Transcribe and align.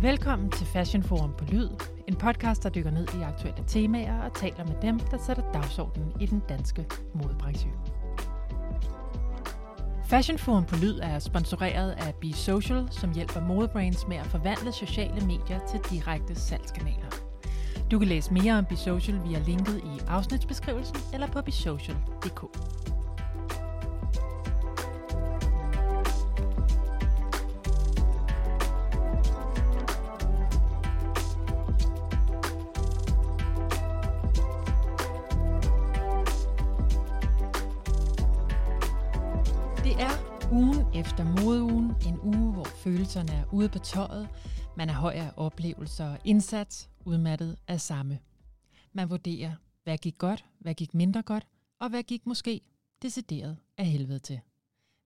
Velkommen 0.00 0.50
til 0.50 0.66
Fashion 0.66 1.02
Forum 1.02 1.32
på 1.38 1.44
Lyd, 1.44 1.68
en 2.08 2.16
podcast, 2.16 2.62
der 2.62 2.68
dykker 2.68 2.90
ned 2.90 3.06
i 3.18 3.22
aktuelle 3.22 3.64
temaer 3.66 4.22
og 4.22 4.34
taler 4.34 4.64
med 4.64 4.74
dem, 4.82 4.98
der 4.98 5.18
sætter 5.26 5.52
dagsordenen 5.52 6.12
i 6.20 6.26
den 6.26 6.42
danske 6.48 6.86
modebranche. 7.14 7.70
Fashion 10.06 10.38
Forum 10.38 10.64
på 10.64 10.76
Lyd 10.76 10.98
er 11.02 11.18
sponsoreret 11.18 11.90
af 11.90 12.14
Be 12.14 12.32
Social, 12.32 12.88
som 12.90 13.14
hjælper 13.14 13.40
modebrands 13.40 14.08
med 14.08 14.16
at 14.16 14.26
forvandle 14.26 14.72
sociale 14.72 15.26
medier 15.26 15.60
til 15.70 15.80
direkte 15.90 16.34
salgskanaler. 16.34 17.10
Du 17.90 17.98
kan 17.98 18.08
læse 18.08 18.32
mere 18.32 18.58
om 18.58 18.64
Be 18.64 18.76
Social 18.76 19.20
via 19.28 19.38
linket 19.38 19.78
i 19.78 20.00
afsnitsbeskrivelsen 20.08 20.96
eller 21.14 21.26
på 21.26 21.42
besocial.dk. 21.42 22.42
ude 43.56 43.68
på 43.68 43.78
tøjet, 43.78 44.28
man 44.76 44.88
er 44.88 44.92
høj 44.92 45.12
af 45.12 45.32
oplevelser 45.36 46.06
og 46.06 46.18
indsats, 46.24 46.90
udmattet 47.04 47.58
af 47.68 47.80
samme. 47.80 48.18
Man 48.92 49.10
vurderer, 49.10 49.52
hvad 49.84 49.98
gik 49.98 50.18
godt, 50.18 50.44
hvad 50.58 50.74
gik 50.74 50.94
mindre 50.94 51.22
godt, 51.22 51.46
og 51.78 51.88
hvad 51.88 52.02
gik 52.02 52.26
måske 52.26 52.60
decideret 53.02 53.56
af 53.78 53.86
helvede 53.86 54.18
til. 54.18 54.40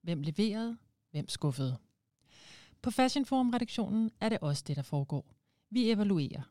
Hvem 0.01 0.21
leverede, 0.21 0.77
hvem 1.11 1.29
skuffede. 1.29 1.77
På 2.81 2.91
Fashion 2.91 3.25
Forum-redaktionen 3.25 4.11
er 4.21 4.29
det 4.29 4.39
også 4.39 4.63
det, 4.67 4.75
der 4.75 4.81
foregår. 4.81 5.25
Vi 5.69 5.91
evaluerer. 5.91 6.41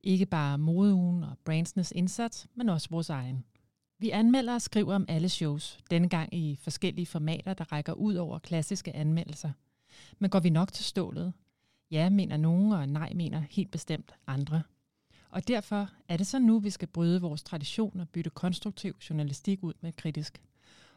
Ikke 0.00 0.26
bare 0.26 0.58
modeugen 0.58 1.24
og 1.24 1.38
brandsenes 1.44 1.92
indsats, 1.96 2.46
men 2.54 2.68
også 2.68 2.88
vores 2.90 3.10
egen. 3.10 3.44
Vi 3.98 4.10
anmelder 4.10 4.54
og 4.54 4.62
skriver 4.62 4.94
om 4.94 5.04
alle 5.08 5.28
shows, 5.28 5.78
denne 5.90 6.08
gang 6.08 6.34
i 6.34 6.56
forskellige 6.56 7.06
formater, 7.06 7.54
der 7.54 7.72
rækker 7.72 7.92
ud 7.92 8.14
over 8.14 8.38
klassiske 8.38 8.96
anmeldelser. 8.96 9.52
Men 10.18 10.30
går 10.30 10.40
vi 10.40 10.50
nok 10.50 10.72
til 10.72 10.84
stålet? 10.84 11.32
Ja, 11.90 12.10
mener 12.10 12.36
nogen, 12.36 12.72
og 12.72 12.88
nej, 12.88 13.12
mener 13.14 13.42
helt 13.50 13.70
bestemt 13.70 14.14
andre. 14.26 14.62
Og 15.30 15.48
derfor 15.48 15.90
er 16.08 16.16
det 16.16 16.26
så 16.26 16.38
nu, 16.38 16.58
vi 16.58 16.70
skal 16.70 16.88
bryde 16.88 17.20
vores 17.20 17.42
tradition 17.42 18.00
og 18.00 18.08
bytte 18.08 18.30
konstruktiv 18.30 18.96
journalistik 19.10 19.64
ud 19.64 19.72
med 19.80 19.92
kritisk. 19.92 20.42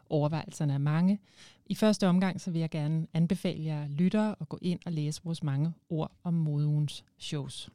Overvejelserne 0.10 0.74
er 0.74 0.78
mange. 0.78 1.20
I 1.66 1.76
første 1.76 2.08
omgang 2.08 2.42
så 2.42 2.52
vil 2.52 2.60
jeg 2.60 2.70
gerne 2.70 3.08
anbefale 3.14 3.66
jer 3.66 3.88
lyttere 3.88 4.36
at 4.42 4.50
gå 4.50 4.60
ind 4.62 4.80
og 4.86 4.92
læse 4.92 5.22
vores 5.24 5.44
mange 5.44 5.74
ord 5.90 6.12
om 6.24 6.34
modeugens 6.34 7.06
shows. 7.18 7.70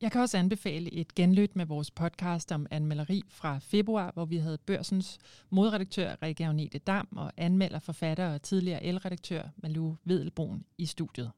Jeg 0.00 0.12
kan 0.12 0.20
også 0.20 0.38
anbefale 0.38 0.92
et 0.92 1.14
genlyt 1.14 1.56
med 1.56 1.66
vores 1.66 1.90
podcast 1.90 2.52
om 2.52 2.66
anmelderi 2.70 3.22
fra 3.28 3.58
februar, 3.58 4.10
hvor 4.14 4.24
vi 4.24 4.36
havde 4.36 4.58
børsens 4.58 5.18
modredaktør 5.50 6.16
Rikke 6.22 6.46
Agnete 6.46 6.78
Dam 6.78 7.08
og 7.16 7.32
anmelder, 7.36 7.78
forfatter 7.78 8.34
og 8.34 8.42
tidligere 8.42 8.84
elredaktør 8.84 9.42
Malu 9.56 9.94
Vedelbroen 10.04 10.64
i 10.78 10.86
studiet. 10.86 11.30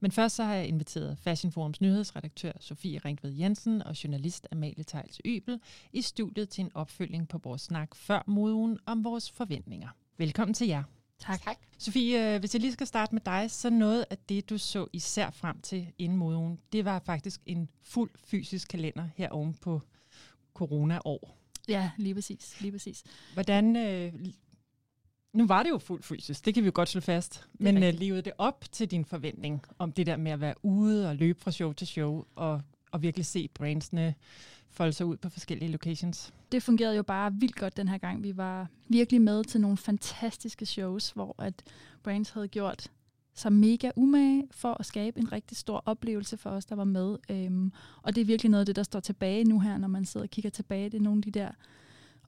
Men 0.00 0.10
først 0.10 0.36
så 0.36 0.44
har 0.44 0.54
jeg 0.54 0.66
inviteret 0.66 1.18
Fashion 1.18 1.52
Forums 1.52 1.80
nyhedsredaktør 1.80 2.52
Sofie 2.60 2.98
Ringved 2.98 3.32
Jensen 3.32 3.82
og 3.82 4.04
journalist 4.04 4.46
Amalie 4.52 4.84
Tejls 4.84 5.20
Ybel 5.24 5.60
i 5.92 6.02
studiet 6.02 6.48
til 6.48 6.64
en 6.64 6.70
opfølging 6.74 7.28
på 7.28 7.38
vores 7.38 7.62
snak 7.62 7.94
før 7.94 8.22
modugen 8.26 8.78
om 8.86 9.04
vores 9.04 9.30
forventninger. 9.30 9.88
Velkommen 10.18 10.54
til 10.54 10.66
jer. 10.66 10.82
Tak. 11.18 11.42
tak. 11.42 11.56
Sofie, 11.78 12.38
hvis 12.38 12.54
jeg 12.54 12.60
lige 12.60 12.72
skal 12.72 12.86
starte 12.86 13.14
med 13.14 13.22
dig, 13.26 13.50
så 13.50 13.70
noget 13.70 14.04
af 14.10 14.18
det, 14.18 14.50
du 14.50 14.58
så 14.58 14.86
især 14.92 15.30
frem 15.30 15.60
til 15.60 15.92
inden 15.98 16.18
modugen, 16.18 16.58
det 16.72 16.84
var 16.84 16.98
faktisk 16.98 17.40
en 17.46 17.68
fuld 17.82 18.10
fysisk 18.24 18.68
kalender 18.68 19.08
her 19.16 19.28
oven 19.28 19.54
på 19.54 19.82
corona-år. 20.54 21.36
Ja, 21.68 21.90
lige 21.96 22.14
præcis. 22.14 22.60
Lige 22.60 22.72
præcis. 22.72 23.02
Hvordan, 23.34 23.76
øh, 23.76 24.12
nu 25.32 25.46
var 25.46 25.62
det 25.62 25.70
jo 25.70 25.78
fuldt 25.78 26.04
fysisk, 26.04 26.44
det 26.44 26.54
kan 26.54 26.62
vi 26.62 26.66
jo 26.66 26.72
godt 26.74 26.88
slå 26.88 27.00
fast, 27.00 27.46
men 27.54 27.82
øh, 27.82 27.94
levede 27.94 28.22
det 28.22 28.32
op 28.38 28.64
til 28.72 28.90
din 28.90 29.04
forventning 29.04 29.62
om 29.78 29.92
det 29.92 30.06
der 30.06 30.16
med 30.16 30.32
at 30.32 30.40
være 30.40 30.54
ude 30.62 31.08
og 31.08 31.16
løbe 31.16 31.40
fra 31.40 31.50
show 31.50 31.72
til 31.72 31.86
show 31.86 32.24
og, 32.34 32.62
og 32.90 33.02
virkelig 33.02 33.26
se 33.26 33.48
brandsene 33.54 34.14
folde 34.70 34.92
sig 34.92 35.06
ud 35.06 35.16
på 35.16 35.28
forskellige 35.28 35.70
locations? 35.72 36.32
Det 36.52 36.62
fungerede 36.62 36.96
jo 36.96 37.02
bare 37.02 37.32
vildt 37.34 37.56
godt 37.56 37.76
den 37.76 37.88
her 37.88 37.98
gang. 37.98 38.22
Vi 38.22 38.36
var 38.36 38.68
virkelig 38.88 39.22
med 39.22 39.44
til 39.44 39.60
nogle 39.60 39.76
fantastiske 39.76 40.66
shows, 40.66 41.10
hvor 41.10 41.34
at 41.38 41.62
brands 42.02 42.30
havde 42.30 42.48
gjort 42.48 42.90
sig 43.34 43.52
mega 43.52 43.90
umage 43.96 44.48
for 44.50 44.76
at 44.80 44.86
skabe 44.86 45.20
en 45.20 45.32
rigtig 45.32 45.56
stor 45.56 45.82
oplevelse 45.86 46.36
for 46.36 46.50
os, 46.50 46.64
der 46.64 46.76
var 46.76 46.84
med. 46.84 47.16
Øhm, 47.30 47.72
og 48.02 48.14
det 48.14 48.20
er 48.20 48.24
virkelig 48.24 48.50
noget 48.50 48.60
af 48.60 48.66
det, 48.66 48.76
der 48.76 48.82
står 48.82 49.00
tilbage 49.00 49.44
nu 49.44 49.60
her, 49.60 49.78
når 49.78 49.88
man 49.88 50.04
sidder 50.04 50.26
og 50.26 50.30
kigger 50.30 50.50
tilbage. 50.50 50.90
Det 50.90 50.98
er 50.98 51.02
nogle 51.02 51.18
af 51.18 51.22
de 51.22 51.30
der 51.30 51.50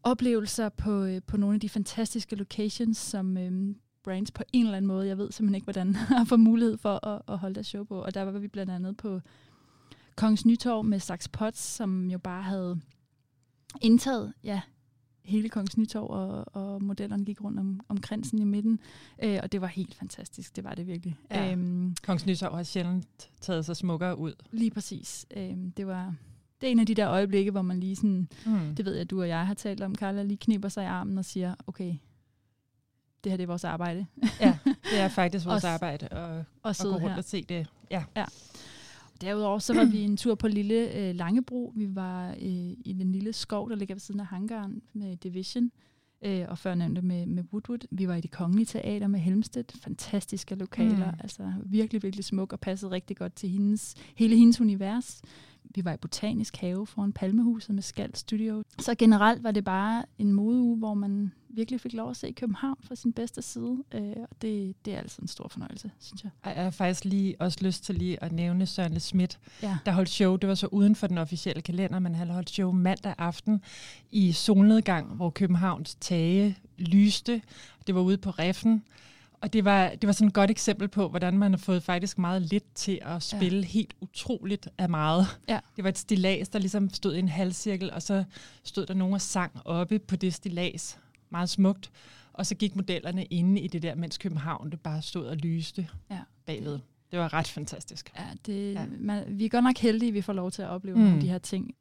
oplevelser 0.03 0.69
på, 0.69 1.05
øh, 1.05 1.21
på 1.27 1.37
nogle 1.37 1.55
af 1.55 1.61
de 1.61 1.69
fantastiske 1.69 2.37
locations, 2.37 2.99
som 2.99 3.37
øhm, 3.37 3.77
brands 4.05 4.31
på 4.31 4.43
en 4.53 4.65
eller 4.65 4.77
anden 4.77 4.89
måde, 4.89 5.07
jeg 5.07 5.19
ved 5.19 5.33
simpelthen 5.33 5.55
ikke, 5.55 5.65
hvordan, 5.65 5.95
har 6.19 6.25
fået 6.25 6.41
mulighed 6.41 6.79
for 6.79 7.07
at, 7.07 7.23
at 7.29 7.39
holde 7.39 7.55
deres 7.55 7.67
show 7.67 7.85
på. 7.85 8.03
Og 8.03 8.15
der 8.15 8.23
var 8.23 8.39
vi 8.39 8.49
blandt 8.49 8.73
andet 8.73 8.97
på 8.97 9.21
Kongens 10.17 10.47
Nytorv 10.47 10.85
med 10.85 10.99
Sax 10.99 11.29
Potts, 11.33 11.63
som 11.63 12.11
jo 12.11 12.19
bare 12.19 12.43
havde 12.43 12.81
indtaget 13.81 14.33
ja, 14.45 14.61
hele 15.25 15.49
Kongens 15.49 15.77
Nytorv, 15.77 16.11
og, 16.11 16.45
og 16.57 16.83
modellerne 16.83 17.25
gik 17.25 17.45
rundt 17.45 17.59
om, 17.59 17.81
om 17.89 18.01
kransen 18.01 18.39
i 18.39 18.45
midten. 18.45 18.81
Øh, 19.23 19.39
og 19.43 19.53
det 19.53 19.61
var 19.61 19.67
helt 19.67 19.95
fantastisk, 19.95 20.57
det 20.57 20.65
var 20.65 20.75
det 20.75 20.87
virkelig. 20.87 21.17
Ja. 21.31 21.53
Øhm, 21.53 21.97
Kongens 22.03 22.27
Nytorv 22.27 22.57
har 22.57 22.63
sjældent 22.63 23.31
taget 23.41 23.65
sig 23.65 23.77
smukkere 23.77 24.19
ud. 24.19 24.33
Lige 24.51 24.71
præcis. 24.71 25.27
Øhm, 25.37 25.71
det 25.71 25.87
var 25.87 26.15
det 26.62 26.69
er 26.69 26.73
en 26.73 26.78
af 26.78 26.87
de 26.87 26.95
der 26.95 27.11
øjeblikke, 27.11 27.50
hvor 27.50 27.62
man 27.62 27.81
lige 27.81 27.97
sådan, 27.97 28.28
mm. 28.47 28.75
det 28.75 28.84
ved 28.84 28.95
jeg, 28.95 29.11
du 29.11 29.21
og 29.21 29.28
jeg 29.28 29.47
har 29.47 29.55
talt 29.55 29.83
om, 29.83 29.95
Carla, 29.95 30.23
lige 30.23 30.39
kniber 30.39 30.69
sig 30.69 30.83
i 30.83 30.87
armen 30.87 31.19
og 31.19 31.25
siger, 31.25 31.55
okay, 31.67 31.95
det 33.25 33.33
her 33.33 33.37
det 33.37 33.43
er 33.43 33.47
vores 33.47 33.65
arbejde. 33.65 34.06
ja, 34.41 34.59
det 34.91 35.01
er 35.01 35.09
faktisk 35.09 35.47
vores 35.47 35.65
arbejde 35.65 36.06
at, 36.06 36.45
og 36.62 36.71
at 36.71 36.81
gå 36.83 36.89
rundt 36.89 37.09
her. 37.09 37.17
og 37.17 37.25
se 37.25 37.43
det. 37.43 37.67
Ja. 37.91 38.05
ja. 38.17 38.25
Derudover 39.21 39.59
så 39.59 39.75
var 39.75 39.84
vi 39.84 40.01
en 40.01 40.17
tur 40.17 40.34
på 40.34 40.49
lille 40.49 40.95
øh, 40.99 41.15
Langebro. 41.15 41.72
Vi 41.77 41.95
var 41.95 42.31
øh, 42.31 42.72
i 42.84 42.97
den 42.99 43.12
lille 43.12 43.33
skov, 43.33 43.71
der 43.71 43.77
ligger 43.77 43.95
ved 43.95 44.01
siden 44.01 44.21
af 44.21 44.27
hangaren 44.27 44.83
med 44.93 45.17
Division, 45.17 45.71
øh, 46.25 46.45
og 46.49 46.59
før 46.59 46.75
nævnte 46.75 47.03
med, 47.03 47.27
med 47.27 47.45
Woodwood. 47.53 47.78
Vi 47.91 48.09
var 48.09 48.15
i 48.15 48.21
det 48.21 48.31
kongelige 48.31 48.67
teater 48.67 49.06
med 49.06 49.21
Helmstedt. 49.21 49.72
Fantastiske 49.81 50.55
lokaler. 50.55 51.11
Mm. 51.11 51.19
Altså 51.21 51.53
virkelig, 51.65 52.03
virkelig 52.03 52.25
smuk 52.25 52.53
og 52.53 52.61
passede 52.61 52.91
rigtig 52.91 53.17
godt 53.17 53.34
til 53.34 53.49
hendes, 53.49 53.95
hele 54.17 54.37
hendes 54.37 54.61
univers. 54.61 55.22
Vi 55.75 55.84
var 55.84 55.93
i 55.93 55.97
Botanisk 55.97 56.56
Have 56.56 56.87
foran 56.87 57.12
Palmehuset 57.12 57.75
med 57.75 57.83
Skald 57.83 58.15
Studio. 58.15 58.62
Så 58.78 58.94
generelt 58.94 59.43
var 59.43 59.50
det 59.50 59.65
bare 59.65 60.05
en 60.19 60.33
modeuge, 60.33 60.77
hvor 60.77 60.94
man 60.94 61.33
virkelig 61.49 61.81
fik 61.81 61.93
lov 61.93 62.10
at 62.10 62.16
se 62.16 62.33
København 62.33 62.77
fra 62.81 62.94
sin 62.94 63.12
bedste 63.12 63.43
side. 63.43 63.78
Øh, 63.94 64.03
og 64.31 64.43
det, 64.43 64.75
det 64.84 64.94
er 64.94 64.99
altså 64.99 65.22
en 65.22 65.28
stor 65.28 65.49
fornøjelse, 65.49 65.91
synes 66.00 66.25
jeg. 66.25 66.31
Jeg 66.56 66.65
har 66.65 66.71
faktisk 66.71 67.05
lige 67.05 67.37
også 67.41 67.59
lyst 67.62 67.84
til 67.84 67.94
lige 67.94 68.22
at 68.22 68.33
nævne 68.33 68.66
Søren 68.66 69.00
Schmidt, 69.00 69.38
ja. 69.62 69.78
der 69.87 69.93
holdt 69.93 70.09
show. 70.09 70.37
Det 70.37 70.49
var 70.49 70.55
så 70.55 70.66
uden 70.66 70.97
for 70.97 71.06
den 71.06 71.19
officielle 71.19 71.62
kalender, 71.62 71.99
men 71.99 72.15
han 72.15 72.31
holdt 72.31 72.50
show 72.50 72.72
mandag 72.72 73.15
aften 73.19 73.62
i 74.10 74.33
solnedgang, 74.33 75.15
hvor 75.15 75.31
Københavns 75.31 75.94
tage 75.94 76.59
lyste. 76.78 77.43
Det 77.87 77.94
var 77.94 78.00
ude 78.00 78.19
på 78.19 78.31
Reffen. 78.31 78.83
Og 79.42 79.53
det 79.53 79.64
var, 79.64 79.88
det 79.88 80.06
var 80.06 80.12
sådan 80.12 80.28
et 80.28 80.34
godt 80.34 80.50
eksempel 80.50 80.88
på, 80.88 81.08
hvordan 81.08 81.38
man 81.38 81.53
har 81.53 81.58
fået 81.58 81.82
faktisk 81.82 82.19
meget 82.19 82.42
lidt 82.42 82.75
til 82.75 82.98
at 83.03 83.22
spille 83.22 83.58
ja. 83.58 83.66
helt 83.66 83.94
utroligt 84.00 84.69
af 84.78 84.88
meget. 84.88 85.26
Ja. 85.48 85.58
Det 85.76 85.84
var 85.84 85.91
et 85.91 85.98
stilas, 85.98 86.48
der 86.48 86.58
ligesom 86.58 86.91
stod 86.91 87.14
i 87.14 87.19
en 87.19 87.28
halvcirkel, 87.28 87.91
og 87.91 88.03
så 88.03 88.25
stod 88.64 88.86
der 88.86 88.94
nogen 88.94 89.14
og 89.14 89.20
sang 89.20 89.53
oppe 89.64 89.98
på 89.98 90.16
det 90.16 90.34
stilas. 90.34 90.98
Meget 91.30 91.50
smukt. 91.50 91.91
Og 92.33 92.47
så 92.47 92.54
gik 92.54 92.77
modellerne 92.77 93.24
inde 93.24 93.60
i 93.60 93.66
det 93.66 93.83
der, 93.83 93.94
mens 93.94 94.18
København 94.18 94.71
det 94.71 94.80
bare 94.80 95.03
stod 95.03 95.27
og 95.27 95.36
lyste 95.36 95.88
ja. 96.10 96.18
bagved. 96.47 96.78
Det 97.10 97.18
var 97.18 97.33
ret 97.33 97.48
fantastisk. 97.48 98.12
Ja, 98.18 98.24
det, 98.47 98.74
ja. 98.74 98.86
Man, 98.98 99.24
vi 99.28 99.45
er 99.45 99.48
godt 99.48 99.65
nok 99.65 99.78
heldige, 99.78 100.09
at 100.09 100.15
vi 100.15 100.22
får 100.22 100.33
lov 100.33 100.50
til 100.50 100.62
at 100.62 100.68
opleve 100.68 100.97
mm. 100.97 101.03
nogle 101.03 101.16
af 101.16 101.21
de 101.21 101.28
her 101.28 101.38
ting. 101.38 101.74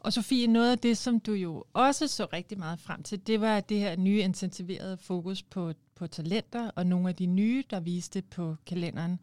Og 0.00 0.12
Sofie, 0.12 0.46
noget 0.46 0.70
af 0.70 0.78
det, 0.78 0.98
som 0.98 1.20
du 1.20 1.32
jo 1.32 1.64
også 1.72 2.08
så 2.08 2.26
rigtig 2.32 2.58
meget 2.58 2.80
frem 2.80 3.02
til, 3.02 3.26
det 3.26 3.40
var 3.40 3.60
det 3.60 3.78
her 3.78 3.96
nye 3.96 4.20
intensiverede 4.20 4.96
fokus 4.96 5.42
på, 5.42 5.72
på 6.02 6.06
talenter, 6.06 6.70
og 6.70 6.86
nogle 6.86 7.08
af 7.08 7.14
de 7.14 7.26
nye, 7.26 7.64
der 7.70 7.80
viste 7.80 8.22
på 8.22 8.56
kalenderen. 8.66 9.20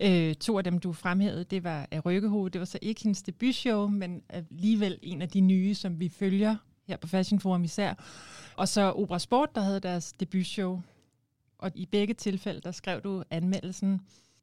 Øh, 0.00 0.34
to 0.34 0.58
af 0.58 0.64
dem, 0.64 0.78
du 0.78 0.92
fremhævede, 0.92 1.44
det 1.44 1.64
var 1.64 1.88
af 1.90 2.06
Rykkehoved. 2.06 2.50
Det 2.50 2.58
var 2.58 2.64
så 2.64 2.78
ikke 2.82 3.02
hendes 3.02 3.22
debutshow, 3.22 3.86
men 3.86 4.22
alligevel 4.28 4.98
en 5.02 5.22
af 5.22 5.28
de 5.28 5.40
nye, 5.40 5.74
som 5.74 6.00
vi 6.00 6.08
følger 6.08 6.56
her 6.88 6.96
på 6.96 7.08
Fashion 7.08 7.40
Forum 7.40 7.64
især. 7.64 7.94
Og 8.56 8.68
så 8.68 8.92
Opera 8.92 9.18
Sport, 9.18 9.54
der 9.54 9.60
havde 9.60 9.80
deres 9.80 10.12
debutshow. 10.12 10.80
Og 11.58 11.70
i 11.74 11.86
begge 11.86 12.14
tilfælde, 12.14 12.60
der 12.60 12.72
skrev 12.72 13.00
du 13.00 13.22
anmeldelsen. 13.30 14.00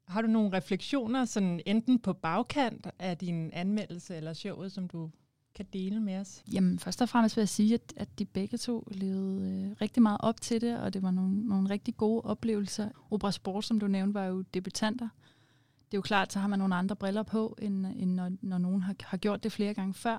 Har 0.07 0.21
du 0.21 0.28
nogle 0.28 0.57
refleksioner, 0.57 1.25
sådan 1.25 1.62
enten 1.66 2.00
på 2.00 2.13
bagkant 2.13 2.88
af 3.00 3.18
din 3.18 3.51
anmeldelse 3.54 4.16
eller 4.16 4.33
showet, 4.33 4.71
som 4.71 4.88
du 4.88 5.10
kan 5.56 5.66
dele 5.74 6.00
med 6.00 6.18
os? 6.18 6.44
Jamen, 6.54 6.80
først 6.80 7.02
og 7.02 7.10
fremmest 7.10 7.38
vil 7.38 7.42
jeg 7.42 7.50
sige, 7.50 7.74
at, 7.74 7.94
at 7.98 8.19
de 8.19 8.25
begge 8.25 8.57
to 8.57 8.88
levede 8.92 9.66
øh, 9.69 9.75
rigtig 9.81 10.04
meget 10.04 10.18
op 10.19 10.42
til 10.42 10.62
det, 10.62 10.80
og 10.80 10.94
det 10.94 11.02
var 11.02 11.12
nogle, 11.12 11.48
nogle 11.48 11.69
rigtig 11.69 11.98
gode 11.98 12.22
oplevelser. 12.22 12.90
Opera 13.12 13.31
Sport, 13.31 13.66
som 13.66 13.80
du 13.80 13.88
nævnte, 13.88 14.13
var 14.13 14.25
jo 14.25 14.42
debutanter. 14.42 15.10
det 15.86 15.94
er 15.94 15.98
jo 15.98 16.02
klart, 16.02 16.34
så 16.34 16.40
har 16.40 16.48
man 16.48 16.60
nogle 16.60 16.75
andre 16.75 16.96
briller 16.96 17.24
på, 17.24 17.57
end, 17.62 17.86
end 17.86 18.13
når, 18.13 18.31
når 18.42 18.57
nogen 18.57 18.81
har, 18.81 18.96
har 19.04 19.18
gjort 19.18 19.44
det 19.44 19.52
flere 19.52 19.74
gange 19.74 19.94
før. 19.94 20.18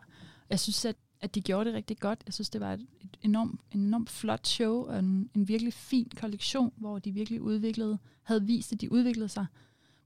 Jeg 0.51 0.61
synes, 0.61 0.85
at, 0.85 0.97
at 1.21 1.35
de 1.35 1.41
gjorde 1.41 1.65
det 1.65 1.75
rigtig 1.75 1.99
godt. 1.99 2.23
Jeg 2.27 2.35
synes, 2.35 2.51
det 2.51 2.61
var 2.61 2.73
et, 2.73 2.87
et 3.01 3.17
enormt, 3.23 3.61
enormt 3.73 4.11
flot 4.11 4.47
show, 4.47 4.87
og 4.87 4.99
en, 4.99 5.31
en 5.35 5.49
virkelig 5.49 5.73
fin 5.73 6.11
kollektion, 6.21 6.73
hvor 6.77 6.99
de 6.99 7.13
virkelig 7.13 7.43
udviklede, 7.43 7.99
havde 8.23 8.45
vist, 8.45 8.73
at 8.73 8.81
de 8.81 8.93
udviklede 8.93 9.29
sig 9.29 9.47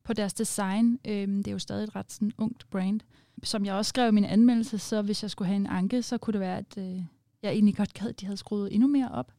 på 0.05 0.13
deres 0.13 0.35
design. 0.35 0.99
Øhm, 1.05 1.37
det 1.37 1.49
er 1.49 1.53
jo 1.53 1.59
stadig 1.59 1.85
et 1.85 1.97
ret 1.97 2.13
sådan, 2.13 2.33
ungt 2.39 2.71
brand. 2.71 3.01
Som 3.43 3.65
jeg 3.65 3.75
også 3.75 3.89
skrev 3.89 4.09
i 4.09 4.15
min 4.15 4.25
anmeldelse, 4.25 4.79
så 4.79 5.03
hvis 5.03 5.23
jeg 5.23 5.31
skulle 5.31 5.49
have 5.49 5.57
en 5.57 5.67
anke, 5.67 6.03
så 6.03 6.19
kunne 6.19 6.33
det 6.33 6.41
være, 6.41 6.59
at 6.59 6.79
øh, 6.79 7.03
jeg 7.43 7.53
egentlig 7.53 7.77
godt 7.77 7.95
gad, 7.95 8.09
at 8.09 8.21
de 8.21 8.27
havde 8.27 8.37
skruet 8.37 8.75
endnu 8.75 8.89
mere 8.89 9.11
op 9.13 9.33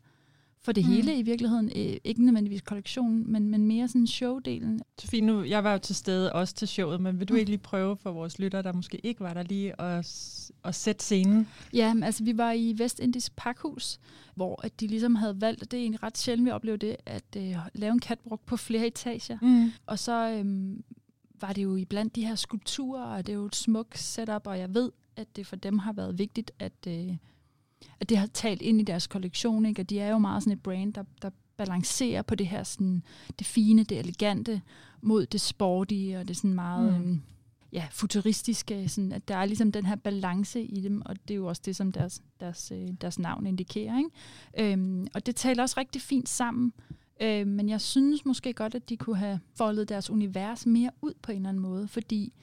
for 0.63 0.71
det 0.71 0.85
mm. 0.85 0.91
hele 0.91 1.19
i 1.19 1.21
virkeligheden. 1.21 1.71
Øh, 1.75 1.97
ikke 2.03 2.25
nødvendigvis 2.25 2.61
kollektionen, 2.61 3.31
men, 3.31 3.49
men 3.49 3.67
mere 3.67 3.87
sådan 3.87 4.07
showdelen. 4.07 4.81
Sofie, 4.99 5.21
nu, 5.21 5.43
jeg 5.43 5.63
var 5.63 5.71
jo 5.71 5.79
til 5.79 5.95
stede 5.95 6.33
også 6.33 6.53
til 6.53 6.67
showet, 6.67 7.01
men 7.01 7.19
vil 7.19 7.29
du 7.29 7.33
mm. 7.33 7.39
ikke 7.39 7.51
lige 7.51 7.59
prøve 7.59 7.97
for 7.97 8.11
vores 8.11 8.39
lyttere, 8.39 8.61
der 8.61 8.73
måske 8.73 8.97
ikke 9.05 9.19
var 9.19 9.33
der 9.33 9.43
lige, 9.43 9.81
at, 9.81 10.51
at 10.63 10.75
sætte 10.75 11.03
scenen? 11.03 11.47
Ja, 11.73 11.93
altså 12.03 12.23
vi 12.23 12.37
var 12.37 12.51
i 12.51 12.73
Vestindies 12.77 13.29
Parkhus, 13.29 13.99
hvor 14.35 14.65
at 14.65 14.79
de 14.79 14.87
ligesom 14.87 15.15
havde 15.15 15.41
valgt, 15.41 15.61
og 15.61 15.71
det 15.71 15.77
er 15.77 15.81
egentlig 15.81 16.03
ret 16.03 16.17
sjældent, 16.17 16.45
vi 16.45 16.51
oplever 16.51 16.77
det, 16.77 16.95
at 17.05 17.23
øh, 17.37 17.55
lave 17.73 17.91
en 17.93 18.01
catwalk 18.01 18.41
på 18.45 18.57
flere 18.57 18.87
etager. 18.87 19.37
Mm. 19.41 19.71
Og 19.85 19.99
så 19.99 20.29
øhm, 20.29 20.83
var 21.41 21.53
det 21.53 21.63
jo 21.63 21.75
i 21.75 21.85
blandt 21.85 22.15
de 22.15 22.25
her 22.25 22.35
skulpturer, 22.35 23.03
og 23.03 23.27
det 23.27 23.33
er 23.33 23.37
jo 23.37 23.45
et 23.45 23.55
smukt 23.55 23.99
setup, 23.99 24.47
og 24.47 24.59
jeg 24.59 24.73
ved, 24.73 24.91
at 25.15 25.35
det 25.35 25.47
for 25.47 25.55
dem 25.55 25.77
har 25.79 25.93
været 25.93 26.17
vigtigt, 26.17 26.51
at... 26.59 26.87
Øh, 26.87 27.17
at 27.99 28.09
det 28.09 28.17
har 28.17 28.27
talt 28.27 28.61
ind 28.61 28.81
i 28.81 28.83
deres 28.83 29.07
kollektion, 29.07 29.65
ikke? 29.65 29.81
og 29.81 29.89
de 29.89 29.99
er 29.99 30.09
jo 30.09 30.17
meget 30.17 30.43
sådan 30.43 30.53
et 30.53 30.63
brand, 30.63 30.93
der, 30.93 31.03
der 31.21 31.29
balancerer 31.57 32.21
på 32.21 32.35
det 32.35 32.47
her 32.47 32.63
sådan, 32.63 33.03
det 33.39 33.47
fine, 33.47 33.83
det 33.83 33.99
elegante, 33.99 34.61
mod 35.01 35.25
det 35.25 35.41
sportige, 35.41 36.19
og 36.19 36.27
det 36.27 36.37
sådan 36.37 36.53
meget 36.53 36.93
mm. 36.93 36.99
øhm, 36.99 37.21
ja, 37.73 37.87
futuristiske, 37.91 38.89
sådan, 38.89 39.11
at 39.11 39.27
der 39.27 39.35
er 39.35 39.45
ligesom 39.45 39.71
den 39.71 39.85
her 39.85 39.95
balance 39.95 40.63
i 40.63 40.81
dem, 40.81 41.01
og 41.05 41.15
det 41.27 41.33
er 41.33 41.35
jo 41.35 41.45
også 41.45 41.61
det, 41.65 41.75
som 41.75 41.91
deres, 41.91 42.21
deres, 42.39 42.71
øh, 42.75 42.89
deres 43.01 43.19
navn 43.19 43.47
indikerer. 43.47 43.97
Ikke? 43.97 44.73
Øhm, 44.73 45.07
og 45.13 45.25
det 45.25 45.35
taler 45.35 45.63
også 45.63 45.79
rigtig 45.79 46.01
fint 46.01 46.29
sammen, 46.29 46.73
øhm, 47.21 47.49
men 47.49 47.69
jeg 47.69 47.81
synes 47.81 48.25
måske 48.25 48.53
godt, 48.53 48.75
at 48.75 48.89
de 48.89 48.97
kunne 48.97 49.17
have 49.17 49.39
foldet 49.55 49.89
deres 49.89 50.09
univers 50.09 50.65
mere 50.65 50.91
ud 51.01 51.13
på 51.21 51.31
en 51.31 51.37
eller 51.37 51.49
anden 51.49 51.63
måde, 51.63 51.87
fordi 51.87 52.33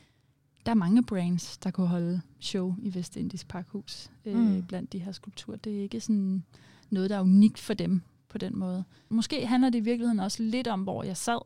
der 0.69 0.73
er 0.73 0.77
mange 0.77 1.03
brands, 1.03 1.59
der 1.59 1.71
kunne 1.71 1.87
holde 1.87 2.21
show 2.41 2.75
i 2.83 2.95
Vestindisk 2.95 3.49
Parkhus 3.49 4.11
øh, 4.25 4.37
mm. 4.37 4.63
blandt 4.63 4.93
de 4.93 4.99
her 4.99 5.13
skulpturer. 5.13 5.57
Det 5.57 5.79
er 5.79 5.83
ikke 5.83 6.01
sådan 6.01 6.45
noget, 6.91 7.11
der 7.11 7.17
er 7.17 7.21
unikt 7.21 7.59
for 7.59 7.75
dem 7.75 8.03
på 8.29 8.39
den 8.39 8.59
måde. 8.59 8.85
Måske 9.09 9.47
handler 9.47 9.71
det 9.71 9.79
i 9.79 9.83
virkeligheden 9.83 10.21
også 10.21 10.43
lidt 10.43 10.67
om, 10.67 10.83
hvor 10.83 11.03
jeg 11.03 11.17
sad, 11.17 11.39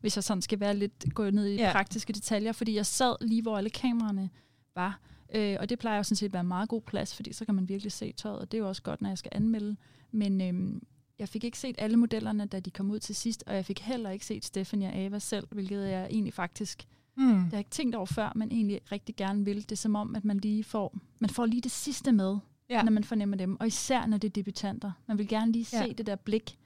hvis 0.00 0.16
jeg 0.16 0.24
sådan 0.24 0.42
skal 0.42 0.60
være 0.60 0.76
lidt 0.76 1.14
gå 1.14 1.30
ned 1.30 1.46
i 1.46 1.56
ja. 1.56 1.72
praktiske 1.72 2.12
detaljer, 2.12 2.52
fordi 2.52 2.74
jeg 2.74 2.86
sad 2.86 3.16
lige, 3.20 3.42
hvor 3.42 3.56
alle 3.56 3.70
kameraerne 3.70 4.30
var. 4.74 5.00
Øh, 5.34 5.56
og 5.60 5.68
det 5.68 5.78
plejer 5.78 5.96
jo 5.96 6.02
sådan 6.02 6.16
set 6.16 6.26
at 6.26 6.32
være 6.32 6.40
en 6.40 6.48
meget 6.48 6.68
god 6.68 6.80
plads, 6.80 7.16
fordi 7.16 7.32
så 7.32 7.44
kan 7.44 7.54
man 7.54 7.68
virkelig 7.68 7.92
se 7.92 8.12
tøjet, 8.12 8.38
og 8.38 8.52
det 8.52 8.58
er 8.58 8.62
jo 8.62 8.68
også 8.68 8.82
godt, 8.82 9.02
når 9.02 9.08
jeg 9.08 9.18
skal 9.18 9.32
anmelde. 9.34 9.76
Men 10.12 10.40
øh, 10.40 10.80
jeg 11.18 11.28
fik 11.28 11.44
ikke 11.44 11.58
set 11.58 11.74
alle 11.78 11.96
modellerne, 11.96 12.46
da 12.46 12.60
de 12.60 12.70
kom 12.70 12.90
ud 12.90 12.98
til 12.98 13.14
sidst, 13.14 13.44
og 13.46 13.54
jeg 13.54 13.64
fik 13.64 13.80
heller 13.80 14.10
ikke 14.10 14.26
set 14.26 14.44
Stephanie 14.44 14.88
og 14.88 14.94
Ava 14.94 15.18
selv, 15.18 15.46
hvilket 15.50 15.88
jeg 15.88 16.06
egentlig 16.10 16.34
faktisk 16.34 16.86
Mm. 17.20 17.26
Det 17.26 17.44
har 17.44 17.50
jeg 17.52 17.58
ikke 17.58 17.70
tænkt 17.70 17.94
over 17.94 18.06
før, 18.06 18.32
men 18.36 18.52
egentlig 18.52 18.80
rigtig 18.92 19.16
gerne 19.16 19.44
vil. 19.44 19.62
Det 19.62 19.72
er 19.72 19.76
som 19.76 19.96
om, 19.96 20.16
at 20.16 20.24
man 20.24 20.38
lige 20.38 20.64
får, 20.64 20.96
man 21.18 21.30
får 21.30 21.46
lige 21.46 21.60
det 21.60 21.70
sidste 21.70 22.12
med, 22.12 22.38
ja. 22.70 22.82
når 22.82 22.92
man 22.92 23.04
fornemmer 23.04 23.36
dem. 23.36 23.60
Og 23.60 23.66
især 23.66 24.06
når 24.06 24.16
det 24.16 24.28
er 24.28 24.32
debutanter. 24.32 24.92
Man 25.06 25.18
vil 25.18 25.28
gerne 25.28 25.52
lige 25.52 25.64
se 25.64 25.76
ja. 25.76 25.92
det 25.92 26.06
der 26.06 26.16
blik. 26.16 26.58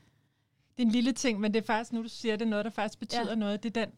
Det 0.77 0.83
er 0.83 0.87
en 0.87 0.93
lille 0.93 1.13
ting, 1.13 1.41
men 1.41 1.55
det 1.55 1.61
er 1.61 1.67
faktisk, 1.67 1.93
nu 1.93 2.03
du 2.03 2.09
siger 2.09 2.37
det, 2.37 2.49
noget, 2.49 2.65
der 2.65 2.71
faktisk 2.71 2.99
betyder 2.99 3.29
ja. 3.29 3.35
noget. 3.35 3.63
Det 3.63 3.77
er 3.77 3.85
den, 3.85 3.95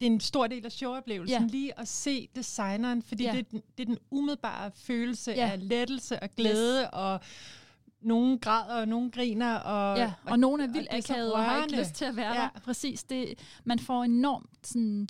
det 0.00 0.06
er 0.06 0.10
en 0.10 0.20
stor 0.20 0.46
del 0.46 0.64
af 0.64 0.72
showoplevelsen, 0.72 1.42
ja. 1.42 1.46
lige 1.46 1.80
at 1.80 1.88
se 1.88 2.28
designeren, 2.36 3.02
fordi 3.02 3.24
ja. 3.24 3.32
det, 3.32 3.38
er 3.38 3.42
den, 3.42 3.62
det 3.78 3.82
er 3.82 3.86
den 3.86 3.98
umiddelbare 4.10 4.70
følelse 4.74 5.30
ja. 5.32 5.50
af 5.50 5.68
lettelse 5.68 6.22
og 6.22 6.28
glæde 6.36 6.82
yes. 6.82 6.88
og 6.92 7.20
nogen 8.06 8.38
græder, 8.38 8.80
og 8.80 8.88
nogen 8.88 9.10
griner. 9.10 9.54
Og, 9.54 9.98
ja, 9.98 10.12
og, 10.24 10.30
og 10.30 10.38
nogen 10.38 10.60
er 10.60 10.66
vildt 10.66 10.88
akavet 10.90 11.32
og 11.32 11.44
har 11.44 11.62
ikke 11.62 11.78
lyst 11.78 11.94
til 11.94 12.04
at 12.04 12.16
være 12.16 12.34
ja. 12.34 12.40
der. 12.40 12.60
Præcis. 12.60 13.02
Det, 13.04 13.34
man 13.64 13.78
får 13.78 14.04
enormt 14.04 14.50
sådan, 14.62 15.08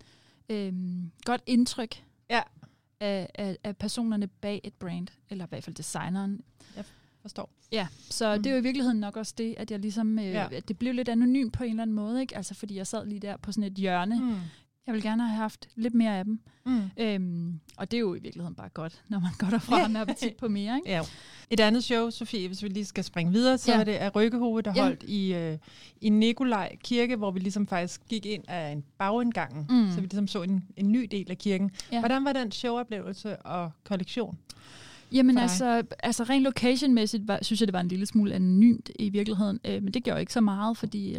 øhm, 0.49 1.11
godt 1.25 1.43
indtryk 1.47 2.05
ja. 2.31 2.43
af, 3.01 3.31
af, 3.35 3.57
af 3.65 3.77
personerne 3.77 4.27
bag 4.27 4.61
et 4.65 4.75
brand, 4.75 5.09
eller 5.31 5.45
i 5.45 5.49
hvert 5.49 5.65
fald 5.65 5.77
designeren. 5.77 6.41
Jeg 6.77 6.85
forstår. 7.23 7.51
Ja, 7.73 7.87
så 8.11 8.37
mm. 8.37 8.43
det 8.43 8.51
er 8.51 8.55
jo 8.55 8.61
i 8.61 8.63
virkeligheden 8.63 9.01
nok 9.01 9.17
også 9.17 9.35
det, 9.39 9.55
at 9.59 9.71
jeg 9.71 9.79
ligesom, 9.79 10.19
øh, 10.19 10.25
ja. 10.25 10.49
at 10.53 10.69
det 10.69 10.79
blev 10.79 10.95
lidt 10.95 11.09
anonymt 11.09 11.53
på 11.53 11.65
en 11.65 11.71
eller 11.71 11.83
anden 11.83 11.97
måde, 11.97 12.21
ikke? 12.21 12.37
Altså 12.37 12.55
fordi 12.55 12.77
jeg 12.77 12.87
sad 12.87 13.07
lige 13.07 13.21
der 13.21 13.37
på 13.37 13.53
sådan 13.53 13.65
et 13.65 13.75
hjørne 13.75 14.21
mm. 14.21 14.37
Jeg 14.87 14.95
vil 14.95 15.03
gerne 15.03 15.29
have 15.29 15.37
haft 15.37 15.69
lidt 15.77 15.95
mere 15.95 16.19
af 16.19 16.25
dem. 16.25 16.41
Mm. 16.67 16.83
Øhm, 16.97 17.61
og 17.77 17.91
det 17.91 17.97
er 17.97 18.01
jo 18.01 18.15
i 18.15 18.19
virkeligheden 18.19 18.55
bare 18.55 18.69
godt, 18.69 19.03
når 19.09 19.21
man 19.21 19.31
går 19.39 19.47
derfra 19.47 19.89
med 19.89 20.01
appetit 20.01 20.37
på 20.37 20.49
mere. 20.49 20.77
Ikke? 20.77 20.91
Ja. 20.91 21.03
Et 21.51 21.61
andet 21.61 21.85
show, 21.85 22.11
Sofie, 22.11 22.47
hvis 22.47 22.63
vi 22.63 22.69
lige 22.69 22.85
skal 22.85 23.05
springe 23.05 23.33
videre, 23.33 23.59
så 23.59 23.73
ja. 23.73 23.81
er 23.81 23.85
det 23.85 23.93
af 23.93 24.17
Rykkehoved, 24.17 24.63
der 24.63 24.73
ja. 24.77 24.83
holdt 24.83 25.03
i, 25.03 25.35
øh, 25.35 25.59
i 26.01 26.09
Nikolaj 26.09 26.77
Kirke, 26.85 27.17
hvor 27.17 27.31
vi 27.31 27.41
ligesom 27.41 27.67
faktisk 27.67 28.01
gik 28.09 28.27
ind 28.27 28.45
af 28.49 28.73
en 28.73 28.85
bagindgang, 28.99 29.67
mm. 29.71 29.91
så 29.91 30.01
vi 30.01 30.07
ligesom 30.07 30.29
så 30.29 30.43
en, 30.43 30.65
en 30.77 30.93
ny 30.93 31.09
del 31.11 31.31
af 31.31 31.39
kirken. 31.39 31.71
Ja. 31.93 31.99
Hvordan 31.99 32.25
var 32.25 32.33
den 32.33 32.53
showoplevelse 32.53 33.37
og 33.37 33.71
kollektion? 33.85 34.39
Jamen 35.13 35.39
altså, 35.39 35.83
altså 35.99 36.25
rent 36.25 36.45
locationmæssigt 36.45 37.29
var, 37.29 37.39
synes 37.43 37.61
jeg, 37.61 37.69
det 37.69 37.73
var 37.73 37.81
en 37.81 37.89
lille 37.89 38.07
smule 38.07 38.35
anonymt 38.35 38.91
i 38.99 39.09
virkeligheden, 39.09 39.61
øh, 39.65 39.83
men 39.83 39.95
det 39.95 40.05
gør 40.05 40.17
ikke 40.17 40.33
så 40.33 40.41
meget, 40.41 40.77
fordi 40.77 41.17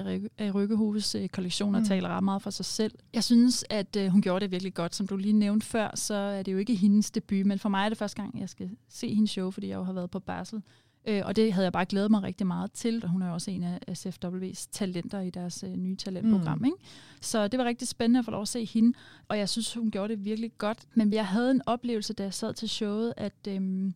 Rykkehoves 0.56 1.16
øh, 1.16 1.30
kollektioner 1.30 1.80
mm. 1.80 1.86
taler 1.86 2.10
ret 2.10 2.24
meget 2.24 2.42
for 2.42 2.50
sig 2.50 2.66
selv. 2.66 2.92
Jeg 3.14 3.24
synes, 3.24 3.66
at 3.70 3.96
øh, 3.96 4.08
hun 4.08 4.22
gjorde 4.22 4.44
det 4.44 4.52
virkelig 4.52 4.74
godt. 4.74 4.96
Som 4.96 5.08
du 5.08 5.18
lige 5.18 5.34
nævnte 5.34 5.66
før, 5.66 5.92
så 5.96 6.14
er 6.14 6.44
det 6.44 6.54
jo 6.54 6.58
ikke 6.58 6.76
hendes 6.76 7.12
debut, 7.12 7.46
men 7.46 7.60
for 7.60 7.70
mig 7.70 7.86
er 7.86 7.90
det 7.90 7.98
første 7.98 8.22
gang, 8.22 8.40
jeg 8.40 8.50
skal 8.50 8.70
se 8.90 9.14
hendes 9.14 9.32
show, 9.32 9.52
fordi 9.52 9.68
jeg 9.68 9.76
jo 9.76 9.84
har 9.84 9.94
været 9.94 10.12
på 10.12 10.20
barsel. 10.20 10.62
Øh, 11.08 11.22
og 11.26 11.36
det 11.36 11.54
havde 11.54 11.66
jeg 11.66 11.74
bare 11.74 11.86
glædet 11.86 12.12
mig 12.12 12.24
rigtig 12.24 12.48
meget 12.48 12.72
til, 12.72 13.04
og 13.04 13.10
hun 13.10 13.22
er 13.22 13.28
jo 13.28 13.34
også 13.34 13.52
en 13.52 13.64
af 13.64 13.80
SFW's 13.90 14.68
talenter 14.72 15.20
i 15.20 15.30
deres 15.30 15.64
øh, 15.64 15.76
nye 15.76 15.96
talentprogram. 15.96 16.58
Mm. 16.58 16.66
Ikke? 16.66 16.78
Så 17.22 17.48
det 17.48 17.58
var 17.60 17.66
rigtig 17.66 17.88
spændende 17.88 18.20
at 18.20 18.26
få 18.26 18.32
lov 18.32 18.42
at 18.42 18.48
se 18.48 18.66
hende, 18.66 18.98
og 19.28 19.38
jeg 19.38 19.50
synes, 19.50 19.74
hun 19.74 19.92
gjorde 19.92 20.14
det 20.14 20.26
virkelig 20.26 20.52
godt. 20.58 20.80
Men 20.96 21.14
jeg 21.14 21.28
havde 21.28 21.52
en 21.52 21.62
oplevelse, 21.66 22.14
da 22.14 22.24
jeg 22.24 22.34
sad 22.34 22.54
til 22.54 22.70
showet, 22.70 23.14
at 23.18 23.48
øh, 23.48 23.56
en 23.56 23.94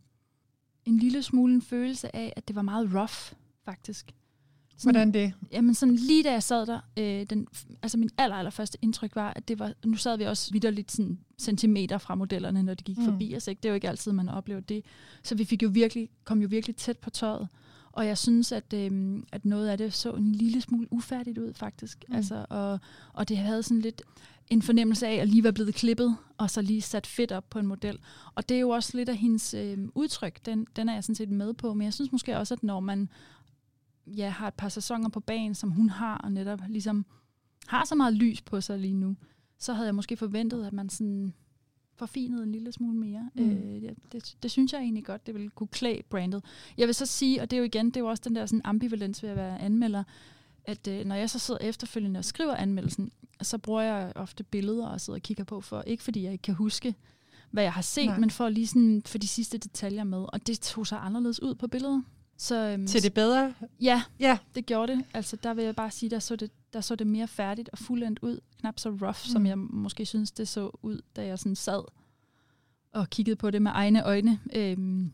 lille 0.85 1.23
smule 1.23 1.53
en 1.53 1.61
følelse 1.61 2.15
af, 2.15 2.33
at 2.35 2.47
det 2.47 2.55
var 2.55 2.61
meget 2.61 2.89
rough, 2.95 3.33
faktisk. 3.65 4.12
Sådan, 4.81 4.95
Hvordan 4.95 5.13
det? 5.13 5.33
Jamen 5.51 5.73
sådan 5.73 5.95
lige 5.95 6.23
da 6.23 6.31
jeg 6.31 6.43
sad 6.43 6.65
der, 6.65 6.79
øh, 6.97 7.25
den, 7.29 7.47
altså 7.81 7.97
min 7.97 8.09
aller, 8.17 8.35
aller 8.35 8.51
første 8.51 8.77
indtryk 8.81 9.15
var, 9.15 9.33
at 9.35 9.47
det 9.47 9.59
var, 9.59 9.73
nu 9.85 9.95
sad 9.97 10.17
vi 10.17 10.23
også 10.23 10.51
vidderligt 10.51 10.91
sådan 10.91 11.19
centimeter 11.38 11.97
fra 11.97 12.15
modellerne, 12.15 12.63
når 12.63 12.73
de 12.73 12.83
gik 12.83 12.97
mm. 12.97 13.05
forbi 13.05 13.33
os. 13.35 13.47
Ikke? 13.47 13.59
Det 13.59 13.69
er 13.69 13.71
jo 13.71 13.75
ikke 13.75 13.89
altid, 13.89 14.11
man 14.11 14.29
oplever 14.29 14.59
det. 14.59 14.85
Så 15.23 15.35
vi 15.35 15.45
fik 15.45 15.63
jo 15.63 15.69
virkelig, 15.73 16.09
kom 16.23 16.41
jo 16.41 16.47
virkelig 16.47 16.75
tæt 16.75 16.97
på 16.97 17.09
tøjet. 17.09 17.47
Og 17.91 18.07
jeg 18.07 18.17
synes, 18.17 18.51
at, 18.51 18.73
øh, 18.73 19.19
at 19.31 19.45
noget 19.45 19.67
af 19.67 19.77
det 19.77 19.93
så 19.93 20.11
en 20.11 20.31
lille 20.31 20.61
smule 20.61 20.88
ufærdigt 20.91 21.38
ud, 21.38 21.53
faktisk. 21.53 22.05
Mm. 22.09 22.15
Altså, 22.15 22.45
og, 22.50 22.79
og 23.13 23.29
det 23.29 23.38
havde 23.38 23.63
sådan 23.63 23.81
lidt 23.81 24.01
en 24.50 24.61
fornemmelse 24.61 25.07
af 25.07 25.15
at 25.15 25.27
lige 25.27 25.43
være 25.43 25.53
blevet 25.53 25.75
klippet, 25.75 26.15
og 26.38 26.50
så 26.50 26.61
lige 26.61 26.81
sat 26.81 27.07
fedt 27.07 27.31
op 27.31 27.50
på 27.50 27.59
en 27.59 27.67
model. 27.67 28.00
Og 28.35 28.50
det 28.50 28.55
er 28.55 28.61
jo 28.61 28.69
også 28.69 28.97
lidt 28.97 29.09
af 29.09 29.17
hendes 29.17 29.53
øh, 29.53 29.77
udtryk, 29.95 30.45
den, 30.45 30.67
den 30.75 30.89
er 30.89 30.93
jeg 30.93 31.03
sådan 31.03 31.15
set 31.15 31.29
med 31.29 31.53
på. 31.53 31.73
Men 31.73 31.85
jeg 31.85 31.93
synes 31.93 32.11
måske 32.11 32.38
også, 32.38 32.53
at 32.53 32.63
når 32.63 32.79
man 32.79 33.09
ja, 34.08 34.29
har 34.29 34.48
et 34.48 34.53
par 34.53 34.70
sæsoner 34.70 35.10
på 35.10 35.20
banen, 35.20 35.55
som 35.55 35.72
hun 35.72 35.89
har, 35.89 36.17
og 36.17 36.31
netop 36.31 36.60
ligesom 36.67 37.05
har 37.67 37.86
så 37.86 37.96
meget 37.96 38.13
lys 38.13 38.41
på 38.41 38.62
sig 38.62 38.79
lige 38.79 38.93
nu, 38.93 39.15
så 39.58 39.74
havde 39.74 39.86
jeg 39.86 39.96
måske 39.96 40.17
forventet, 40.17 40.65
at 40.65 40.74
man 40.74 40.89
sådan 40.89 41.34
forfinede 41.96 42.43
en 42.43 42.51
lille 42.51 42.72
smule 42.72 42.98
mere. 42.98 43.29
Mm. 43.36 43.51
Øh, 43.51 43.81
det, 43.81 43.96
det, 44.12 44.36
det 44.43 44.51
synes 44.51 44.74
jeg 44.74 44.81
egentlig 44.81 45.05
godt, 45.05 45.25
det 45.25 45.34
ville 45.34 45.50
kunne 45.50 45.67
klæde 45.67 46.03
brandet. 46.10 46.43
Jeg 46.77 46.88
vil 46.88 46.96
så 46.96 47.05
sige, 47.05 47.41
og 47.41 47.51
det 47.51 47.58
er 47.58 47.60
jo 47.60 47.65
igen, 47.65 47.86
det 47.86 47.98
er 47.98 48.01
jo 48.01 48.08
også 48.08 48.24
den 48.25 48.36
der 48.36 48.46
sådan 48.46 48.62
ambivalens 48.63 49.24
ved 49.24 49.29
at 49.29 49.36
være 49.36 49.60
anmelder, 49.62 50.03
at 50.65 50.88
øh, 50.88 51.05
når 51.05 51.15
jeg 51.15 51.29
så 51.29 51.39
sidder 51.39 51.60
efterfølgende 51.60 52.17
og 52.17 52.25
skriver 52.25 52.55
anmeldelsen, 52.55 53.12
så 53.41 53.58
bruger 53.58 53.81
jeg 53.81 54.12
ofte 54.15 54.43
billeder 54.43 54.88
og 54.88 55.01
sidder 55.01 55.17
og 55.17 55.24
kigger 55.24 55.43
på, 55.43 55.62
for 55.62 55.81
ikke 55.81 56.03
fordi 56.03 56.24
jeg 56.24 56.31
ikke 56.31 56.41
kan 56.41 56.53
huske, 56.53 56.96
hvad 57.51 57.63
jeg 57.63 57.74
har 57.74 57.81
set, 57.81 58.05
Nej. 58.05 58.20
men 58.20 58.29
for 58.29 58.50
lige 58.50 58.67
sådan, 58.67 59.01
for 59.05 59.17
de 59.17 59.27
sidste 59.27 59.58
detaljer 59.58 60.03
med. 60.03 60.25
Og 60.34 60.48
det 60.48 60.60
tog 60.60 60.88
sig 60.88 61.00
anderledes 61.01 61.41
ud 61.41 61.55
på 61.55 61.67
billedet. 61.67 62.03
Så, 62.41 62.55
øhm, 62.55 62.88
Til 62.88 63.03
det 63.03 63.13
bedre? 63.13 63.53
Ja, 63.81 64.03
ja, 64.19 64.38
det 64.55 64.65
gjorde 64.65 64.95
det. 64.95 65.05
Altså, 65.13 65.36
der 65.36 65.53
vil 65.53 65.63
jeg 65.63 65.75
bare 65.75 65.91
sige, 65.91 66.10
der 66.10 66.19
så 66.19 66.36
det, 66.36 66.51
der 66.74 66.81
så 66.81 66.95
det 66.95 67.07
mere 67.07 67.27
færdigt 67.27 67.69
og 67.69 67.77
fuldendt 67.77 68.19
ud. 68.21 68.39
Knap 68.60 68.79
så 68.79 68.89
rough, 68.89 69.03
mm. 69.05 69.31
som 69.31 69.45
jeg 69.45 69.57
måske 69.57 70.05
synes, 70.05 70.31
det 70.31 70.48
så 70.48 70.71
ud, 70.81 71.01
da 71.15 71.25
jeg 71.25 71.39
sådan 71.39 71.55
sad 71.55 71.83
og 72.93 73.10
kiggede 73.10 73.36
på 73.36 73.51
det 73.51 73.62
med 73.62 73.71
egne 73.74 74.03
øjne. 74.03 74.39
Øhm, 74.55 75.12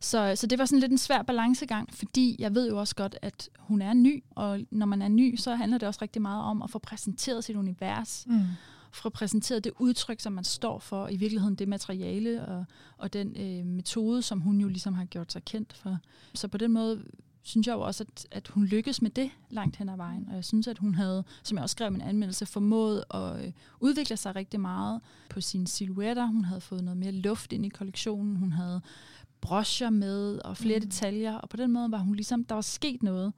så, 0.00 0.32
så 0.36 0.46
det 0.46 0.58
var 0.58 0.64
sådan 0.64 0.80
lidt 0.80 0.92
en 0.92 0.98
svær 0.98 1.22
balancegang, 1.22 1.94
fordi 1.94 2.36
jeg 2.38 2.54
ved 2.54 2.68
jo 2.68 2.78
også 2.78 2.94
godt, 2.94 3.16
at 3.22 3.48
hun 3.58 3.82
er 3.82 3.94
ny, 3.94 4.24
og 4.30 4.60
når 4.70 4.86
man 4.86 5.02
er 5.02 5.08
ny, 5.08 5.36
så 5.36 5.54
handler 5.54 5.78
det 5.78 5.88
også 5.88 5.98
rigtig 6.02 6.22
meget 6.22 6.44
om 6.44 6.62
at 6.62 6.70
få 6.70 6.78
præsenteret 6.78 7.44
sit 7.44 7.56
univers. 7.56 8.24
Mm 8.26 8.40
få 8.92 9.08
præsenteret 9.08 9.64
det 9.64 9.72
udtryk, 9.78 10.20
som 10.20 10.32
man 10.32 10.44
står 10.44 10.78
for, 10.78 11.08
i 11.08 11.16
virkeligheden 11.16 11.54
det 11.54 11.68
materiale 11.68 12.46
og, 12.46 12.64
og 12.96 13.12
den 13.12 13.36
øh, 13.36 13.66
metode, 13.66 14.22
som 14.22 14.40
hun 14.40 14.60
jo 14.60 14.68
ligesom 14.68 14.94
har 14.94 15.04
gjort 15.04 15.32
sig 15.32 15.44
kendt 15.44 15.72
for. 15.72 15.98
Så 16.34 16.48
på 16.48 16.58
den 16.58 16.72
måde 16.72 17.04
synes 17.42 17.66
jeg 17.66 17.72
jo 17.72 17.80
også, 17.80 18.04
at, 18.04 18.26
at 18.30 18.48
hun 18.48 18.64
lykkedes 18.64 19.02
med 19.02 19.10
det 19.10 19.30
langt 19.50 19.76
hen 19.76 19.88
ad 19.88 19.96
vejen. 19.96 20.28
Og 20.28 20.34
jeg 20.34 20.44
synes, 20.44 20.68
at 20.68 20.78
hun 20.78 20.94
havde, 20.94 21.24
som 21.42 21.56
jeg 21.56 21.62
også 21.62 21.72
skrev 21.72 21.88
i 21.88 21.90
min 21.90 22.00
anmeldelse, 22.00 22.46
formået 22.46 23.04
at 23.14 23.46
øh, 23.46 23.52
udvikle 23.80 24.16
sig 24.16 24.36
rigtig 24.36 24.60
meget 24.60 25.00
på 25.30 25.40
sine 25.40 25.68
silhuetter. 25.68 26.26
Hun 26.26 26.44
havde 26.44 26.60
fået 26.60 26.84
noget 26.84 26.96
mere 26.96 27.12
luft 27.12 27.52
ind 27.52 27.66
i 27.66 27.68
kollektionen. 27.68 28.36
Hun 28.36 28.52
havde 28.52 28.80
broscher 29.40 29.90
med 29.90 30.38
og 30.38 30.56
flere 30.56 30.78
mm. 30.78 30.84
detaljer. 30.84 31.34
Og 31.34 31.48
på 31.48 31.56
den 31.56 31.72
måde 31.72 31.92
var 31.92 31.98
hun 31.98 32.14
ligesom, 32.14 32.44
der 32.44 32.54
var 32.54 32.62
sket 32.62 33.02
noget. 33.02 33.32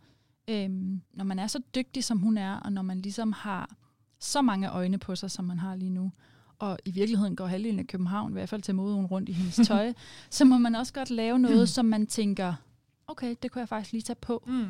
Øhm, 0.48 1.00
når 1.14 1.24
man 1.24 1.38
er 1.38 1.46
så 1.46 1.60
dygtig, 1.74 2.04
som 2.04 2.18
hun 2.18 2.38
er, 2.38 2.56
og 2.56 2.72
når 2.72 2.82
man 2.82 3.00
ligesom 3.00 3.32
har 3.32 3.76
så 4.22 4.42
mange 4.42 4.70
øjne 4.70 4.98
på 4.98 5.16
sig, 5.16 5.30
som 5.30 5.44
man 5.44 5.58
har 5.58 5.74
lige 5.76 5.90
nu, 5.90 6.12
og 6.58 6.78
i 6.84 6.90
virkeligheden 6.90 7.36
går 7.36 7.46
halvdelen 7.46 7.78
af 7.78 7.86
København, 7.86 8.30
i 8.30 8.32
hvert 8.32 8.48
fald 8.48 8.62
til 8.62 8.74
moden 8.74 9.06
rundt 9.06 9.28
i 9.28 9.32
hendes 9.32 9.60
tøj, 9.68 9.92
så 10.30 10.44
må 10.44 10.58
man 10.58 10.74
også 10.74 10.92
godt 10.92 11.10
lave 11.10 11.38
noget, 11.38 11.60
mm. 11.60 11.66
som 11.66 11.84
man 11.84 12.06
tænker, 12.06 12.54
okay, 13.06 13.34
det 13.42 13.50
kunne 13.50 13.60
jeg 13.60 13.68
faktisk 13.68 13.92
lige 13.92 14.02
tage 14.02 14.16
på. 14.20 14.42
Mm. 14.46 14.66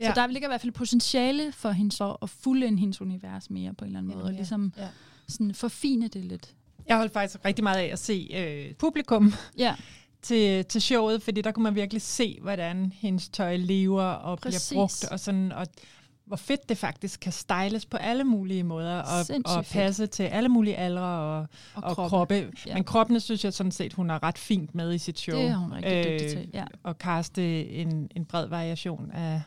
Ja. 0.00 0.08
Så 0.08 0.20
der 0.20 0.26
ligger 0.26 0.48
i 0.48 0.50
hvert 0.50 0.60
fald 0.60 0.72
potentiale 0.72 1.52
for 1.52 1.70
hende 1.70 1.92
så 1.92 2.16
at 2.22 2.30
fulde 2.30 2.76
hendes 2.76 3.00
univers 3.00 3.50
mere 3.50 3.74
på 3.74 3.84
en 3.84 3.88
eller 3.88 3.98
anden 3.98 4.12
måde, 4.12 4.24
ja, 4.24 4.30
og 4.30 4.32
ligesom 4.32 4.72
ja. 4.76 4.88
sådan 5.28 5.54
forfine 5.54 6.08
det 6.08 6.24
lidt. 6.24 6.54
Jeg 6.86 6.96
holdt 6.96 7.12
faktisk 7.12 7.44
rigtig 7.44 7.62
meget 7.62 7.78
af 7.78 7.92
at 7.92 7.98
se 7.98 8.30
øh, 8.34 8.74
publikum 8.74 9.32
ja. 9.58 9.74
til, 10.22 10.64
til 10.64 10.82
showet, 10.82 11.22
fordi 11.22 11.40
der 11.40 11.52
kunne 11.52 11.62
man 11.62 11.74
virkelig 11.74 12.02
se, 12.02 12.38
hvordan 12.42 12.92
hendes 12.96 13.28
tøj 13.28 13.56
lever 13.56 14.02
og 14.02 14.38
Præcis. 14.38 14.68
bliver 14.68 14.80
brugt, 14.80 15.04
og 15.04 15.20
sådan, 15.20 15.52
og 15.52 15.66
hvor 16.26 16.36
fedt 16.36 16.68
det 16.68 16.78
faktisk 16.78 17.20
kan 17.20 17.32
styles 17.32 17.86
på 17.86 17.96
alle 17.96 18.24
mulige 18.24 18.62
måder, 18.62 19.02
og, 19.02 19.24
og 19.44 19.64
passe 19.64 20.02
fedt. 20.02 20.10
til 20.10 20.22
alle 20.22 20.48
mulige 20.48 20.76
aldre 20.76 21.02
og, 21.02 21.38
og, 21.38 21.46
og 21.74 21.94
kroppe. 21.94 22.08
kroppe. 22.08 22.52
Ja. 22.66 22.74
Men 22.74 22.84
kroppene 22.84 23.20
synes 23.20 23.44
jeg 23.44 23.52
sådan 23.52 23.72
set, 23.72 23.92
hun 23.92 24.10
er 24.10 24.22
ret 24.22 24.38
fint 24.38 24.74
med 24.74 24.94
i 24.94 24.98
sit 24.98 25.18
show. 25.18 25.38
Det 25.38 25.46
er 25.46 25.56
hun 25.56 25.72
rigtig 25.72 25.92
øh, 25.92 26.04
dygtig 26.04 26.30
til, 26.30 26.50
ja. 26.54 26.64
Og 26.82 26.98
kaste 26.98 27.68
en, 27.68 28.10
en 28.16 28.24
bred 28.24 28.46
variation 28.46 29.10
af, 29.10 29.42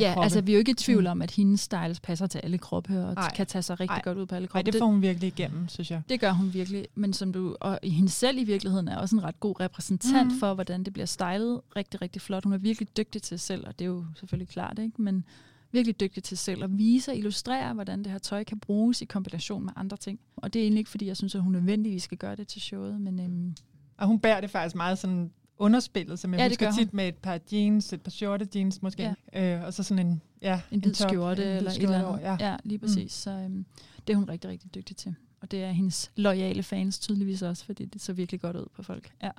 Ja, 0.00 0.12
kroppe. 0.12 0.24
altså 0.24 0.40
vi 0.40 0.52
er 0.52 0.56
jo 0.56 0.58
ikke 0.58 0.70
i 0.70 0.74
tvivl 0.74 1.02
mm. 1.02 1.10
om, 1.10 1.22
at 1.22 1.30
hendes 1.30 1.60
styles 1.60 2.00
passer 2.00 2.26
til 2.26 2.38
alle 2.38 2.58
kroppe, 2.58 3.04
og 3.06 3.12
Ej. 3.12 3.34
kan 3.34 3.46
tage 3.46 3.62
sig 3.62 3.80
rigtig 3.80 3.94
Ej. 3.94 4.02
godt 4.04 4.18
ud 4.18 4.26
på 4.26 4.34
alle 4.34 4.48
kroppe. 4.48 4.62
Nej, 4.62 4.70
det 4.70 4.78
får 4.78 4.86
hun 4.86 5.02
virkelig 5.02 5.26
igennem, 5.26 5.68
synes 5.68 5.90
jeg. 5.90 6.02
Det 6.08 6.20
gør 6.20 6.30
hun 6.30 6.54
virkelig, 6.54 6.86
men 6.94 7.12
som 7.12 7.32
du, 7.32 7.56
og 7.60 7.78
hende 7.82 8.08
selv 8.08 8.38
i 8.38 8.44
virkeligheden 8.44 8.88
er 8.88 8.96
også 8.96 9.16
en 9.16 9.24
ret 9.24 9.40
god 9.40 9.60
repræsentant 9.60 10.32
mm. 10.32 10.38
for, 10.38 10.54
hvordan 10.54 10.84
det 10.84 10.92
bliver 10.92 11.06
stylet 11.06 11.60
rigtig, 11.76 12.02
rigtig 12.02 12.22
flot. 12.22 12.44
Hun 12.44 12.52
er 12.52 12.58
virkelig 12.58 12.96
dygtig 12.96 13.22
til 13.22 13.38
selv, 13.38 13.66
og 13.66 13.78
det 13.78 13.84
er 13.84 13.88
jo 13.88 14.04
selvfølgelig 14.16 14.48
klart, 14.48 14.78
ikke? 14.78 15.02
Men 15.02 15.24
virkelig 15.72 16.00
dygtig 16.00 16.22
til 16.22 16.38
selv 16.38 16.64
at 16.64 16.78
vise 16.78 17.10
og 17.10 17.16
illustrere, 17.16 17.74
hvordan 17.74 17.98
det 17.98 18.12
her 18.12 18.18
tøj 18.18 18.44
kan 18.44 18.60
bruges 18.60 19.02
i 19.02 19.04
kombination 19.04 19.64
med 19.64 19.72
andre 19.76 19.96
ting. 19.96 20.20
Og 20.36 20.52
det 20.52 20.58
er 20.58 20.62
egentlig 20.62 20.78
ikke, 20.78 20.90
fordi 20.90 21.06
jeg 21.06 21.16
synes, 21.16 21.34
at 21.34 21.42
hun 21.42 21.52
nødvendigvis 21.52 22.02
skal 22.02 22.18
gøre 22.18 22.36
det 22.36 22.48
til 22.48 22.60
showet, 22.60 23.00
men... 23.00 23.20
Øhm, 23.20 23.56
og 23.96 24.06
hun 24.06 24.20
bærer 24.20 24.40
det 24.40 24.50
faktisk 24.50 24.76
meget 24.76 24.98
sådan 24.98 25.30
underspillet, 25.58 26.18
som 26.18 26.34
jeg 26.34 26.40
ja, 26.40 26.48
husker 26.48 26.72
tit 26.72 26.94
med 26.94 27.08
et 27.08 27.16
par 27.16 27.40
jeans, 27.52 27.92
et 27.92 28.02
par 28.02 28.10
shorte 28.10 28.48
jeans 28.54 28.82
måske, 28.82 29.14
ja. 29.32 29.56
øh, 29.56 29.64
og 29.66 29.74
så 29.74 29.82
sådan 29.82 30.06
en, 30.06 30.22
ja, 30.42 30.60
en, 30.70 30.82
en 30.84 30.94
top, 30.94 31.10
skjorte 31.10 31.42
en 31.42 31.48
eller 31.48 31.70
et 31.70 31.82
eller 31.82 32.08
andet. 32.08 32.22
Ja. 32.22 32.36
ja, 32.40 32.56
lige 32.64 32.78
præcis. 32.78 33.02
Mm. 33.02 33.08
Så 33.08 33.30
øhm, 33.30 33.66
det 34.06 34.12
er 34.12 34.16
hun 34.16 34.28
rigtig, 34.28 34.50
rigtig 34.50 34.74
dygtig 34.74 34.96
til. 34.96 35.14
Og 35.40 35.50
det 35.50 35.64
er 35.64 35.70
hendes 35.70 36.10
loyale 36.16 36.62
fans 36.62 36.98
tydeligvis 36.98 37.42
også, 37.42 37.64
fordi 37.64 37.84
det 37.84 38.00
ser 38.00 38.12
virkelig 38.12 38.40
godt 38.40 38.56
ud 38.56 38.66
på 38.74 38.82
folk. 38.82 39.12
Ja. 39.22 39.30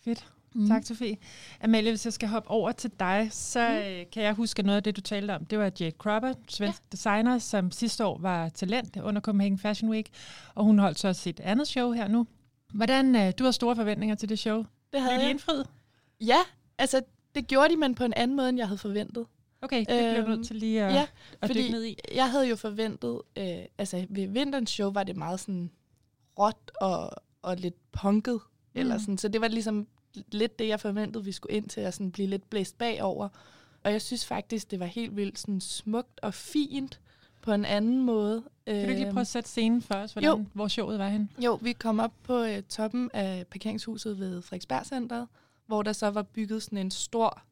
Fedt. 0.00 0.26
Mm. 0.54 0.68
Tak, 0.68 0.84
Sofie. 0.84 1.16
Amalie, 1.60 1.90
hvis 1.90 2.04
jeg 2.04 2.12
skal 2.12 2.28
hoppe 2.28 2.50
over 2.50 2.72
til 2.72 2.90
dig, 3.00 3.28
så 3.30 3.68
mm. 3.68 3.74
Øh, 3.74 4.04
kan 4.12 4.22
jeg 4.22 4.34
huske 4.34 4.62
noget 4.62 4.76
af 4.76 4.82
det, 4.82 4.96
du 4.96 5.00
talte 5.00 5.34
om. 5.34 5.44
Det 5.44 5.58
var 5.58 5.70
Jade 5.80 5.90
Cropper, 5.98 6.32
svensk 6.48 6.82
ja. 6.82 6.88
designer, 6.92 7.38
som 7.38 7.70
sidste 7.70 8.04
år 8.04 8.18
var 8.18 8.48
talent 8.48 8.96
under 8.96 9.20
Copenhagen 9.20 9.58
Fashion 9.58 9.90
Week, 9.90 10.08
og 10.54 10.64
hun 10.64 10.78
holdt 10.78 10.98
så 10.98 11.12
sit 11.12 11.40
andet 11.40 11.68
show 11.68 11.92
her 11.92 12.08
nu. 12.08 12.26
Hvordan, 12.74 13.16
øh, 13.16 13.32
du 13.38 13.44
har 13.44 13.50
store 13.50 13.76
forventninger 13.76 14.16
til 14.16 14.28
det 14.28 14.38
show. 14.38 14.64
Det 14.92 15.00
havde 15.00 15.14
Blev 15.14 15.26
de 15.26 15.30
indfriet? 15.30 15.66
Ja, 16.20 16.38
altså 16.78 17.02
det 17.34 17.46
gjorde 17.46 17.68
de, 17.68 17.76
men 17.76 17.94
på 17.94 18.04
en 18.04 18.12
anden 18.16 18.36
måde, 18.36 18.48
end 18.48 18.58
jeg 18.58 18.66
havde 18.66 18.78
forventet. 18.78 19.26
Okay, 19.62 19.78
det 19.78 19.86
bliver 19.86 20.20
du 20.20 20.28
nødt 20.28 20.38
øhm, 20.38 20.44
til 20.44 20.56
lige 20.56 20.82
at, 20.82 20.94
ja, 20.94 21.06
at 21.40 21.54
dykke 21.54 21.70
ned 21.70 21.84
i. 21.84 21.98
jeg 22.14 22.30
havde 22.30 22.48
jo 22.48 22.56
forventet, 22.56 23.20
øh, 23.36 23.58
altså 23.78 24.06
ved 24.10 24.26
vinterens 24.26 24.70
show 24.70 24.92
var 24.92 25.02
det 25.02 25.16
meget 25.16 25.40
sådan 25.40 25.70
råt 26.38 26.70
og, 26.80 27.10
og 27.42 27.56
lidt 27.56 27.92
punket, 27.92 28.34
mm. 28.34 28.80
eller 28.80 28.98
sådan, 28.98 29.18
så 29.18 29.28
det 29.28 29.40
var 29.40 29.48
ligesom 29.48 29.86
lidt 30.32 30.58
det, 30.58 30.68
jeg 30.68 30.80
forventede, 30.80 31.24
vi 31.24 31.32
skulle 31.32 31.56
ind 31.56 31.68
til 31.68 31.80
at 31.80 31.94
sådan 31.94 32.12
blive 32.12 32.28
lidt 32.28 32.50
blæst 32.50 32.78
bagover. 32.78 33.28
Og 33.84 33.92
jeg 33.92 34.02
synes 34.02 34.26
faktisk, 34.26 34.70
det 34.70 34.80
var 34.80 34.86
helt 34.86 35.16
vildt 35.16 35.38
sådan 35.38 35.60
smukt 35.60 36.20
og 36.22 36.34
fint 36.34 37.00
på 37.42 37.52
en 37.52 37.64
anden 37.64 38.02
måde. 38.02 38.42
Kan 38.66 38.84
du 38.84 38.90
ikke 38.90 39.02
lige 39.02 39.12
prøve 39.12 39.20
at 39.20 39.26
sætte 39.26 39.48
scenen 39.48 39.82
for 39.82 39.94
os, 39.94 40.12
hvordan, 40.12 40.30
jo. 40.30 40.44
hvor 40.52 40.68
showet 40.68 40.98
var 40.98 41.08
hen? 41.08 41.30
Jo, 41.38 41.58
vi 41.62 41.72
kom 41.72 42.00
op 42.00 42.12
på 42.22 42.42
uh, 42.42 42.60
toppen 42.68 43.10
af 43.14 43.46
parkeringshuset 43.46 44.18
ved 44.18 44.42
Frederiksberg 44.42 45.28
hvor 45.66 45.82
der 45.82 45.92
så 45.92 46.10
var 46.10 46.22
bygget 46.22 46.62
sådan 46.62 46.78
en 46.78 46.90
stor 46.90 47.42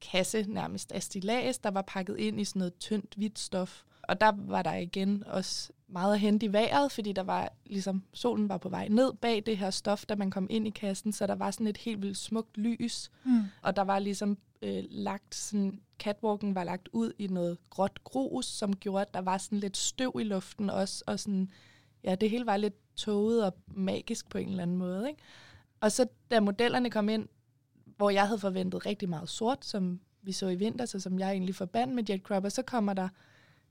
kasse, 0.00 0.44
nærmest 0.48 0.92
af 0.92 1.02
stilas, 1.02 1.58
der 1.58 1.70
var 1.70 1.82
pakket 1.82 2.18
ind 2.18 2.40
i 2.40 2.44
sådan 2.44 2.60
noget 2.60 2.78
tyndt, 2.78 3.14
hvidt 3.14 3.38
stof. 3.38 3.82
Og 4.08 4.20
der 4.20 4.32
var 4.36 4.62
der 4.62 4.74
igen 4.74 5.24
også 5.26 5.72
meget 5.88 6.14
at 6.14 6.20
hente 6.20 6.46
i 6.46 6.52
vejret, 6.52 6.92
fordi 6.92 7.12
der 7.12 7.22
var 7.22 7.52
ligesom, 7.66 8.02
solen 8.12 8.48
var 8.48 8.58
på 8.58 8.68
vej 8.68 8.88
ned 8.88 9.12
bag 9.12 9.42
det 9.46 9.58
her 9.58 9.70
stof, 9.70 10.06
da 10.06 10.14
man 10.14 10.30
kom 10.30 10.46
ind 10.50 10.66
i 10.66 10.70
kassen, 10.70 11.12
så 11.12 11.26
der 11.26 11.34
var 11.34 11.50
sådan 11.50 11.66
et 11.66 11.76
helt 11.76 12.02
vildt 12.02 12.18
smukt 12.18 12.58
lys, 12.58 13.10
mm. 13.24 13.42
og 13.62 13.76
der 13.76 13.82
var 13.82 13.98
ligesom 13.98 14.38
øh, 14.62 14.84
lagt 14.90 15.34
sådan, 15.34 15.80
catwalken 15.98 16.54
var 16.54 16.64
lagt 16.64 16.88
ud 16.92 17.12
i 17.18 17.26
noget 17.26 17.58
gråt 17.70 18.04
grus, 18.04 18.46
som 18.46 18.76
gjorde, 18.76 19.02
at 19.02 19.14
der 19.14 19.20
var 19.20 19.38
sådan 19.38 19.58
lidt 19.58 19.76
støv 19.76 20.16
i 20.20 20.24
luften 20.24 20.70
også, 20.70 21.04
og 21.06 21.20
sådan, 21.20 21.50
ja, 22.04 22.14
det 22.14 22.30
hele 22.30 22.46
var 22.46 22.56
lidt 22.56 22.96
tåget 22.96 23.44
og 23.44 23.54
magisk 23.66 24.28
på 24.28 24.38
en 24.38 24.48
eller 24.48 24.62
anden 24.62 24.76
måde, 24.76 25.08
ikke? 25.08 25.22
Og 25.80 25.92
så 25.92 26.06
da 26.30 26.40
modellerne 26.40 26.90
kom 26.90 27.08
ind, 27.08 27.28
hvor 27.96 28.10
jeg 28.10 28.26
havde 28.26 28.38
forventet 28.38 28.86
rigtig 28.86 29.08
meget 29.08 29.28
sort, 29.28 29.64
som 29.64 30.00
vi 30.22 30.32
så 30.32 30.48
i 30.48 30.54
vinter, 30.54 30.86
så 30.86 31.00
som 31.00 31.18
jeg 31.18 31.30
egentlig 31.30 31.54
forbandt 31.54 31.94
med 31.94 32.04
Jet 32.10 32.22
Crupper, 32.22 32.48
så 32.48 32.62
kommer 32.62 32.94
der 32.94 33.08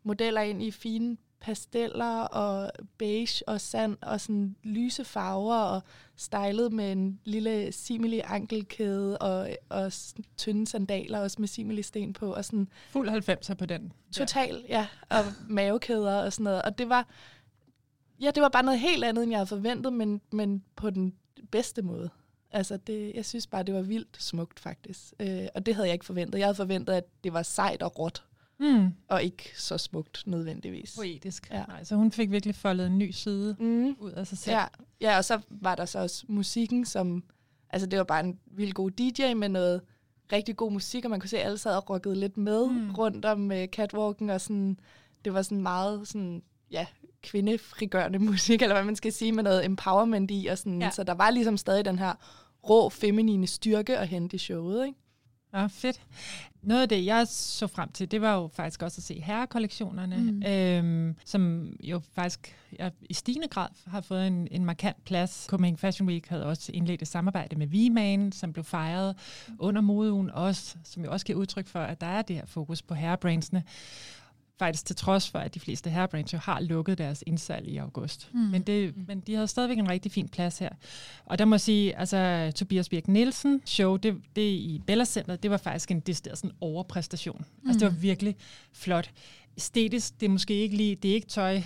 modeller 0.06 0.42
ind 0.42 0.64
i 0.64 0.72
fine 0.72 1.18
pasteller 1.40 2.22
og 2.22 2.72
beige 2.98 3.50
og 3.50 3.62
sand 3.62 3.98
og 4.02 4.22
sådan 4.22 4.56
lyse 4.64 5.06
farver 5.06 5.56
og 5.56 5.82
stylet 6.16 6.74
med 6.74 6.92
en 6.92 7.20
lille 7.26 7.72
simili 7.72 8.22
ankelkæde 8.24 9.18
og, 9.18 9.50
og 9.70 9.92
tynde 10.38 10.68
sandaler 10.68 11.20
også 11.20 11.36
med 11.40 11.48
simili 11.48 11.82
sten 11.82 12.14
på 12.14 12.34
og 12.34 12.46
sådan 12.46 12.68
fuld 12.90 13.10
90'er 13.30 13.54
på 13.54 13.66
den. 13.66 13.94
Total, 14.12 14.66
ja, 14.70 14.88
og 15.10 15.24
mavekæder 15.48 16.16
og 16.16 16.34
sådan 16.34 16.44
noget. 16.44 16.62
Og 16.62 16.78
det 16.78 16.90
var 16.90 17.08
ja, 18.22 18.32
det 18.32 18.44
var 18.44 18.50
bare 18.50 18.64
noget 18.64 18.80
helt 18.80 19.04
andet 19.04 19.24
end 19.24 19.32
jeg 19.32 19.40
havde 19.40 19.48
forventet, 19.48 19.94
men 19.94 20.22
men 20.32 20.64
på 20.76 20.90
den 20.90 21.14
bedste 21.52 21.82
måde. 21.82 22.10
Altså 22.52 22.78
det, 22.78 23.16
jeg 23.16 23.26
synes 23.26 23.48
bare, 23.48 23.64
det 23.64 23.76
var 23.76 23.82
vildt 23.82 24.24
smukt 24.24 24.60
faktisk. 24.60 25.14
Øh, 25.20 25.48
og 25.56 25.66
det 25.66 25.76
havde 25.76 25.88
jeg 25.88 25.94
ikke 25.94 26.06
forventet. 26.06 26.40
Jeg 26.40 26.48
havde 26.48 26.56
forventet, 26.56 26.94
at 26.94 27.04
det 27.24 27.34
var 27.34 27.44
sejt 27.44 27.84
og 27.84 28.00
råt. 28.00 28.24
Mm. 28.60 28.94
Og 29.08 29.24
ikke 29.24 29.52
så 29.56 29.78
smukt 29.78 30.24
nødvendigvis. 30.28 30.96
Poetisk. 30.96 31.50
Ja. 31.52 31.64
Nej, 31.68 31.84
så 31.84 31.96
hun 31.96 32.12
fik 32.12 32.32
virkelig 32.32 32.56
foldet 32.56 32.88
en 32.88 32.98
ny 32.98 33.12
side 33.12 33.56
mm. 33.60 33.96
ud 34.00 34.12
af 34.12 34.28
sig 34.28 34.38
selv. 34.38 34.56
Ja. 34.56 34.66
ja, 35.02 35.18
og 35.18 35.26
så 35.26 35.42
var 35.50 35.76
der 35.76 35.86
så 35.86 36.00
også 36.00 36.26
musikken, 36.28 36.86
som... 36.86 37.24
Altså 37.70 37.88
det 37.88 37.98
var 37.98 38.06
bare 38.06 38.20
en 38.20 38.40
vild 38.46 38.74
god 38.74 38.92
DJ 38.92 39.34
med 39.34 39.50
noget 39.50 39.82
rigtig 40.32 40.56
god 40.56 40.72
musik, 40.72 41.06
og 41.06 41.12
man 41.12 41.20
kunne 41.20 41.30
se, 41.30 41.40
at 41.40 41.46
alle 41.46 41.58
sad 41.58 41.76
og 41.78 41.90
rockede 41.90 42.16
lidt 42.16 42.38
med 42.38 42.68
mm. 42.68 42.92
rundt 42.92 43.26
om 43.26 43.52
uh, 43.52 43.66
catwalken, 43.66 44.30
og 44.30 44.42
sådan, 44.42 44.80
det 45.26 45.34
var 45.34 45.42
sådan 45.42 45.62
meget 45.62 46.08
sådan, 46.08 46.44
ja, 46.72 46.86
kvindefrigørende 47.24 48.20
musik, 48.32 48.62
eller 48.62 48.76
hvad 48.76 48.86
man 48.86 48.96
skal 48.96 49.14
sige, 49.14 49.32
med 49.32 49.44
noget 49.44 49.66
empowerment 49.66 50.32
i, 50.32 50.48
og 50.52 50.58
sådan, 50.58 50.82
ja. 50.82 50.90
så 50.90 51.04
der 51.04 51.14
var 51.14 51.30
ligesom 51.30 51.58
stadig 51.58 51.86
den 51.86 52.00
her 52.00 52.14
rå 52.70 52.90
feminine 52.90 53.48
styrke 53.48 53.98
at 53.98 54.08
hente 54.08 54.36
i 54.36 54.38
showet, 54.38 54.86
ikke? 54.86 55.00
Ja, 55.56 55.68
fedt. 55.68 56.02
Noget 56.62 56.82
af 56.82 56.90
det, 56.90 57.06
jeg 57.06 57.28
så 57.28 57.68
frem 57.68 57.92
til, 57.92 58.12
det 58.12 58.22
var 58.22 58.36
jo 58.36 58.48
faktisk 58.48 58.82
også 58.82 59.00
at 59.00 59.04
se 59.04 59.22
herrekollektionerne, 59.22 60.18
mm. 60.18 60.44
øhm, 60.46 61.16
som 61.26 61.74
jo 61.84 62.02
faktisk 62.14 62.56
jeg, 62.80 62.92
i 63.10 63.14
stigende 63.14 63.48
grad 63.48 63.68
har 63.88 64.02
fået 64.02 64.28
en, 64.28 64.48
en 64.52 64.66
markant 64.66 65.06
plads. 65.06 65.46
Copenhagen 65.50 65.78
Fashion 65.78 66.08
Week 66.08 66.28
havde 66.28 66.46
også 66.46 66.72
indledt 66.72 67.02
et 67.02 67.08
samarbejde 67.08 67.56
med 67.56 67.68
V-Man, 67.68 68.32
som 68.32 68.54
blev 68.54 68.64
fejret 68.64 69.16
under 69.60 69.82
modeugen 69.82 70.30
også, 70.30 70.76
som 70.84 71.04
jo 71.04 71.12
også 71.12 71.26
giver 71.26 71.40
udtryk 71.40 71.68
for, 71.68 71.80
at 71.80 72.02
der 72.02 72.08
er 72.08 72.22
det 72.22 72.36
her 72.36 72.46
fokus 72.46 72.82
på 72.82 72.94
herrebrandsene 72.94 73.64
faktisk 74.60 74.86
til 74.86 74.96
trods 74.96 75.30
for, 75.30 75.40
at 75.40 75.54
de 75.54 75.60
fleste 75.60 75.90
herrebrands 75.90 76.34
jo 76.34 76.38
har 76.38 76.60
lukket 76.60 76.98
deres 76.98 77.24
indsalg 77.28 77.68
i 77.68 77.78
august. 77.78 78.30
Mm. 78.34 78.40
Men, 78.40 78.62
det, 78.62 79.08
men 79.08 79.20
de 79.20 79.34
havde 79.34 79.48
stadigvæk 79.48 79.78
en 79.78 79.90
rigtig 79.90 80.12
fin 80.12 80.30
plads 80.30 80.58
her. 80.58 80.70
Og 81.26 81.40
der 81.40 81.46
må 81.46 81.56
jeg 81.56 81.62
sige, 81.62 81.98
altså 81.98 82.52
Tobias 82.56 82.90
Birk 82.90 83.08
Nielsen 83.08 83.62
show, 83.66 83.98
det, 83.98 84.16
det 84.36 84.42
i 84.42 84.82
Bella 84.88 85.06
Center, 85.06 85.36
det 85.36 85.52
var 85.52 85.58
faktisk 85.58 85.92
en 85.92 86.00
decideret 86.00 86.38
sådan 86.38 86.56
overpræstation. 86.62 87.46
Mm. 87.64 87.70
Altså 87.70 87.80
det 87.80 87.86
var 87.86 87.98
mm. 87.98 88.02
virkelig 88.02 88.36
flot. 88.74 89.12
Æstetisk, 89.58 90.20
det 90.20 90.26
er 90.26 90.30
måske 90.30 90.54
ikke 90.54 90.78
lige, 90.78 90.96
det 90.96 91.12
er 91.12 91.16
ikke 91.16 91.28
tøj, 91.28 91.62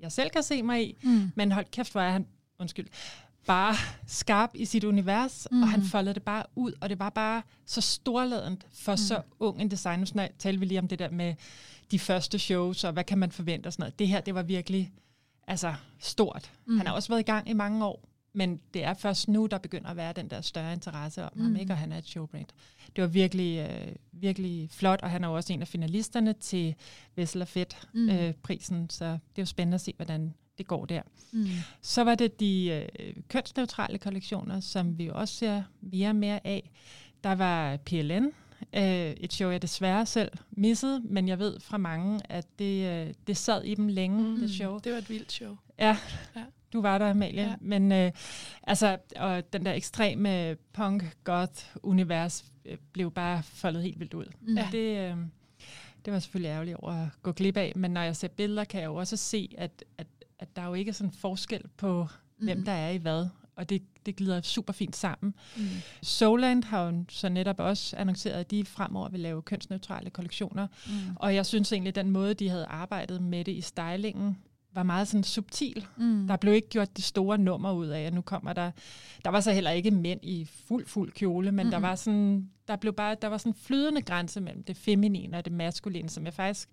jeg 0.00 0.12
selv 0.12 0.30
kan 0.30 0.42
se 0.42 0.62
mig 0.62 0.88
i, 0.88 0.96
mm. 1.02 1.32
men 1.34 1.52
hold 1.52 1.66
kæft, 1.70 1.92
hvor 1.92 2.00
er 2.00 2.10
han, 2.10 2.26
undskyld, 2.58 2.86
bare 3.46 3.74
skarp 4.06 4.50
i 4.54 4.64
sit 4.64 4.84
univers, 4.84 5.48
mm. 5.50 5.62
og 5.62 5.68
han 5.68 5.82
foldede 5.82 6.14
det 6.14 6.22
bare 6.22 6.44
ud, 6.56 6.72
og 6.80 6.88
det 6.88 6.98
var 6.98 7.10
bare 7.10 7.42
så 7.66 7.80
storladent 7.80 8.66
for 8.72 8.92
mm. 8.92 8.96
så 8.96 9.22
ung 9.40 9.60
en 9.60 9.70
designer. 9.70 10.06
Nu 10.14 10.28
talte 10.38 10.60
vi 10.60 10.66
lige 10.66 10.78
om 10.78 10.88
det 10.88 10.98
der 10.98 11.10
med 11.10 11.34
de 11.94 11.98
første 11.98 12.38
shows, 12.38 12.84
og 12.84 12.92
hvad 12.92 13.04
kan 13.04 13.18
man 13.18 13.30
forvente 13.30 13.66
og 13.66 13.72
sådan 13.72 13.82
noget. 13.82 13.98
Det 13.98 14.08
her, 14.08 14.20
det 14.20 14.34
var 14.34 14.42
virkelig 14.42 14.92
altså, 15.46 15.74
stort. 15.98 16.50
Mm. 16.66 16.76
Han 16.76 16.86
har 16.86 16.94
også 16.94 17.08
været 17.08 17.20
i 17.20 17.24
gang 17.24 17.50
i 17.50 17.52
mange 17.52 17.84
år. 17.84 18.08
men 18.36 18.60
det 18.74 18.84
er 18.84 18.94
først 18.94 19.28
nu, 19.28 19.46
der 19.46 19.58
begynder 19.58 19.90
at 19.90 19.96
være 19.96 20.12
den 20.12 20.30
der 20.30 20.40
større 20.40 20.72
interesse 20.72 21.24
om 21.24 21.30
mm. 21.34 21.42
ham, 21.42 21.56
ikke? 21.56 21.72
og 21.72 21.78
han 21.78 21.92
er 21.92 21.98
et 21.98 22.06
showbrand. 22.06 22.46
Det 22.96 23.02
var 23.02 23.08
virkelig, 23.08 23.70
øh, 23.70 23.92
virkelig 24.12 24.70
flot, 24.70 25.00
og 25.02 25.10
han 25.10 25.24
er 25.24 25.28
jo 25.28 25.34
også 25.34 25.52
en 25.52 25.62
af 25.62 25.68
finalisterne 25.68 26.32
til 26.32 26.74
Vessel 27.16 27.46
Fedt 27.46 27.88
Mm. 27.92 28.08
øh, 28.10 28.32
prisen, 28.42 28.90
så 28.90 29.04
det 29.04 29.38
er 29.38 29.42
jo 29.42 29.46
spændende 29.46 29.74
at 29.74 29.80
se, 29.80 29.92
hvordan 29.96 30.34
det 30.58 30.66
går 30.66 30.84
der. 30.84 31.02
Mm. 31.32 31.46
Så 31.82 32.04
var 32.04 32.14
det 32.14 32.40
de 32.40 32.86
øh, 33.00 33.14
kønsneutrale 33.28 33.98
kollektioner, 33.98 34.60
som 34.60 34.98
vi 34.98 35.08
også 35.12 35.34
ser 35.34 35.62
mere 35.80 36.08
og 36.08 36.16
mere 36.16 36.46
af. 36.46 36.70
Der 37.24 37.34
var 37.34 37.76
PLN, 37.76 38.26
øh, 38.72 38.82
et 39.20 39.32
show, 39.32 39.50
jeg 39.50 39.62
desværre 39.62 40.06
selv 40.06 40.30
missede, 40.50 41.00
men 41.04 41.28
jeg 41.28 41.38
ved 41.38 41.60
fra 41.60 41.76
mange, 41.78 42.20
at 42.28 42.46
det, 42.58 43.06
øh, 43.08 43.14
det 43.26 43.36
sad 43.36 43.62
i 43.64 43.74
dem 43.74 43.88
længe, 43.88 44.22
Mm. 44.22 44.28
mm. 44.30 44.40
det 44.40 44.50
show. 44.50 44.78
Det 44.78 44.92
var 44.92 44.98
et 44.98 45.10
vildt 45.10 45.32
show. 45.32 45.56
Ja, 45.78 45.96
Ja. 46.36 46.42
du 46.72 46.80
var 46.80 46.98
der, 46.98 47.10
Amalie. 47.10 47.42
Ja. 47.42 47.54
Men 47.60 47.92
øh, 47.92 48.12
altså, 48.62 48.98
og 49.16 49.52
den 49.52 49.66
der 49.66 49.72
ekstreme 49.72 50.56
punk-goth-univers 50.72 52.44
øh, 52.64 52.76
blev 52.92 53.10
bare 53.10 53.42
foldet 53.42 53.82
helt 53.82 54.00
vildt 54.00 54.14
ud. 54.14 54.26
Mm. 54.40 54.56
Ja. 54.56 54.68
Det, 54.72 55.10
øh, 55.12 55.16
det 56.04 56.12
var 56.12 56.18
selvfølgelig 56.18 56.48
ærgerligt 56.48 56.76
over 56.76 56.92
at 56.92 57.08
gå 57.22 57.32
glip 57.32 57.56
af, 57.56 57.72
men 57.76 57.90
når 57.90 58.00
jeg 58.00 58.16
ser 58.16 58.28
billeder, 58.28 58.64
kan 58.64 58.80
jeg 58.80 58.86
jo 58.86 58.94
også 58.94 59.16
se, 59.16 59.54
at, 59.58 59.84
at, 59.98 60.06
at 60.38 60.56
der 60.56 60.64
jo 60.66 60.74
ikke 60.74 60.88
er 60.88 60.92
sådan 60.92 61.12
forskel 61.12 61.62
på, 61.76 62.06
mm. 62.38 62.44
hvem 62.44 62.64
der 62.64 62.72
er 62.72 62.90
i 62.90 62.96
hvad. 62.96 63.26
Og 63.56 63.68
det, 63.68 63.82
det 64.06 64.16
glider 64.16 64.40
super 64.40 64.72
fint 64.72 64.96
sammen. 64.96 65.34
Mm. 65.56 65.64
Soland 66.02 66.64
har 66.64 66.84
jo 66.84 67.04
så 67.08 67.28
netop 67.28 67.60
også 67.60 67.96
annonceret, 67.96 68.40
at 68.40 68.50
de 68.50 68.64
fremover 68.64 69.08
vil 69.08 69.20
lave 69.20 69.42
kønsneutrale 69.42 70.10
kollektioner. 70.10 70.66
Mm. 70.86 71.16
Og 71.16 71.34
jeg 71.34 71.46
synes 71.46 71.72
egentlig, 71.72 71.88
at 71.88 71.94
den 71.94 72.10
måde, 72.10 72.34
de 72.34 72.48
havde 72.48 72.66
arbejdet 72.66 73.22
med 73.22 73.44
det 73.44 73.52
i 73.52 73.60
stylingen, 73.60 74.38
var 74.74 74.82
meget 74.82 75.08
sådan 75.08 75.24
subtil. 75.24 75.86
Mm. 75.96 76.26
Der 76.26 76.36
blev 76.36 76.54
ikke 76.54 76.68
gjort 76.68 76.96
det 76.96 77.04
store 77.04 77.38
nummer 77.38 77.72
ud 77.72 77.86
af, 77.86 78.00
at 78.00 78.14
nu 78.14 78.20
kommer 78.20 78.52
der... 78.52 78.70
Der 79.24 79.30
var 79.30 79.40
så 79.40 79.52
heller 79.52 79.70
ikke 79.70 79.90
mænd 79.90 80.20
i 80.22 80.44
fuld, 80.44 80.86
fuld 80.86 81.12
kjole, 81.12 81.52
men 81.52 81.54
mm-hmm. 81.54 81.70
der 81.70 81.78
var 81.78 81.94
sådan... 81.94 82.50
Der, 82.68 82.76
blev 82.76 82.92
bare, 82.92 83.16
der 83.22 83.28
var 83.28 83.38
sådan 83.38 83.50
en 83.52 83.56
flydende 83.56 84.02
grænse 84.02 84.40
mellem 84.40 84.62
det 84.62 84.76
feminine 84.76 85.36
og 85.36 85.44
det 85.44 85.52
maskuline, 85.52 86.08
som 86.08 86.24
jeg 86.24 86.34
faktisk 86.34 86.68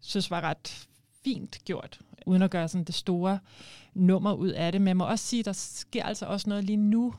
synes 0.00 0.30
var 0.30 0.40
ret 0.40 0.88
fint 1.24 1.64
gjort, 1.64 2.00
uden 2.26 2.42
at 2.42 2.50
gøre 2.50 2.68
sådan 2.68 2.84
det 2.84 2.94
store 2.94 3.38
nummer 3.94 4.32
ud 4.32 4.48
af 4.48 4.72
det. 4.72 4.80
Men 4.80 4.88
jeg 4.88 4.96
må 4.96 5.04
også 5.04 5.24
sige, 5.24 5.40
at 5.40 5.46
der 5.46 5.52
sker 5.52 6.04
altså 6.04 6.26
også 6.26 6.48
noget 6.48 6.64
lige 6.64 6.76
nu. 6.76 7.14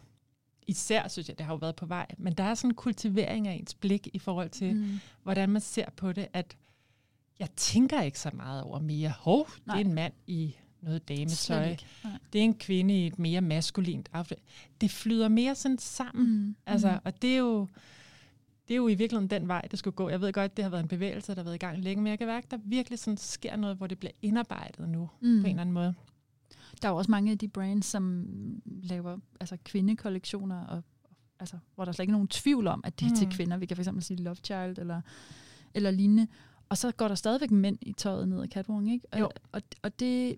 Især 0.68 1.08
synes 1.08 1.30
jeg, 1.30 1.38
det 1.38 1.46
har 1.46 1.54
jo 1.54 1.58
været 1.58 1.76
på 1.76 1.86
vej. 1.86 2.06
Men 2.18 2.34
der 2.34 2.44
er 2.44 2.56
sådan 2.56 2.70
en 2.70 2.76
kultivering 2.76 3.48
af 3.48 3.54
ens 3.54 3.74
blik 3.74 4.08
i 4.14 4.20
forhold 4.20 4.50
til, 4.50 4.76
mm. 4.76 4.82
Mm. 4.82 5.00
hvordan 5.24 5.50
man 5.50 5.62
ser 5.62 5.86
på 5.96 6.12
det, 6.14 6.28
at 6.34 6.58
jeg 7.40 7.50
tænker 7.56 8.02
ikke 8.02 8.20
så 8.20 8.30
meget 8.34 8.64
over 8.64 8.80
mere. 8.80 9.10
Hov, 9.10 9.48
det 9.66 9.72
er 9.72 9.76
en 9.76 9.94
mand 9.94 10.14
i 10.28 10.56
noget 10.82 11.10
dametøj. 11.10 11.76
Det 12.34 12.40
er 12.40 12.44
en 12.44 12.54
kvinde 12.54 13.04
i 13.04 13.08
et 13.08 13.20
mere 13.20 13.42
maskulint 13.42 14.10
outfit. 14.14 14.38
Det 14.82 14.92
flyder 14.92 15.28
mere 15.28 15.56
sådan 15.56 15.78
sammen. 15.78 16.26
Mm. 16.26 16.32
Mm. 16.32 16.56
Altså, 16.66 17.00
og 17.04 17.22
det 17.22 17.34
er 17.34 17.38
jo 17.38 17.68
det 18.72 18.76
er 18.76 18.78
jo 18.78 18.88
i 18.88 18.94
virkeligheden 18.96 19.30
den 19.30 19.48
vej, 19.48 19.62
det 19.72 19.80
skulle 19.80 19.96
gå. 19.96 20.10
Jeg 20.10 20.22
ved 20.22 20.34
godt, 20.34 20.58
det 20.58 20.64
har 20.64 20.70
været 20.70 20.82
en 20.82 20.88
bevægelse, 20.88 21.32
der 21.32 21.40
har 21.40 21.44
været 21.44 21.56
i 21.56 21.58
gang 21.58 21.80
længe, 21.80 22.04
men 22.04 22.10
jeg 22.10 22.18
kan 22.18 22.28
mærke, 22.28 22.46
at 22.46 22.52
der 22.52 22.58
virkelig 22.64 23.00
sådan 23.00 23.18
sker 23.18 23.56
noget, 23.56 23.78
hvor 23.78 23.88
det 23.88 24.00
bliver 24.00 24.12
indarbejdet 24.22 24.90
nu, 24.90 25.10
mm. 25.22 25.42
på 25.42 25.46
en 25.48 25.50
eller 25.50 25.62
anden 25.62 25.74
måde. 25.74 25.94
Der 26.82 26.88
er 26.88 26.92
jo 26.92 26.98
også 26.98 27.12
mange 27.12 27.32
af 27.32 27.38
de 27.38 27.48
brands, 27.48 27.86
som 27.86 28.26
laver 28.66 29.18
altså 29.40 29.58
kvindekollektioner, 29.66 30.66
og, 30.66 30.84
altså, 31.40 31.58
hvor 31.76 31.86
der 31.86 31.90
er 31.90 31.94
slet 31.94 32.04
ikke 32.04 32.12
nogen 32.12 32.28
tvivl 32.28 32.68
om, 32.68 32.82
at 32.84 33.00
det 33.00 33.06
er 33.06 33.10
mm. 33.10 33.16
til 33.16 33.28
Mm. 33.28 33.32
kvinder. 33.32 33.58
Vi 33.58 33.66
kan 33.66 33.78
fx 33.78 33.88
sige 34.00 34.24
Love 34.24 34.36
Child 34.36 34.78
eller, 34.80 35.02
eller 35.74 35.92
lignende. 35.92 36.28
Og 36.70 36.78
så 36.78 36.92
går 36.92 37.08
der 37.08 37.16
stadigvæk 37.16 37.52
mænd 37.52 37.78
i 37.82 37.94
tøjet 37.94 38.30
ned 38.30 38.42
ad 38.42 38.48
catwalk, 38.48 38.88
ikke? 38.88 39.08
Og, 39.12 39.20
Jo. 39.20 39.30
og, 39.52 39.62
og 39.82 40.00
det, 40.00 40.38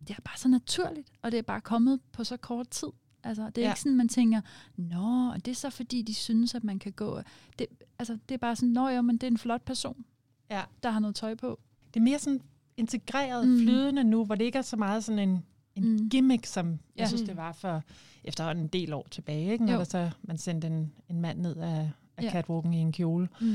det 0.00 0.10
er 0.10 0.20
bare 0.24 0.38
så 0.38 0.48
naturligt, 0.48 1.12
og 1.22 1.32
det 1.32 1.38
er 1.38 1.42
bare 1.42 1.60
kommet 1.60 2.00
på 2.12 2.24
så 2.24 2.36
kort 2.36 2.68
tid. 2.68 2.88
Altså, 3.24 3.50
det 3.50 3.58
er 3.58 3.66
ja. 3.66 3.72
Ikke 3.72 3.80
sådan, 3.80 3.96
man 3.96 4.08
tænker, 4.08 4.40
nå, 4.76 5.32
det 5.34 5.48
er 5.48 5.54
så 5.54 5.70
fordi, 5.70 6.02
de 6.02 6.14
synes, 6.14 6.54
at 6.54 6.64
man 6.64 6.78
kan 6.78 6.92
gå... 6.92 7.20
Det, 7.58 7.66
altså, 7.98 8.18
det 8.28 8.34
er 8.34 8.38
bare 8.38 8.56
sådan, 8.56 8.68
nå 8.68 8.88
jo, 8.88 9.02
men 9.02 9.16
det 9.16 9.22
er 9.22 9.30
en 9.30 9.38
flot 9.38 9.62
person, 9.62 10.04
Ja. 10.50 10.62
der 10.82 10.90
har 10.90 11.00
noget 11.00 11.16
tøj 11.16 11.34
på. 11.34 11.60
Det 11.94 12.00
er 12.00 12.04
mere 12.04 12.18
sådan 12.18 12.40
integreret, 12.76 13.48
Mm. 13.48 13.58
flydende 13.58 14.04
nu, 14.04 14.24
hvor 14.24 14.34
det 14.34 14.44
ikke 14.44 14.58
er 14.58 14.62
så 14.62 14.76
meget 14.76 15.04
sådan 15.04 15.28
en, 15.28 15.44
en 15.76 15.84
Mm. 15.84 15.90
mm. 16.00 16.08
gimmick, 16.10 16.46
som 16.46 16.68
jeg 16.70 16.78
Ja. 16.98 17.06
synes, 17.06 17.22
det 17.22 17.36
var 17.36 17.52
for 17.52 17.82
efterhånden 18.24 18.64
en 18.64 18.68
del 18.68 18.92
år 18.92 19.06
tilbage, 19.10 19.52
ikke? 19.52 19.64
når 19.64 19.76
der 19.76 19.84
så, 19.84 20.10
man 20.22 20.38
sendte 20.38 20.66
en, 20.66 20.92
en 21.08 21.20
mand 21.20 21.38
ned 21.40 21.56
af, 21.56 21.90
af 22.16 22.22
ja. 22.22 22.30
catwalken 22.30 22.74
i 22.74 22.78
en 22.78 22.92
kjole. 22.92 23.28
Mm. 23.40 23.46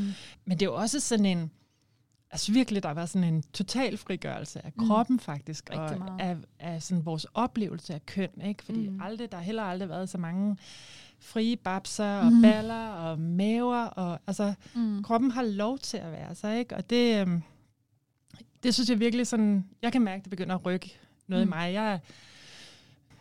Men 0.45 0.59
det 0.59 0.61
er 0.61 0.65
jo 0.69 0.75
også 0.75 0.99
sådan 0.99 1.25
en, 1.25 1.51
altså 2.31 2.51
virkelig, 2.51 2.83
der 2.83 2.91
var 2.91 3.05
sådan 3.05 3.33
en 3.33 3.43
total 3.53 3.97
frigørelse 3.97 4.65
af 4.65 4.71
Mm. 4.75 4.87
kroppen 4.87 5.19
faktisk, 5.19 5.69
Rigtig 5.69 5.97
og 5.97 5.99
meget. 5.99 6.21
af, 6.21 6.37
af 6.59 6.83
sådan 6.83 7.05
vores 7.05 7.25
oplevelse 7.33 7.93
af 7.93 8.05
køn, 8.05 8.29
ikke? 8.45 8.63
Fordi 8.63 8.87
Mm. 8.87 8.93
mm. 8.93 9.01
aldrig, 9.01 9.31
der 9.31 9.37
har 9.37 9.43
heller 9.43 9.63
aldrig 9.63 9.89
været 9.89 10.09
så 10.09 10.17
mange 10.17 10.57
frie 11.19 11.55
babser 11.57 12.15
og 12.19 12.33
mm. 12.33 12.41
baller 12.41 12.87
og 12.87 13.19
maver, 13.19 13.83
og 13.83 14.19
altså 14.27 14.53
Mm. 14.75 15.03
kroppen 15.03 15.31
har 15.31 15.43
lov 15.43 15.77
til 15.79 15.97
at 15.97 16.11
være 16.11 16.35
sig, 16.35 16.59
ikke? 16.59 16.75
Og 16.75 16.89
det, 16.89 17.21
øhm, 17.21 17.41
det 18.63 18.73
synes 18.73 18.89
jeg 18.89 18.99
virkelig 18.99 19.27
sådan, 19.27 19.65
jeg 19.81 19.91
kan 19.91 20.01
mærke, 20.01 20.21
det 20.23 20.29
begynder 20.29 20.55
at 20.55 20.65
rykke 20.65 20.97
noget 21.27 21.47
Mm. 21.47 21.49
mm. 21.49 21.53
i 21.53 21.55
mig. 21.55 21.73
Jeg, 21.73 21.99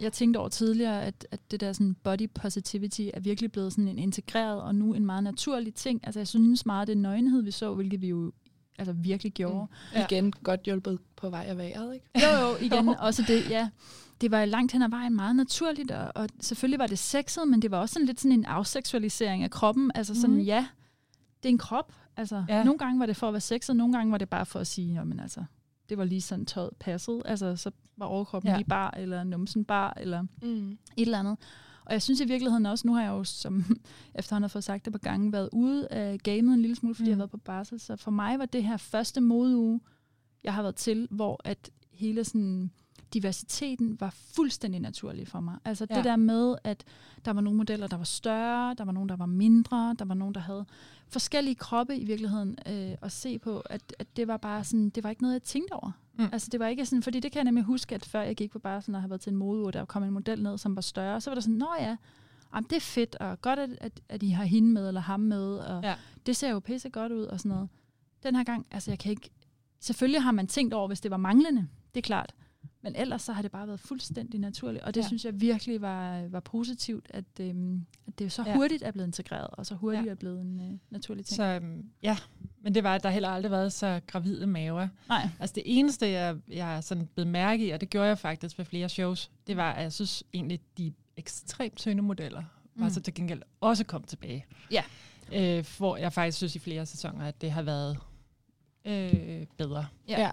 Jeg 0.01 0.12
tænkte 0.12 0.38
over 0.38 0.49
tidligere, 0.49 1.03
at, 1.05 1.27
at 1.31 1.40
det 1.51 1.61
der 1.61 1.73
sådan 1.73 1.97
body 2.03 2.31
positivity 2.35 3.01
er 3.14 3.21
virkelig 3.21 3.53
blevet 3.53 3.73
sådan 3.73 3.88
en 3.88 3.99
integreret 3.99 4.61
og 4.62 4.75
nu 4.75 4.94
en 4.94 5.07
meget 5.07 5.25
naturlig 5.25 5.75
ting. 5.75 6.01
Altså 6.05 6.21
jeg 6.21 6.29
synes 6.29 6.66
meget, 6.66 6.83
at 6.83 6.88
det 6.88 6.97
nøgenhed, 6.99 7.42
vi 7.42 7.51
så, 7.51 7.75
hvilket 7.75 8.01
vi 8.03 8.09
jo 8.09 8.33
altså 8.79 8.93
virkelig 8.93 9.33
gjorde. 9.33 9.67
Ja. 9.95 10.05
Igen 10.05 10.33
godt 10.33 10.61
hjulpet 10.62 10.99
på 11.17 11.31
vej 11.31 11.45
af 11.49 11.57
vejret, 11.59 11.95
ikke? 11.95 12.07
Mm. 12.14 12.21
Jo, 12.21 12.49
jo, 12.49 12.57
igen, 12.67 12.88
også 12.88 13.25
det, 13.29 13.51
ja. 13.51 13.69
Det 14.21 14.31
var 14.31 14.45
langt 14.45 14.73
hen 14.73 14.83
ad 14.83 14.88
vejen 14.88 15.17
meget 15.17 15.37
naturligt, 15.37 15.91
og, 15.91 16.12
og 16.14 16.29
selvfølgelig 16.41 16.79
var 16.79 16.87
det 16.87 16.99
sexet, 16.99 17.49
men 17.49 17.62
det 17.62 17.71
var 17.71 17.79
også 17.79 17.93
sådan 17.93 18.07
lidt 18.07 18.21
sådan 18.21 18.33
en 18.33 18.45
afseksualisering 18.45 19.43
af 19.45 19.51
kroppen. 19.51 19.91
Altså 19.95 20.14
sådan, 20.21 20.37
Mhm. 20.37 20.45
ja, 20.45 20.67
det 21.43 21.49
er 21.49 21.53
en 21.53 21.59
krop. 21.59 21.93
Altså, 22.17 22.45
ja. 22.49 22.64
Nogle 22.64 22.79
gange 22.79 23.01
var 23.01 23.07
det 23.07 23.17
for 23.17 23.27
at 23.29 23.33
være 23.35 23.41
sexet, 23.41 23.77
nogle 23.77 23.93
gange 23.97 24.12
var 24.12 24.19
det 24.19 24.29
bare 24.29 24.47
for 24.47 24.61
at 24.61 24.67
sige, 24.67 25.05
men 25.05 25.21
altså, 25.21 25.45
det 25.88 25.99
var 25.99 26.05
lige 26.05 26.21
sådan 26.21 26.47
tøjet 26.47 26.71
passet. 26.81 27.23
Altså, 27.25 27.57
så 27.57 27.71
var 27.97 28.07
overkroppen. 28.07 28.51
Ja. 28.51 28.57
lige 28.57 28.69
bar, 28.69 28.91
eller 28.97 29.25
numsen 29.25 29.64
bar, 29.64 29.95
eller 29.97 30.23
Mm. 30.43 30.71
et 30.71 30.79
eller 30.97 31.19
andet. 31.19 31.37
Og 31.88 31.92
jeg 31.94 32.03
synes 32.03 32.20
i 32.20 32.24
virkeligheden 32.24 32.66
også, 32.66 32.87
nu 32.87 32.94
har 32.94 33.03
jeg 33.03 33.09
jo, 33.11 33.24
som 33.24 33.64
efterhånden 34.14 34.42
har 34.42 34.48
fået 34.48 34.64
sagt 34.64 34.85
det 34.85 34.92
på 34.92 34.98
gange, 34.98 35.33
været 35.33 35.48
ude 35.53 35.88
af 35.88 36.18
gamet 36.18 36.55
en 36.55 36.61
lille 36.61 36.77
smule, 36.77 36.94
fordi 36.94 37.05
mm. 37.05 37.09
jeg 37.09 37.14
har 37.14 37.16
Mm. 37.16 37.20
været 37.20 37.31
på 37.31 37.37
barsel. 37.37 37.81
Så 37.81 37.96
for 37.96 38.11
mig 38.11 38.38
var 38.38 38.46
det 38.46 38.64
her 38.64 38.77
første 38.77 39.20
modeuge, 39.20 39.81
jeg 40.44 40.55
har 40.55 40.62
været 40.62 40.74
til, 40.77 41.09
hvor 41.11 41.40
at 41.44 41.70
hele 41.92 42.24
sådan 42.24 42.70
diversiteten 43.14 44.01
var 44.01 44.11
fuldstændig 44.11 44.81
naturlig 44.81 45.29
for 45.29 45.40
mig. 45.40 45.55
Altså 45.64 45.87
ja. 45.90 45.96
det 45.96 46.05
der 46.05 46.16
med, 46.16 46.57
at 46.64 46.85
der 47.24 47.31
var 47.31 47.40
nogle 47.40 47.57
modeller, 47.57 47.87
der 47.87 47.96
var 47.96 48.05
større, 48.05 48.74
der 48.74 48.85
var 48.85 48.92
nogle, 48.92 49.09
der 49.09 49.16
var 49.16 49.27
mindre, 49.27 49.96
der 49.98 50.05
var 50.05 50.14
nogle, 50.14 50.35
der 50.35 50.40
havde 50.40 50.64
forskellige 51.09 51.55
kroppe 51.55 51.96
i 51.96 52.05
virkeligheden 52.05 52.59
øh, 52.66 52.96
at 53.03 53.12
se 53.12 53.38
på, 53.38 53.61
at, 53.61 53.94
at 53.98 54.16
det 54.16 54.29
var 54.29 54.37
bare 54.37 54.64
sådan, 54.64 54.90
det 54.90 55.05
var 55.05 55.11
ikke 55.11 55.22
noget, 55.22 55.35
jeg 55.35 55.42
tænkte 55.42 55.72
over. 55.72 55.90
Mm. 56.18 56.28
Altså 56.33 56.48
det 56.52 56.61
var 56.61 56.66
ikke 56.66 56.87
sådan, 56.87 57.02
fordi 57.02 57.20
det 57.20 57.33
kan 57.33 57.38
jeg 57.38 57.44
nemlig 57.44 57.64
huske, 57.64 57.94
at 57.94 58.04
før 58.04 58.22
jeg 58.22 58.37
gik 58.37 58.50
på 58.50 58.59
barsel 58.59 58.94
og 58.94 59.00
har 59.00 59.09
været 59.09 59.20
til 59.20 59.31
en 59.31 59.37
modeuge, 59.37 59.72
der 59.72 59.85
kom 59.85 60.02
en 60.02 60.11
model 60.11 60.42
ned, 60.42 60.59
som 60.59 60.76
var 60.76 60.83
større, 60.83 61.20
så 61.20 61.31
var 61.31 61.35
der 61.35 61.40
sådan, 61.40 61.54
nå 61.54 61.68
ja, 61.78 61.96
jamen, 62.54 62.66
det 62.70 62.76
er 62.76 62.81
fedt, 62.81 63.14
og 63.14 63.40
godt, 63.40 63.59
at, 63.59 63.70
at, 63.81 64.00
at 64.09 64.22
I 64.22 64.28
har 64.28 64.44
hende 64.44 64.72
med, 64.72 64.88
eller 64.88 65.00
ham 65.00 65.20
med, 65.20 65.57
og. 65.57 65.83
Ja. 65.83 65.94
det 66.26 66.37
ser 66.37 66.50
jo 66.50 66.61
pisse 66.61 66.88
godt 66.90 67.12
ud, 67.12 67.24
og 67.24 67.40
sådan 67.40 67.48
noget. 67.48 67.68
Den 68.22 68.37
her 68.37 68.44
gang, 68.44 68.66
altså 68.70 68.90
jeg 68.90 68.98
kan 68.98 69.11
ikke, 69.11 69.31
selvfølgelig 69.81 70.22
har 70.22 70.33
man 70.33 70.46
tænkt 70.46 70.74
over, 70.74 70.87
hvis 70.87 71.00
det 71.00 71.11
var 71.11 71.16
manglende, 71.16 71.68
det 71.94 72.00
er 72.00 72.07
klart, 72.07 72.35
men 72.92 73.01
ellers 73.01 73.22
så 73.22 73.33
har 73.33 73.42
det 73.42 73.51
bare 73.51 73.66
været 73.66 73.81
fuldstændig 73.81 74.40
naturligt, 74.40 74.85
og 74.85 74.94
det 74.94 75.01
ja. 75.03 75.07
Synes 75.07 75.24
jeg 75.24 75.40
virkelig 75.40 75.81
var, 75.81 76.22
var 76.29 76.40
positivt, 76.40 77.07
at, 77.11 77.24
øhm, 77.40 77.87
at 78.07 78.18
det 78.18 78.33
så 78.33 78.42
Ja. 78.46 78.55
hurtigt 78.57 78.83
er 78.83 78.90
blevet 78.90 79.07
integreret, 79.07 79.48
og 79.53 79.66
så 79.66 79.74
hurtigt 79.74 80.07
ja. 80.07 80.11
Er 80.11 80.14
blevet 80.14 80.40
en 80.40 80.61
øh, 80.61 80.79
naturlig 80.90 81.24
ting. 81.27 81.37
så 81.37 81.42
øhm, 81.44 81.85
ja, 82.03 82.16
men 82.62 82.74
det 82.74 82.85
var, 82.85 82.94
at 82.94 83.03
der 83.03 83.11
heller 83.11 83.29
aldrig 83.29 83.51
været 83.53 83.72
så 83.72 84.01
gravide 84.07 84.46
maver. 84.46 84.88
Nej. 85.09 85.29
Altså 85.40 85.55
det 85.55 85.62
eneste, 85.66 86.09
jeg, 86.09 86.37
jeg 86.48 86.85
sådan 86.85 87.09
blev 87.14 87.27
mærke 87.27 87.66
i, 87.66 87.70
og 87.70 87.81
det 87.81 87.90
gjorde 87.90 88.09
jeg 88.09 88.18
faktisk 88.18 88.59
ved 88.59 88.64
flere 88.64 88.88
shows, 88.88 89.31
det 89.46 89.57
var, 89.57 89.72
at 89.72 89.83
jeg 89.83 89.92
synes 89.92 90.24
egentlig, 90.33 90.61
de 90.79 90.92
ekstremt 91.16 91.77
tynde 91.77 92.03
modeller 92.03 92.42
var 92.74 92.85
Mm. 92.87 92.90
så 92.90 93.01
til 93.01 93.14
gengæld 93.14 93.42
også 93.61 93.85
kom 93.85 94.03
tilbage. 94.05 94.46
Ja. 94.70 94.83
Øh, 95.33 95.64
hvor 95.79 95.96
jeg 95.96 96.12
faktisk 96.12 96.37
synes 96.38 96.57
i 96.57 96.59
flere 96.59 96.87
sæsoner, 96.87 97.24
at 97.27 97.40
det 97.40 97.51
har 97.51 97.62
været 97.62 97.98
øh, 98.85 99.46
bedre. 99.57 99.87
Ja. 100.09 100.20
ja. 100.20 100.31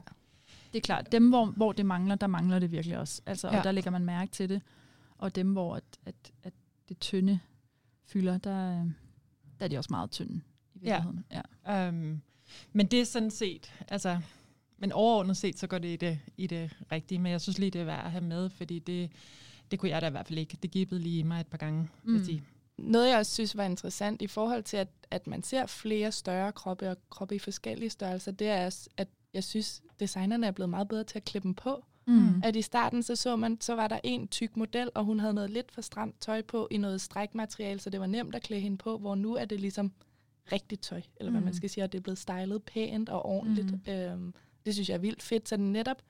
Det 0.76 0.82
er 0.82 0.86
klart. 0.86 1.12
Dem, 1.12 1.30
hvor, 1.30 1.46
hvor 1.46 1.72
det 1.72 1.86
mangler, 1.86 2.16
der 2.16 2.28
mangler 2.28 2.60
det 2.60 2.72
virkelig 2.72 2.98
også. 2.98 3.22
Altså, 3.26 3.48
ja. 3.48 3.58
Og 3.58 3.64
der 3.64 3.72
lægger 3.72 3.92
man 3.92 4.06
mærke 4.06 4.32
til 4.32 4.50
det. 4.50 4.62
Og 5.18 5.36
dem, 5.36 5.52
hvor 5.52 5.76
at, 5.76 5.84
at, 6.06 6.16
at 6.44 6.54
det 6.90 7.00
tynde 7.00 7.40
fylder, 8.06 8.38
der, 8.38 8.72
øh, 8.72 8.86
der 9.60 9.66
er 9.66 9.68
de 9.68 9.78
også 9.78 9.88
meget 9.90 10.12
tynde 10.12 10.42
i 10.76 10.80
virkeligheden. 10.80 11.26
Ja. 11.32 11.42
ja. 11.66 11.90
Um, 11.90 12.22
men 12.74 12.88
det 12.88 13.02
er 13.02 13.06
sådan 13.06 13.32
set, 13.32 13.74
altså, 13.88 14.20
men 14.78 14.92
overordnet 14.92 15.38
set, 15.38 15.60
så 15.60 15.68
går 15.68 15.78
det 15.78 15.88
i 15.88 15.96
det, 15.96 16.20
i 16.38 16.48
det 16.48 16.78
rigtige. 16.92 17.20
Men 17.20 17.32
jeg 17.32 17.42
synes 17.42 17.60
lige, 17.60 17.72
det 17.72 17.82
er 17.82 17.86
værd 17.86 18.06
at 18.06 18.12
have 18.12 18.24
med, 18.24 18.50
fordi 18.50 18.80
det, 18.80 19.12
det 19.72 19.80
kunne 19.80 19.90
jeg 19.90 20.02
da 20.02 20.08
i 20.08 20.12
hvert 20.12 20.28
fald 20.28 20.40
ikke. 20.40 20.58
Det 20.64 20.72
gibbede 20.72 21.02
lige 21.02 21.24
mig 21.24 21.40
et 21.40 21.48
par 21.48 21.58
gange, 21.58 21.82
mm. 21.82 22.14
vil 22.14 22.18
jeg 22.18 22.26
sige. 22.26 22.44
Noget, 22.78 23.10
jeg 23.10 23.18
også 23.18 23.34
synes 23.34 23.58
var 23.58 23.64
interessant 23.64 24.22
i 24.22 24.28
forhold 24.28 24.64
til, 24.64 24.78
at, 24.78 24.88
at 25.12 25.28
man 25.28 25.44
ser 25.44 25.66
flere 25.66 26.12
større 26.12 26.52
kroppe 26.52 26.90
og 26.90 26.98
kroppe 27.10 27.36
i 27.36 27.40
forskellige 27.40 27.90
størrelser, 27.90 28.32
det 28.32 28.48
er, 28.48 28.66
også, 28.66 28.90
at 28.98 29.08
jeg 29.36 29.44
synes, 29.44 29.82
designerne 30.00 30.48
er 30.48 30.52
blevet 30.52 30.70
meget 30.70 30.88
bedre 30.88 31.04
til 31.04 31.20
at 31.20 31.26
klippe 31.26 31.48
dem 31.48 31.54
på. 31.54 31.86
Mm. 32.08 32.42
At 32.44 32.56
i 32.56 32.62
starten, 32.62 33.04
så, 33.04 33.16
så, 33.16 33.36
man, 33.36 33.62
så 33.62 33.76
var 33.76 33.88
der 33.88 34.00
en 34.04 34.28
tyk 34.28 34.58
model, 34.58 34.90
og 34.96 35.04
hun 35.06 35.20
havde 35.20 35.34
noget 35.34 35.50
lidt 35.50 35.72
for 35.72 35.82
stramt 35.82 36.16
tøj 36.22 36.42
på 36.42 36.68
i 36.72 36.78
noget 36.78 37.02
strækmateriale, 37.02 37.80
så 37.80 37.90
det 37.90 38.00
var 38.00 38.06
nemt 38.08 38.36
at 38.36 38.44
klæde 38.44 38.62
hende 38.62 38.78
på, 38.78 38.98
hvor 38.98 39.16
nu 39.16 39.36
er 39.36 39.46
det 39.46 39.60
ligesom 39.60 39.92
rigtigt 40.52 40.82
tøj, 40.82 41.02
eller 41.20 41.32
hvad 41.32 41.42
Mm. 41.42 41.46
man 41.46 41.54
skal 41.54 41.70
sige, 41.70 41.84
og 41.84 41.92
det 41.92 41.98
er 41.98 42.02
blevet 42.02 42.18
stylet 42.18 42.64
pænt 42.64 43.10
og 43.10 43.26
ordentligt. 43.26 43.72
Mm. 43.88 43.92
Øhm, 43.94 44.34
det 44.66 44.74
synes 44.74 44.90
jeg 44.90 44.96
er 44.96 45.00
vildt 45.00 45.24
fedt, 45.24 45.50
så 45.50 45.56
det 45.58 45.64
netop 45.66 46.02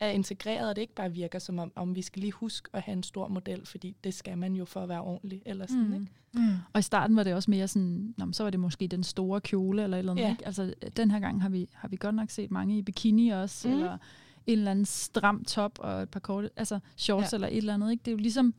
er 0.00 0.08
integreret, 0.10 0.68
og 0.68 0.76
det 0.76 0.82
ikke 0.82 0.94
bare 0.94 1.12
virker 1.12 1.38
som 1.38 1.58
om, 1.58 1.72
om 1.76 1.94
vi 1.94 2.02
skal 2.02 2.20
lige 2.20 2.32
huske 2.32 2.68
at 2.72 2.82
have 2.82 2.92
en 2.92 3.02
stor 3.02 3.28
model, 3.28 3.66
fordi 3.66 3.96
det 4.04 4.14
skal 4.14 4.38
man 4.38 4.54
jo 4.54 4.64
for 4.64 4.80
at 4.82 4.88
være 4.88 5.00
ordentlig. 5.00 5.42
Eller 5.46 5.66
sådan, 5.66 5.86
Mm. 5.88 5.92
ikke? 5.94 6.06
Mm. 6.34 6.54
Og 6.72 6.78
i 6.78 6.82
starten 6.82 7.16
var 7.16 7.22
det 7.22 7.34
også 7.34 7.50
mere 7.50 7.68
sådan, 7.68 8.14
nå, 8.18 8.32
så 8.32 8.42
var 8.42 8.50
det 8.50 8.60
måske 8.60 8.86
den 8.88 9.04
store 9.04 9.40
kjole 9.40 9.82
eller 9.82 9.96
et 9.96 9.98
eller 9.98 10.12
andet. 10.12 10.22
Ja. 10.24 10.30
Ikke? 10.30 10.46
Altså, 10.46 10.74
den 10.96 11.10
her 11.10 11.20
gang 11.20 11.42
har 11.42 11.48
vi, 11.48 11.68
har 11.74 11.88
vi 11.88 11.96
godt 11.96 12.14
nok 12.14 12.30
set 12.30 12.50
mange 12.50 12.78
i 12.78 12.82
bikini 12.82 13.28
også, 13.28 13.68
Mm. 13.68 13.74
eller 13.74 13.92
en 14.46 14.58
eller 14.58 14.70
anden 14.70 14.84
stram 14.84 15.44
top 15.44 15.78
og 15.78 16.02
et 16.02 16.08
par 16.10 16.20
korte, 16.20 16.50
altså 16.56 16.78
shorts 16.96 17.22
Ja. 17.22 17.28
ja. 17.32 17.36
eller 17.36 17.48
et 17.48 17.56
eller 17.56 17.74
andet. 17.74 17.90
Ikke? 17.90 18.02
Det 18.02 18.08
er 18.08 18.12
jo 18.12 18.18
ligesom, 18.18 18.54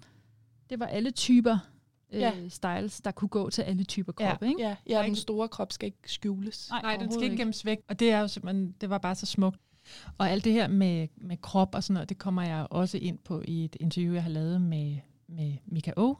det 0.69 0.80
var 0.80 0.86
alle 0.86 1.12
typer 1.12 1.58
øh, 2.13 2.19
Ja. 2.19 2.32
styles, 2.49 3.01
der 3.01 3.12
kunne 3.12 3.30
gå 3.30 3.49
til 3.49 3.62
alle 3.62 3.84
typer 3.84 4.12
krop. 4.12 4.43
Ikke? 4.43 4.62
Ja, 4.62 4.75
ja, 4.89 5.04
den 5.06 5.15
store 5.15 5.47
krop 5.47 5.71
skal 5.71 5.86
ikke 5.88 5.97
skjules. 6.06 6.69
Nej, 6.69 6.82
Nej, 6.82 6.97
den 6.97 7.12
skal 7.12 7.23
ikke 7.23 7.38
gemmes 7.38 7.65
væk. 7.65 7.80
Og 7.88 7.99
det 7.99 8.12
er 8.12 8.19
jo 8.19 8.27
simpelthen, 8.27 8.75
det 8.82 8.89
var 8.89 8.97
bare 8.97 9.15
så 9.15 9.25
smukt. 9.25 9.60
Og 10.17 10.30
alt 10.30 10.43
det 10.43 10.54
her 10.54 10.67
med, 10.67 11.08
med 11.17 11.38
krop 11.38 11.75
og 11.75 11.84
sådan 11.84 11.93
noget, 11.93 12.10
det 12.10 12.17
kommer 12.17 12.43
jeg 12.43 12.67
også 12.69 12.97
ind 12.97 13.17
på 13.17 13.43
i 13.47 13.65
et 13.65 13.77
interview, 13.80 14.13
jeg 14.13 14.23
har 14.23 14.30
lavet 14.30 14.62
med, 14.62 14.97
med 15.27 15.54
Mika 15.65 15.91
O, 15.97 16.15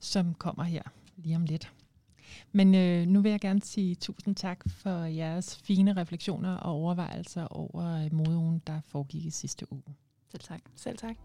som 0.00 0.34
kommer 0.34 0.64
her 0.64 0.82
lige 1.16 1.36
om 1.36 1.44
lidt. 1.44 1.72
Men 2.52 2.74
øh, 2.74 3.06
nu 3.06 3.20
vil 3.20 3.30
jeg 3.30 3.40
gerne 3.40 3.62
sige 3.62 3.94
tusind 3.94 4.36
tak 4.36 4.64
for 4.68 5.04
jeres 5.04 5.56
fine 5.56 5.96
refleksioner 5.96 6.56
og 6.56 6.72
overvejelser 6.72 7.44
over 7.44 8.08
modeugen, 8.12 8.62
der 8.66 8.80
foregik 8.86 9.24
i 9.24 9.30
sidste 9.30 9.72
uge. 9.72 9.82
Selv 10.30 10.42
tak. 10.42 10.60
Selv 10.76 10.98
tak. 10.98 11.16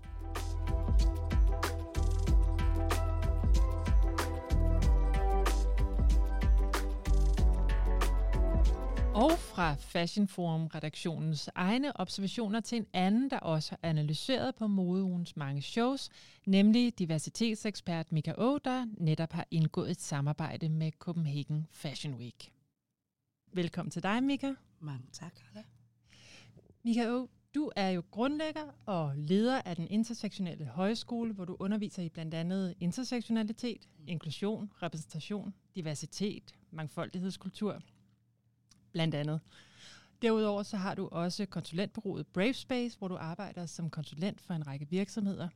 Og 9.17 9.31
fra 9.31 9.73
Fashion 9.73 10.27
Forum 10.27 10.67
redaktionens 10.67 11.49
egne 11.55 11.99
observationer 11.99 12.59
til 12.59 12.77
en 12.77 12.85
anden, 12.93 13.29
der 13.29 13.39
også 13.39 13.71
har 13.71 13.79
analyseret 13.89 14.55
på 14.55 14.67
modeugens 14.67 15.35
mange 15.35 15.61
shows, 15.61 16.09
nemlig 16.45 16.99
diversitetsekspert 16.99 18.11
Mika 18.11 18.33
O, 18.37 18.57
der 18.57 18.85
netop 18.97 19.31
har 19.31 19.47
indgået 19.51 19.91
et 19.91 20.01
samarbejde 20.01 20.69
med 20.69 20.91
Copenhagen 20.91 21.67
Fashion 21.71 22.13
Week. 22.13 22.51
Velkommen 23.53 23.91
til 23.91 24.03
dig, 24.03 24.23
Mika. 24.23 24.53
Mange 24.79 25.05
tak, 25.11 25.35
Carla. 25.35 25.63
Mika 26.83 27.09
O, 27.09 27.27
du 27.55 27.71
er 27.75 27.89
jo 27.89 28.03
grundlægger 28.11 28.65
og 28.85 29.13
leder 29.15 29.61
af 29.61 29.75
den 29.75 29.87
intersektionelle 29.89 30.65
højskole, 30.65 31.33
hvor 31.33 31.45
du 31.45 31.57
underviser 31.59 32.03
i 32.03 32.09
blandt 32.09 32.33
andet 32.33 32.75
intersektionalitet, 32.79 33.89
inklusion, 34.07 34.71
repræsentation, 34.81 35.53
diversitet, 35.75 36.55
mangfoldighedskultur, 36.71 37.81
blandt 38.91 39.15
andet. 39.15 39.39
Derudover 40.21 40.63
så 40.63 40.77
har 40.77 40.95
du 40.95 41.07
også 41.11 41.45
konsulentbureauet 41.45 42.27
Bravespace, 42.27 42.97
hvor 42.97 43.07
du 43.07 43.15
arbejder 43.15 43.65
som 43.65 43.89
konsulent 43.89 44.41
for 44.41 44.53
en 44.53 44.67
række 44.67 44.87
virksomheder. 44.89 45.49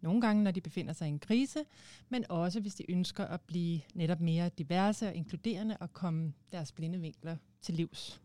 Nogle 0.00 0.20
gange, 0.20 0.42
når 0.42 0.50
de 0.50 0.60
befinder 0.60 0.92
sig 0.92 1.06
i 1.06 1.10
en 1.10 1.18
krise, 1.18 1.64
men 2.08 2.24
også 2.28 2.60
hvis 2.60 2.74
de 2.74 2.90
ønsker 2.90 3.24
at 3.24 3.40
blive 3.40 3.80
netop 3.94 4.20
mere 4.20 4.48
diverse 4.48 5.08
og 5.08 5.14
inkluderende 5.14 5.76
og 5.80 5.92
komme 5.92 6.32
deres 6.52 6.72
blinde 6.72 7.00
vinkler 7.00 7.36
til 7.62 7.74
livs. 7.74 8.20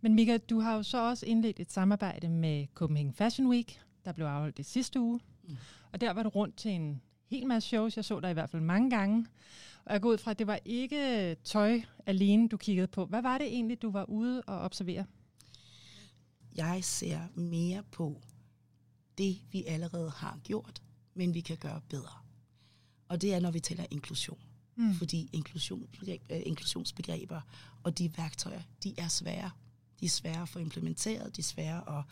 Men 0.00 0.14
Mika, 0.14 0.36
du 0.36 0.60
har 0.60 0.76
jo 0.76 0.82
så 0.82 1.08
også 1.08 1.26
indledt 1.26 1.60
et 1.60 1.72
samarbejde 1.72 2.28
med 2.28 2.66
Copenhagen 2.74 3.12
Fashion 3.12 3.48
Week, 3.48 3.80
der 4.04 4.12
blev 4.12 4.26
afholdt 4.26 4.58
i 4.58 4.62
sidste 4.62 5.00
uge. 5.00 5.20
Mm. 5.42 5.56
Og 5.92 6.00
der 6.00 6.12
var 6.12 6.22
du 6.22 6.28
rundt 6.28 6.56
til 6.56 6.70
en 6.70 7.02
hel 7.26 7.46
masse 7.46 7.68
shows. 7.68 7.96
Jeg 7.96 8.04
så 8.04 8.20
dig 8.20 8.30
i 8.30 8.32
hvert 8.32 8.50
fald 8.50 8.62
mange 8.62 8.90
gange. 8.90 9.26
Og 9.86 9.92
jeg 9.92 10.00
går 10.00 10.08
ud 10.08 10.18
fra, 10.18 10.30
at 10.30 10.38
det 10.38 10.46
var 10.46 10.58
ikke 10.64 11.36
tøj 11.44 11.80
alene, 12.06 12.48
du 12.48 12.56
kiggede 12.56 12.86
på. 12.86 13.04
Hvad 13.04 13.22
var 13.22 13.38
det 13.38 13.46
egentlig, 13.46 13.82
du 13.82 13.90
var 13.90 14.04
ude 14.04 14.42
og 14.42 14.58
observere? 14.58 15.06
Jeg 16.54 16.84
ser 16.84 17.20
mere 17.34 17.82
på 17.82 18.20
det, 19.18 19.38
vi 19.52 19.64
allerede 19.64 20.10
har 20.10 20.38
gjort, 20.44 20.82
men 21.14 21.34
vi 21.34 21.40
kan 21.40 21.56
gøre 21.56 21.80
bedre. 21.88 22.18
Og 23.08 23.22
det 23.22 23.34
er, 23.34 23.40
når 23.40 23.50
vi 23.50 23.60
taler 23.60 23.84
inklusion. 23.90 24.38
Mm. 24.76 24.94
Fordi 24.94 25.30
inklusion, 25.32 25.88
øh, 26.08 26.18
inklusionsbegreber 26.30 27.40
og 27.82 27.98
de 27.98 28.16
værktøjer, 28.16 28.62
de 28.84 28.94
er 28.98 29.08
svære. 29.08 29.50
De 30.00 30.04
er 30.04 30.10
svære 30.10 30.42
at 30.42 30.48
få 30.48 30.58
implementeret, 30.58 31.36
de 31.36 31.40
er 31.40 31.44
svære 31.44 31.98
at 31.98 32.04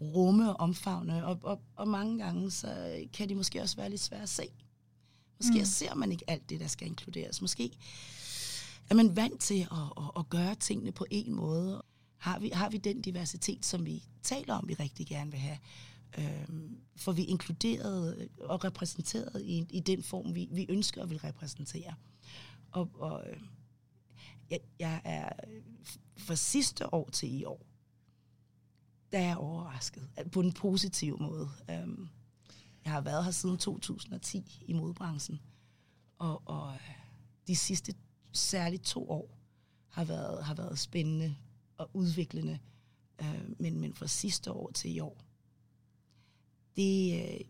rumme 0.00 0.50
og 0.50 0.60
omfavne, 0.60 1.26
og, 1.26 1.38
og, 1.42 1.60
og 1.76 1.88
mange 1.88 2.18
gange 2.24 2.50
så 2.50 3.00
kan 3.12 3.28
de 3.28 3.34
måske 3.34 3.62
også 3.62 3.76
være 3.76 3.90
lidt 3.90 4.00
svære 4.00 4.22
at 4.22 4.28
se. 4.28 4.42
Måske 5.44 5.58
Mm. 5.58 5.64
ser 5.64 5.94
man 5.94 6.12
ikke 6.12 6.30
alt 6.30 6.50
det, 6.50 6.60
der 6.60 6.66
skal 6.66 6.86
inkluderes. 6.88 7.40
Måske 7.40 7.70
er 8.90 8.94
man 8.94 9.16
vant 9.16 9.40
til 9.40 9.60
at, 9.60 9.92
at, 9.96 10.10
at 10.18 10.28
gøre 10.28 10.54
tingene 10.54 10.92
på 10.92 11.06
en 11.10 11.34
måde. 11.34 11.82
Har 12.16 12.38
vi, 12.38 12.48
har 12.48 12.70
vi 12.70 12.76
den 12.76 13.02
diversitet, 13.02 13.66
som 13.66 13.86
vi 13.86 14.04
taler 14.22 14.54
om, 14.54 14.68
vi 14.68 14.74
rigtig 14.74 15.06
gerne 15.06 15.30
vil 15.30 15.40
have? 15.40 15.58
Øhm, 16.18 16.78
får 16.96 17.12
vi 17.12 17.24
inkluderet 17.24 18.28
og 18.40 18.64
repræsenteret 18.64 19.42
i, 19.42 19.66
i 19.70 19.80
den 19.80 20.02
form, 20.02 20.34
vi, 20.34 20.48
vi 20.52 20.66
ønsker 20.68 21.02
at 21.02 21.10
vil 21.10 21.18
repræsentere? 21.18 21.94
Og, 22.70 22.90
og 22.94 23.24
øh, 23.30 23.40
jeg, 24.50 24.60
jeg 24.78 25.00
er 25.04 25.28
fra 26.16 26.34
sidste 26.36 26.94
år 26.94 27.10
til 27.10 27.34
i 27.40 27.44
år, 27.44 27.66
der 29.12 29.18
er 29.18 29.26
jeg 29.26 29.36
overrasket 29.36 30.08
på 30.32 30.40
en 30.40 30.52
positiv 30.52 31.18
måde. 31.20 31.50
Øhm, 31.70 32.08
jeg 32.84 32.92
har 32.92 33.00
været 33.00 33.24
her 33.24 33.30
siden 33.30 33.58
2010 33.58 34.62
i 34.66 34.72
modbranchen, 34.72 35.40
og, 36.18 36.42
og 36.48 36.72
øh, 36.74 36.80
de 37.46 37.56
sidste 37.56 37.94
særligt 38.32 38.82
to 38.82 39.10
år 39.10 39.38
har 39.88 40.04
været, 40.04 40.44
har 40.44 40.54
været 40.54 40.78
spændende 40.78 41.36
og 41.78 41.90
udviklende. 41.94 42.58
Øh, 43.20 43.50
men, 43.58 43.80
men 43.80 43.94
fra 43.94 44.06
sidste 44.06 44.52
år 44.52 44.70
til 44.70 44.96
i 44.96 45.00
år, 45.00 45.20
det, 46.76 47.12
øh, 47.22 47.40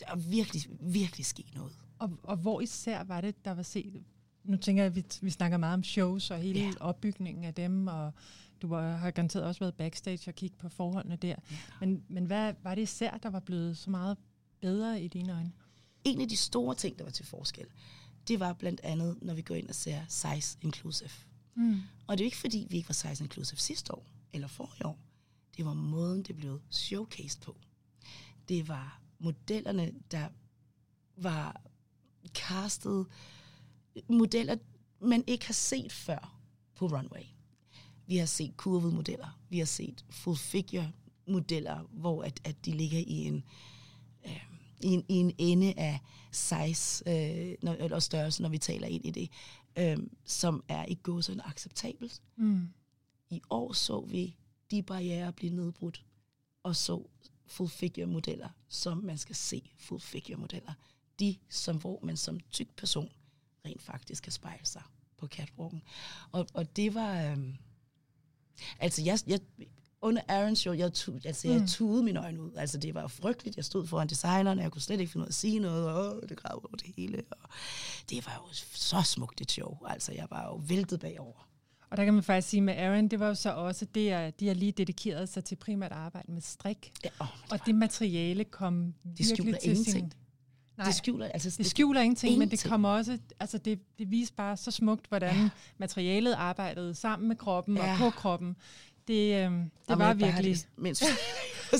der 0.00 0.06
er 0.06 0.16
virkelig, 0.16 0.62
virkelig 0.80 1.26
sket 1.26 1.54
noget. 1.54 1.72
Og, 1.98 2.18
og 2.22 2.36
hvor 2.36 2.60
især 2.60 3.04
var 3.04 3.20
det, 3.20 3.44
der 3.44 3.50
var 3.50 3.62
set? 3.62 4.04
Nu 4.44 4.56
tænker 4.56 4.82
jeg, 4.82 4.90
at 4.90 4.96
vi, 4.96 5.04
vi 5.22 5.30
snakker 5.30 5.56
meget 5.58 5.74
om 5.74 5.84
shows 5.84 6.30
og 6.30 6.38
hele 6.38 6.60
Ja. 6.60 6.72
opbygningen 6.80 7.44
af 7.44 7.54
dem, 7.54 7.86
og 7.86 8.12
du 8.62 8.74
har 8.74 9.10
garanteret 9.10 9.44
også 9.44 9.60
været 9.60 9.74
backstage 9.74 10.30
og 10.30 10.34
kigget 10.34 10.58
på 10.58 10.68
forholdene 10.68 11.16
der. 11.16 11.28
Ja. 11.28 11.56
Men, 11.80 12.04
men 12.08 12.24
hvad 12.26 12.54
var 12.62 12.74
det 12.74 12.82
især, 12.82 13.18
der 13.18 13.30
var 13.30 13.40
blevet 13.40 13.76
så 13.78 13.90
meget 13.90 14.16
bedre 14.62 15.02
i 15.02 15.08
dine 15.08 15.32
øjne? 15.32 15.52
En 16.04 16.20
af 16.20 16.28
de 16.28 16.36
store 16.36 16.74
ting, 16.74 16.98
der 16.98 17.04
var 17.04 17.10
til 17.10 17.26
forskel, 17.26 17.66
det 18.28 18.40
var 18.40 18.52
blandt 18.52 18.80
andet, 18.80 19.18
når 19.22 19.34
vi 19.34 19.42
går 19.42 19.54
ind 19.54 19.68
og 19.68 19.74
ser 19.74 20.00
size 20.08 20.58
inclusive. 20.60 21.10
Mm. 21.54 21.80
Og 22.06 22.18
det 22.18 22.24
er 22.24 22.26
ikke 22.26 22.36
fordi, 22.36 22.66
vi 22.70 22.76
ikke 22.76 22.88
var 22.88 22.92
size 22.92 23.24
inclusive 23.24 23.58
sidste 23.58 23.94
år, 23.94 24.06
eller 24.32 24.48
forrige 24.48 24.86
år. 24.86 24.98
Det 25.56 25.64
var 25.64 25.74
måden, 25.74 26.22
det 26.22 26.36
blev 26.36 26.60
showcased 26.70 27.40
på. 27.40 27.56
Det 28.48 28.68
var 28.68 29.00
modellerne, 29.18 29.92
der 30.10 30.28
var 31.16 31.60
castet. 32.28 33.06
Modeller, 34.08 34.56
man 35.00 35.24
ikke 35.26 35.46
har 35.46 35.54
set 35.54 35.92
før 35.92 36.38
på 36.74 36.86
runway. 36.86 37.24
Vi 38.06 38.16
har 38.16 38.26
set 38.26 38.56
kurvede 38.56 38.94
modeller. 38.94 39.38
Vi 39.48 39.58
har 39.58 39.64
set 39.64 40.04
full 40.10 40.36
figure 40.36 40.92
modeller, 41.26 41.80
hvor 41.90 42.22
at, 42.22 42.40
at 42.44 42.64
de 42.64 42.70
ligger 42.70 42.98
i 42.98 43.12
en, 43.12 43.44
øh, 44.26 44.42
i 44.84 44.88
en, 44.88 45.04
i 45.08 45.14
en 45.14 45.34
ende 45.38 45.74
af 45.76 46.00
size 46.32 47.10
øh, 47.10 47.54
når, 47.62 47.72
eller 47.72 47.98
størrelse, 47.98 48.42
når 48.42 48.48
vi 48.48 48.58
taler 48.58 48.86
ind 48.86 49.04
i 49.04 49.10
det, 49.10 49.30
øh, 49.78 49.98
som 50.24 50.64
er 50.68 50.84
i 50.88 50.94
gåsøjne 50.94 51.46
acceptabelt. 51.46 52.22
Mm. 52.36 52.68
I 53.30 53.42
år 53.50 53.72
så 53.72 54.00
vi 54.00 54.36
de 54.70 54.82
barriere 54.82 55.32
blive 55.32 55.54
nedbrudt, 55.54 56.04
og 56.62 56.76
så 56.76 57.06
full 57.46 57.70
figure 57.70 58.06
modeller, 58.06 58.48
som 58.68 58.98
man 58.98 59.18
skal 59.18 59.36
se 59.36 59.70
full 59.76 60.00
figure 60.00 60.40
modeller. 60.40 60.72
De, 61.20 61.36
som 61.48 61.76
hvor 61.76 62.00
man 62.02 62.16
som 62.16 62.40
tyk 62.50 62.76
person 62.76 63.10
rent 63.64 63.82
faktisk 63.82 64.22
kan 64.22 64.32
spejle 64.32 64.66
sig 64.66 64.82
på 65.16 65.26
catwalken. 65.26 65.82
Og, 66.32 66.46
og 66.54 66.76
det 66.76 66.94
var... 66.94 67.22
Øhm, 67.22 67.56
altså, 68.78 69.02
jeg, 69.02 69.18
jeg, 69.26 69.40
under 70.02 70.22
Aaron's 70.30 70.54
show, 70.54 70.74
jeg, 70.74 70.92
tu, 70.92 71.12
altså, 71.24 71.48
jeg 71.48 71.60
Mm. 71.60 71.66
tudede 71.66 72.02
mine 72.02 72.20
øjne 72.20 72.42
ud. 72.42 72.50
Altså, 72.56 72.78
det 72.78 72.94
var 72.94 73.06
frygteligt. 73.06 73.56
Jeg 73.56 73.64
stod 73.64 73.86
foran 73.86 74.08
designeren, 74.08 74.58
og 74.58 74.62
jeg 74.64 74.72
kunne 74.72 74.82
slet 74.82 75.00
ikke 75.00 75.12
finde 75.12 75.22
ud 75.22 75.26
af 75.26 75.30
at 75.30 75.34
sige 75.34 75.58
noget, 75.58 75.88
og 75.90 76.16
åh, 76.16 76.22
det 76.28 76.36
græd 76.36 76.54
over 76.54 76.76
det 76.76 76.92
hele. 76.96 77.22
Og 77.30 77.48
det 78.10 78.26
var 78.26 78.42
jo 78.46 78.54
så 78.74 79.02
smukt 79.04 79.40
et 79.40 79.50
show. 79.52 79.78
Altså, 79.86 80.12
jeg 80.12 80.26
var 80.30 80.44
jo 80.46 80.60
væltet 80.68 81.00
bagover. 81.00 81.48
Og 81.90 81.96
der 81.96 82.04
kan 82.04 82.14
man 82.14 82.22
faktisk 82.22 82.48
sige 82.48 82.60
med 82.60 82.74
Aaron, 82.74 83.08
det 83.08 83.20
var 83.20 83.26
jo 83.28 83.34
så 83.34 83.52
også, 83.52 83.84
det 83.94 84.10
er, 84.12 84.30
de 84.30 84.46
har 84.46 84.54
lige 84.54 84.72
dedikeret 84.72 85.28
sig 85.28 85.44
til 85.44 85.56
primært 85.56 85.90
at 85.92 85.96
arbejde 85.98 86.32
med 86.32 86.42
strik. 86.42 86.92
Ja, 87.04 87.08
åh, 87.20 87.26
Og 87.50 87.66
det 87.66 87.74
materiale 87.74 88.44
kom 88.44 88.94
virkelig 89.04 89.26
skjuler 89.26 89.52
til 89.58 89.60
sin... 89.62 89.70
ingenting. 89.96 90.12
Nej, 90.76 90.86
det 90.86 90.94
skjuler, 90.94 91.26
altså, 91.26 91.54
det 91.58 91.66
skjuler 91.66 92.00
ingenting, 92.00 92.32
men 92.32 92.40
det 92.40 92.52
ingenting. 92.52 92.70
kommer 92.70 92.88
også, 92.88 93.18
altså 93.40 93.58
det, 93.58 93.78
det 93.98 94.10
viser 94.10 94.34
bare 94.36 94.56
så 94.56 94.70
smukt, 94.70 95.06
hvordan 95.08 95.36
ja. 95.36 95.48
Materialet 95.78 96.32
arbejdede 96.32 96.94
sammen 96.94 97.28
med 97.28 97.36
kroppen. 97.36 97.76
Ja. 97.76 97.92
og 97.92 97.98
på 97.98 98.10
kroppen. 98.10 98.56
Det, 99.08 99.34
øh, 99.34 99.52
det 99.88 99.98
var 99.98 100.14
virkelig... 100.14 100.56
Det, 100.56 100.66
mens 100.76 100.98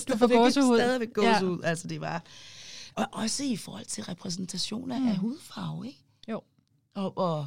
du 0.08 0.16
får 0.16 0.26
gåsehud. 0.26 0.78
Stadigvæk 0.78 1.12
gåsehud. 1.14 1.60
Ja. 1.62 1.68
Altså, 1.68 1.88
det 1.88 2.00
var... 2.00 2.24
Og 2.94 3.06
også 3.12 3.44
i 3.44 3.56
forhold 3.56 3.84
til 3.84 4.04
repræsentation 4.04 4.92
af, 4.92 5.00
mm. 5.00 5.08
af 5.08 5.16
hudfarve, 5.16 5.86
ikke? 5.86 6.04
Jo. 6.28 6.42
Og, 6.94 7.18
og 7.18 7.46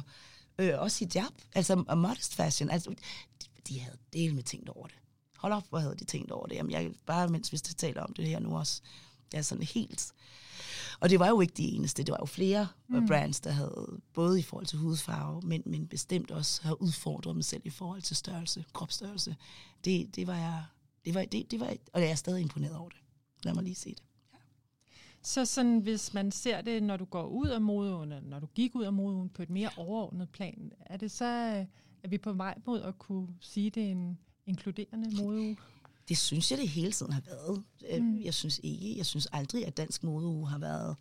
øh, 0.58 0.72
også 0.78 1.04
i 1.04 1.08
job, 1.14 1.32
altså 1.54 1.84
modest 1.96 2.34
fashion. 2.34 2.70
Altså, 2.70 2.90
de, 2.90 3.46
de 3.68 3.80
havde 3.80 3.96
del 4.12 4.34
med 4.34 4.42
tænkt 4.42 4.68
over 4.68 4.86
det. 4.86 4.96
Hold 5.38 5.52
op, 5.52 5.64
hvor 5.68 5.78
havde 5.78 5.96
de 5.96 6.04
tænkt 6.04 6.30
over 6.30 6.46
det. 6.46 6.56
Jamen, 6.56 6.72
jeg, 6.72 6.90
bare 7.06 7.28
mens 7.28 7.52
vi 7.52 7.58
taler 7.58 8.02
om 8.02 8.12
det 8.12 8.28
her 8.28 8.38
nu 8.38 8.58
også. 8.58 8.82
Det 9.32 9.38
er 9.38 9.42
sådan 9.42 9.64
helt... 9.64 10.12
Og 11.00 11.10
det 11.10 11.18
var 11.18 11.28
jo 11.28 11.40
ikke 11.40 11.54
de 11.56 11.68
eneste. 11.68 12.02
Det 12.02 12.12
var 12.12 12.18
jo 12.20 12.26
flere 12.26 12.68
mm. 12.88 13.06
brands, 13.06 13.40
der 13.40 13.50
havde, 13.50 14.00
både 14.12 14.38
i 14.38 14.42
forhold 14.42 14.66
til 14.66 14.78
hudfarve, 14.78 15.40
men, 15.40 15.62
men 15.66 15.86
bestemt 15.86 16.30
også 16.30 16.62
har 16.62 16.82
udfordret 16.82 17.34
dem 17.34 17.42
selv 17.42 17.62
i 17.64 17.70
forhold 17.70 18.02
til 18.02 18.16
størrelse, 18.16 18.64
kropsstørrelse. 18.72 19.36
Det, 19.84 20.16
det 20.16 20.26
var 20.26 20.36
jeg... 20.36 20.64
Det 21.04 21.14
var, 21.14 21.24
det, 21.24 21.50
det 21.50 21.60
var, 21.60 21.72
og 21.92 22.00
jeg 22.00 22.10
er 22.10 22.14
stadig 22.14 22.42
imponeret 22.42 22.76
over 22.76 22.88
det. 22.88 22.98
Lad 23.44 23.54
mig 23.54 23.64
lige 23.64 23.74
se 23.74 23.90
det. 23.90 24.02
Så 25.22 25.44
sådan, 25.44 25.78
hvis 25.78 26.14
man 26.14 26.32
ser 26.32 26.60
det, 26.60 26.82
når 26.82 26.96
du 26.96 27.04
går 27.04 27.26
ud 27.26 27.46
af 27.46 27.60
modeugen, 27.60 28.12
når 28.22 28.40
du 28.40 28.46
gik 28.46 28.74
ud 28.74 28.84
af 28.84 28.92
modeugen 28.92 29.28
på 29.28 29.42
et 29.42 29.50
mere 29.50 29.70
overordnet 29.76 30.28
plan, 30.30 30.72
er 30.80 30.96
det 30.96 31.10
så, 31.10 31.24
er 32.02 32.08
vi 32.08 32.18
på 32.18 32.32
vej 32.32 32.54
mod 32.66 32.82
at 32.82 32.98
kunne 32.98 33.28
sige, 33.40 33.70
det 33.70 33.82
er 33.82 33.90
en 33.90 34.18
inkluderende 34.46 35.22
modeuge? 35.22 35.56
Det 36.08 36.18
synes 36.18 36.50
jeg, 36.50 36.58
det 36.58 36.68
hele 36.68 36.92
tiden 36.92 37.12
har 37.12 37.22
været. 37.26 37.62
Øh, 37.90 38.02
mm. 38.02 38.20
Jeg 38.24 38.34
synes 38.34 38.60
ikke, 38.62 38.96
jeg 38.96 39.06
synes 39.06 39.28
aldrig, 39.32 39.66
at 39.66 39.76
dansk 39.76 40.04
modeuge 40.04 40.48
har 40.48 40.58
været 40.58 40.96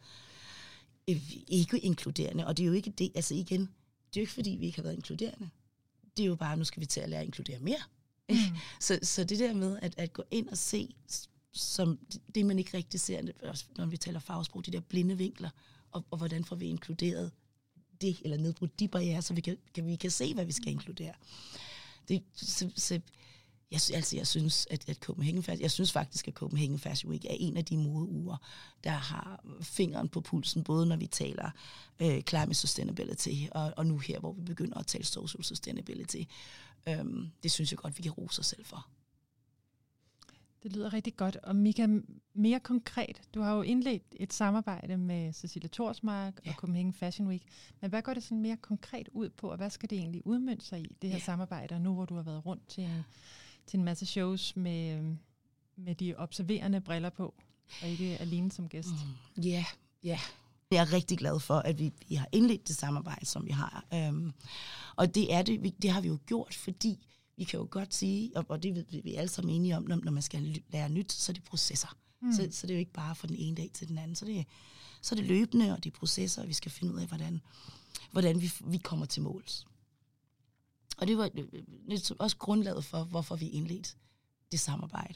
øh, 1.09 1.31
ikke 1.47 1.79
inkluderende. 1.79 2.47
Og 2.47 2.57
det 2.57 2.63
er 2.63 2.67
jo 2.67 2.73
ikke 2.73 2.89
det, 2.89 3.11
altså 3.15 3.33
igen, 3.33 3.61
det 3.61 4.17
er 4.17 4.21
jo 4.21 4.21
ikke 4.21 4.33
fordi, 4.33 4.49
vi 4.49 4.65
ikke 4.65 4.77
har 4.77 4.83
været 4.83 4.95
inkluderende. 4.95 5.49
Det 6.17 6.23
er 6.23 6.27
jo 6.27 6.35
bare, 6.35 6.57
nu 6.57 6.63
skal 6.63 6.81
vi 6.81 6.85
til 6.85 6.99
at 6.99 7.09
lære 7.09 7.19
at 7.19 7.25
inkludere 7.25 7.59
mere. 7.59 7.81
Mm. 8.29 8.35
så, 8.79 8.99
så 9.01 9.23
det 9.23 9.39
der 9.39 9.53
med 9.53 9.79
at, 9.81 9.93
at 9.97 10.13
gå 10.13 10.23
ind 10.31 10.49
og 10.49 10.57
se, 10.57 10.95
som 11.53 11.99
det 12.35 12.45
man 12.45 12.59
ikke 12.59 12.77
rigtig 12.77 12.99
ser, 12.99 13.21
når 13.77 13.85
vi 13.85 13.97
taler 13.97 14.19
fagsprog, 14.19 14.65
de 14.65 14.71
der 14.71 14.79
blinde 14.79 15.17
vinkler, 15.17 15.49
og, 15.91 16.05
og 16.11 16.17
hvordan 16.17 16.45
får 16.45 16.55
vi 16.55 16.65
inkluderet 16.65 17.31
det, 18.01 18.17
eller 18.23 18.37
nedbrudt 18.37 18.79
de 18.79 18.87
barriere, 18.87 19.21
så 19.21 19.33
vi 19.33 19.41
kan, 19.41 19.57
kan, 19.73 19.87
vi 19.87 19.95
kan 19.95 20.11
se, 20.11 20.33
hvad 20.33 20.45
vi 20.45 20.51
skal 20.51 20.71
inkludere. 20.71 21.13
Det, 22.07 22.23
så, 22.33 22.71
så 22.75 22.99
jeg, 23.89 23.95
altså, 23.95 24.15
jeg 24.15 24.27
synes, 24.27 24.67
at, 24.69 24.89
at 24.89 24.97
Copenhagen 24.97 25.43
Fashion, 25.43 25.61
jeg 25.61 25.71
synes 25.71 25.91
faktisk, 25.91 26.27
at 26.27 26.33
Copenhagen 26.33 26.79
Fashion 26.79 27.11
Week 27.11 27.25
er 27.25 27.35
en 27.39 27.57
af 27.57 27.65
de 27.65 27.77
modeuger, 27.77 28.37
der 28.83 28.89
har 28.89 29.43
fingeren 29.61 30.09
på 30.09 30.21
pulsen, 30.21 30.63
både 30.63 30.85
når 30.85 30.95
vi 30.95 31.07
taler 31.07 31.49
øh, 31.99 32.21
climate 32.21 32.53
sustainability, 32.53 33.47
og, 33.51 33.73
og 33.77 33.85
nu 33.85 33.97
her, 33.97 34.19
hvor 34.19 34.33
vi 34.33 34.41
begynder 34.41 34.77
at 34.77 34.87
tale 34.87 35.05
social 35.05 35.43
sustainability. 35.43 36.23
Øhm, 36.89 37.31
det 37.43 37.51
synes 37.51 37.71
jeg 37.71 37.77
godt, 37.77 37.97
vi 37.97 38.03
kan 38.03 38.11
rose 38.11 38.39
os 38.39 38.45
selv 38.45 38.65
for. 38.65 38.87
Det 40.65 40.73
lyder 40.73 40.93
rigtig 40.93 41.15
godt. 41.17 41.35
Og 41.35 41.55
Mika, 41.55 41.87
mere 42.33 42.59
konkret, 42.59 43.21
du 43.33 43.41
har 43.41 43.55
jo 43.55 43.61
indledt 43.61 44.03
et 44.11 44.33
samarbejde 44.33 44.97
med 44.97 45.33
Cecilia 45.33 45.67
Torsmark 45.67 46.39
ja. 46.45 46.49
og 46.49 46.55
Copenhagen 46.55 46.93
Fashion 46.93 47.27
Week. 47.27 47.43
Men 47.81 47.89
hvad 47.89 48.01
går 48.01 48.13
det 48.13 48.23
sådan 48.23 48.41
mere 48.41 48.57
konkret 48.57 49.09
ud 49.11 49.29
på, 49.29 49.51
og 49.51 49.57
hvad 49.57 49.69
skal 49.69 49.89
det 49.89 49.97
egentlig 49.97 50.27
udmønte 50.27 50.65
sig 50.65 50.81
i, 50.81 50.95
det 51.01 51.09
her 51.09 51.17
ja. 51.17 51.23
samarbejde, 51.23 51.79
nu 51.79 51.93
hvor 51.93 52.05
du 52.05 52.15
har 52.15 52.23
været 52.23 52.45
rundt 52.45 52.67
til 52.67 52.83
en, 52.83 53.05
til 53.67 53.77
en 53.77 53.83
masse 53.83 54.05
shows 54.05 54.55
med, 54.55 55.15
med 55.75 55.95
de 55.95 56.15
observerende 56.17 56.81
briller 56.81 57.09
på, 57.09 57.33
og 57.81 57.87
ikke 57.87 58.17
alene 58.17 58.51
som 58.51 58.69
gæst? 58.69 58.89
Ja, 58.89 58.93
mm. 59.35 59.43
yeah, 59.43 59.65
ja. 60.03 60.09
Yeah. 60.09 60.19
Jeg 60.71 60.81
er 60.81 60.93
rigtig 60.93 61.17
glad 61.17 61.39
for, 61.39 61.55
at 61.55 61.79
vi, 61.79 61.91
vi 62.07 62.15
har 62.15 62.27
indledt 62.31 62.67
det 62.67 62.75
samarbejde, 62.75 63.25
som 63.25 63.45
vi 63.45 63.51
har. 63.51 63.85
Um, 64.09 64.33
og 64.95 65.15
det 65.15 65.33
er 65.33 65.41
det, 65.41 65.81
det 65.81 65.89
har 65.89 66.01
vi 66.01 66.07
jo 66.07 66.19
gjort, 66.25 66.53
fordi 66.53 67.05
vi 67.37 67.43
kan 67.43 67.59
jo 67.59 67.67
godt 67.71 67.93
sige, 67.93 68.31
og, 68.37 68.45
og 68.49 68.63
det 68.63 68.77
er 68.77 69.01
vi 69.03 69.15
alle 69.15 69.29
sammen 69.29 69.55
enige 69.55 69.77
om, 69.77 69.83
når, 69.83 69.95
når 69.95 70.11
man 70.11 70.21
skal 70.21 70.61
lære 70.69 70.89
nyt, 70.89 71.11
så 71.11 71.31
er 71.31 71.33
det 71.33 71.43
processer. 71.43 71.97
Mm. 72.21 72.31
Så, 72.31 72.47
så 72.51 72.67
det 72.67 72.73
er 72.73 72.75
jo 72.75 72.79
ikke 72.79 72.93
bare 72.93 73.15
fra 73.15 73.27
den 73.27 73.35
ene 73.35 73.55
dag 73.55 73.69
til 73.73 73.87
den 73.87 73.97
anden. 73.97 74.15
Så 74.15 74.25
det, 74.25 74.45
så 75.01 75.15
er 75.15 75.17
det 75.17 75.25
løbende, 75.25 75.73
og 75.73 75.83
de 75.83 75.91
processer, 75.91 76.41
og 76.41 76.47
vi 76.47 76.53
skal 76.53 76.71
finde 76.71 76.93
ud 76.93 76.99
af, 76.99 77.07
hvordan, 77.07 77.41
hvordan 78.11 78.41
vi, 78.41 78.51
vi 78.65 78.77
kommer 78.77 79.05
til 79.05 79.21
måls. 79.21 79.67
Og 80.97 81.07
det 81.07 81.17
var 81.17 81.29
også 82.19 82.37
grundlaget 82.37 82.85
for, 82.85 83.03
hvorfor 83.03 83.35
vi 83.35 83.49
indledte 83.49 83.95
det 84.51 84.59
samarbejde. 84.59 85.13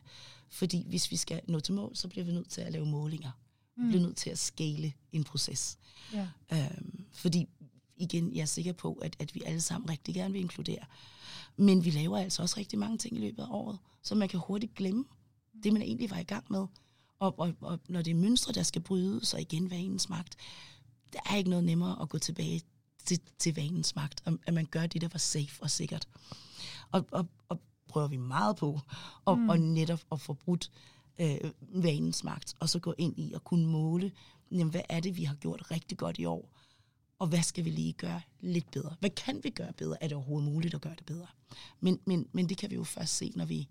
Fordi 0.49 0.85
hvis 0.87 1.11
vi 1.11 1.15
skal 1.15 1.41
nå 1.47 1.59
til 1.59 1.73
mål, 1.73 1.95
så 1.95 2.07
bliver 2.07 2.25
vi 2.25 2.31
nødt 2.31 2.49
til 2.49 2.61
at 2.61 2.71
lave 2.71 2.85
målinger. 2.85 3.31
Mm. 3.77 3.83
Vi 3.83 3.87
bliver 3.89 4.03
nødt 4.03 4.17
til 4.17 4.29
at 4.29 4.39
scale 4.39 4.93
en 5.11 5.23
proces. 5.23 5.77
Ja. 6.13 6.27
Øhm, 6.53 7.05
fordi 7.11 7.47
igen, 7.97 8.35
jeg 8.35 8.41
er 8.41 8.45
sikker 8.45 8.73
på, 8.73 8.93
at, 8.93 9.15
at 9.19 9.35
vi 9.35 9.41
alle 9.45 9.61
sammen 9.61 9.89
rigtig 9.89 10.15
gerne 10.15 10.33
vil 10.33 10.41
inkludere. 10.41 10.85
Men 11.57 11.85
vi 11.85 11.89
laver 11.89 12.17
altså 12.17 12.41
også 12.41 12.57
rigtig 12.57 12.79
mange 12.79 12.97
ting 12.97 13.17
i 13.17 13.19
løbet 13.19 13.43
af 13.43 13.47
året, 13.49 13.77
så 14.03 14.15
man 14.15 14.29
kan 14.29 14.39
hurtigt 14.39 14.75
glemme 14.75 15.05
det, 15.63 15.73
man 15.73 15.81
egentlig 15.81 16.11
var 16.11 16.17
i 16.17 16.23
gang 16.23 16.45
med. 16.49 16.67
Og, 17.19 17.39
og, 17.39 17.53
og 17.61 17.79
når 17.87 18.01
det 18.01 18.11
er 18.11 18.15
mønstre, 18.15 18.53
der 18.53 18.63
skal 18.63 18.81
brydes, 18.81 19.33
og 19.33 19.41
igen 19.41 19.69
vanens 19.69 20.09
magt, 20.09 20.37
der 21.13 21.19
er 21.25 21.35
ikke 21.35 21.49
noget 21.49 21.65
nemmere 21.65 22.01
at 22.01 22.09
gå 22.09 22.17
tilbage 22.17 22.61
til, 23.05 23.19
til 23.39 23.55
vanens 23.55 23.95
magt, 23.95 24.23
at 24.45 24.53
man 24.53 24.65
gør 24.65 24.87
det, 24.87 25.01
der 25.01 25.07
var 25.11 25.19
safe 25.19 25.63
og 25.63 25.71
sikkert. 25.71 26.07
Og, 26.91 27.05
og, 27.11 27.27
og 27.49 27.61
prøver 27.87 28.07
vi 28.07 28.17
meget 28.17 28.55
på, 28.55 28.79
og, 29.25 29.37
mm. 29.39 29.49
og 29.49 29.59
netop 29.59 29.99
at 30.11 30.21
få 30.21 30.33
brudt 30.33 30.71
øh, 31.19 31.37
vanens 31.59 32.23
magt, 32.23 32.55
og 32.59 32.69
så 32.69 32.79
gå 32.79 32.93
ind 32.97 33.19
i 33.19 33.33
at 33.33 33.43
kunne 33.43 33.67
måle, 33.67 34.11
jamen, 34.51 34.71
hvad 34.71 34.81
er 34.89 34.99
det, 34.99 35.17
vi 35.17 35.23
har 35.23 35.35
gjort 35.35 35.71
rigtig 35.71 35.97
godt 35.97 36.19
i 36.19 36.25
år, 36.25 36.49
og 37.19 37.27
hvad 37.27 37.43
skal 37.43 37.65
vi 37.65 37.69
lige 37.69 37.93
gøre 37.93 38.21
lidt 38.39 38.71
bedre? 38.71 38.95
Hvad 38.99 39.09
kan 39.09 39.43
vi 39.43 39.49
gøre 39.49 39.73
bedre? 39.73 40.03
Er 40.03 40.07
det 40.07 40.15
overhovedet 40.17 40.51
muligt 40.51 40.73
at 40.73 40.81
gøre 40.81 40.95
det 40.95 41.05
bedre? 41.05 41.27
Men, 41.79 41.99
men, 42.05 42.27
men 42.31 42.49
det 42.49 42.57
kan 42.57 42.69
vi 42.69 42.75
jo 42.75 42.83
først 42.83 43.17
se, 43.17 43.31
når 43.35 43.45
vi, 43.45 43.67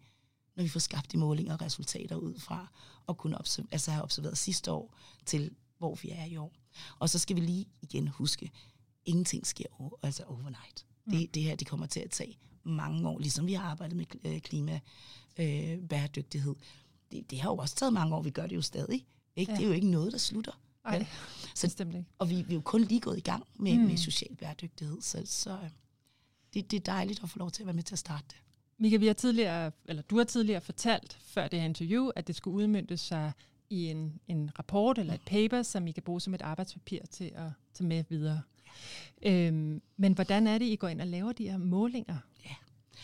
når 0.57 0.62
vi 0.62 0.69
får 0.69 0.81
skabt 0.81 1.12
de 1.12 1.19
målinger 1.19 1.53
og 1.53 1.62
resultater 1.62 2.17
ud 2.17 2.38
fra, 2.38 2.67
og 3.07 3.19
kunne 3.19 3.38
observer, 3.38 3.69
altså 3.73 3.91
have 3.91 4.03
observeret 4.03 4.38
sidste 4.38 4.73
år 4.73 4.95
til, 5.27 5.51
hvor 5.79 5.95
vi 5.95 6.11
er 6.11 6.25
i 6.25 6.37
år. 6.37 6.53
Og 6.99 7.11
så 7.11 7.19
skal 7.19 7.37
vi 7.37 7.41
lige 7.41 7.67
igen 7.83 8.09
huske, 8.09 8.51
ingenting 9.09 9.47
sker 9.47 9.64
over, 9.79 9.90
altså 10.03 10.23
overnight. 10.25 10.87
Mm. 11.05 11.12
Det, 11.12 11.35
det 11.35 11.42
her 11.42 11.57
det 11.57 11.66
kommer 11.66 11.87
til 11.87 12.01
at 12.01 12.11
tage 12.11 12.38
mange 12.62 13.09
år, 13.09 13.18
ligesom 13.18 13.47
vi 13.47 13.53
har 13.53 13.71
arbejdet 13.71 13.97
med 13.97 14.07
øh, 14.25 14.40
klima, 14.40 14.81
øh, 15.38 15.79
bæredygtighed. 15.88 16.55
Det, 17.12 17.31
det 17.31 17.40
har 17.40 17.51
jo 17.51 17.57
også 17.57 17.75
taget 17.75 17.92
mange 17.92 18.16
år, 18.16 18.23
vi 18.23 18.31
gør 18.31 18.47
det 18.47 18.57
jo 18.57 18.62
stadig. 18.62 19.07
Ikke? 19.37 19.53
Ja. 19.53 19.57
Det 19.59 19.64
er 19.64 19.68
jo 19.68 19.75
ikke 19.75 19.90
noget, 19.90 20.12
der 20.12 20.18
slutter. 20.18 20.61
Nej, 20.85 21.07
så, 21.55 21.66
bestemt 21.66 21.94
ikke. 21.94 22.09
Og 22.18 22.31
vi, 22.31 22.42
vi 22.42 22.53
er 22.53 22.55
jo 22.55 22.61
kun 22.61 22.81
lige 22.81 23.01
gået 23.01 23.18
i 23.18 23.21
gang 23.21 23.47
med, 23.55 23.79
mm. 23.79 23.85
med 23.85 23.97
social 23.97 24.37
bæredygtighed, 24.37 25.03
så, 25.03 25.23
så 25.25 25.51
øh, 25.51 25.71
det, 26.55 26.71
det 26.71 26.77
er 26.77 26.92
dejligt 26.92 27.23
at 27.23 27.31
få 27.31 27.38
lov 27.38 27.51
til 27.51 27.62
at 27.62 27.66
være 27.66 27.75
med 27.75 27.83
til 27.83 27.94
at 27.94 27.99
starte 27.99 28.25
det. 28.29 28.37
Mika, 28.79 28.97
vi 28.97 29.07
har 29.07 29.14
tidligere, 29.14 29.73
eller 29.85 30.03
du 30.03 30.16
har 30.16 30.25
tidligere 30.25 30.61
fortalt 30.61 31.18
før 31.21 31.49
det 31.49 31.61
her 31.61 31.66
interview, 31.66 32.09
at 32.16 32.27
det 32.27 32.37
skulle 32.37 32.55
udmyndte 32.57 32.97
sig 32.97 33.33
i 33.71 33.87
en, 33.87 34.21
en 34.29 34.51
rapport 34.59 34.99
eller 34.99 35.14
et 35.14 35.21
paper, 35.27 35.62
som 35.62 35.87
I 35.87 35.92
kan 35.92 36.03
bruge 36.03 36.21
som 36.21 36.35
et 36.35 36.42
arbejdspapir 36.42 37.07
til 37.11 37.33
at 37.35 37.51
tage 37.75 37.88
med 37.88 38.05
videre. 38.09 38.42
Øhm, 39.23 39.83
men 39.97 40.13
hvordan 40.13 40.47
er 40.47 40.59
det, 40.59 40.65
I 40.65 40.77
går 40.77 40.89
ind 40.89 41.01
og 41.01 41.07
laver 41.07 41.33
de 41.33 41.51
her 41.51 41.59
målinger? 41.59 42.17
Ja. 42.45 42.55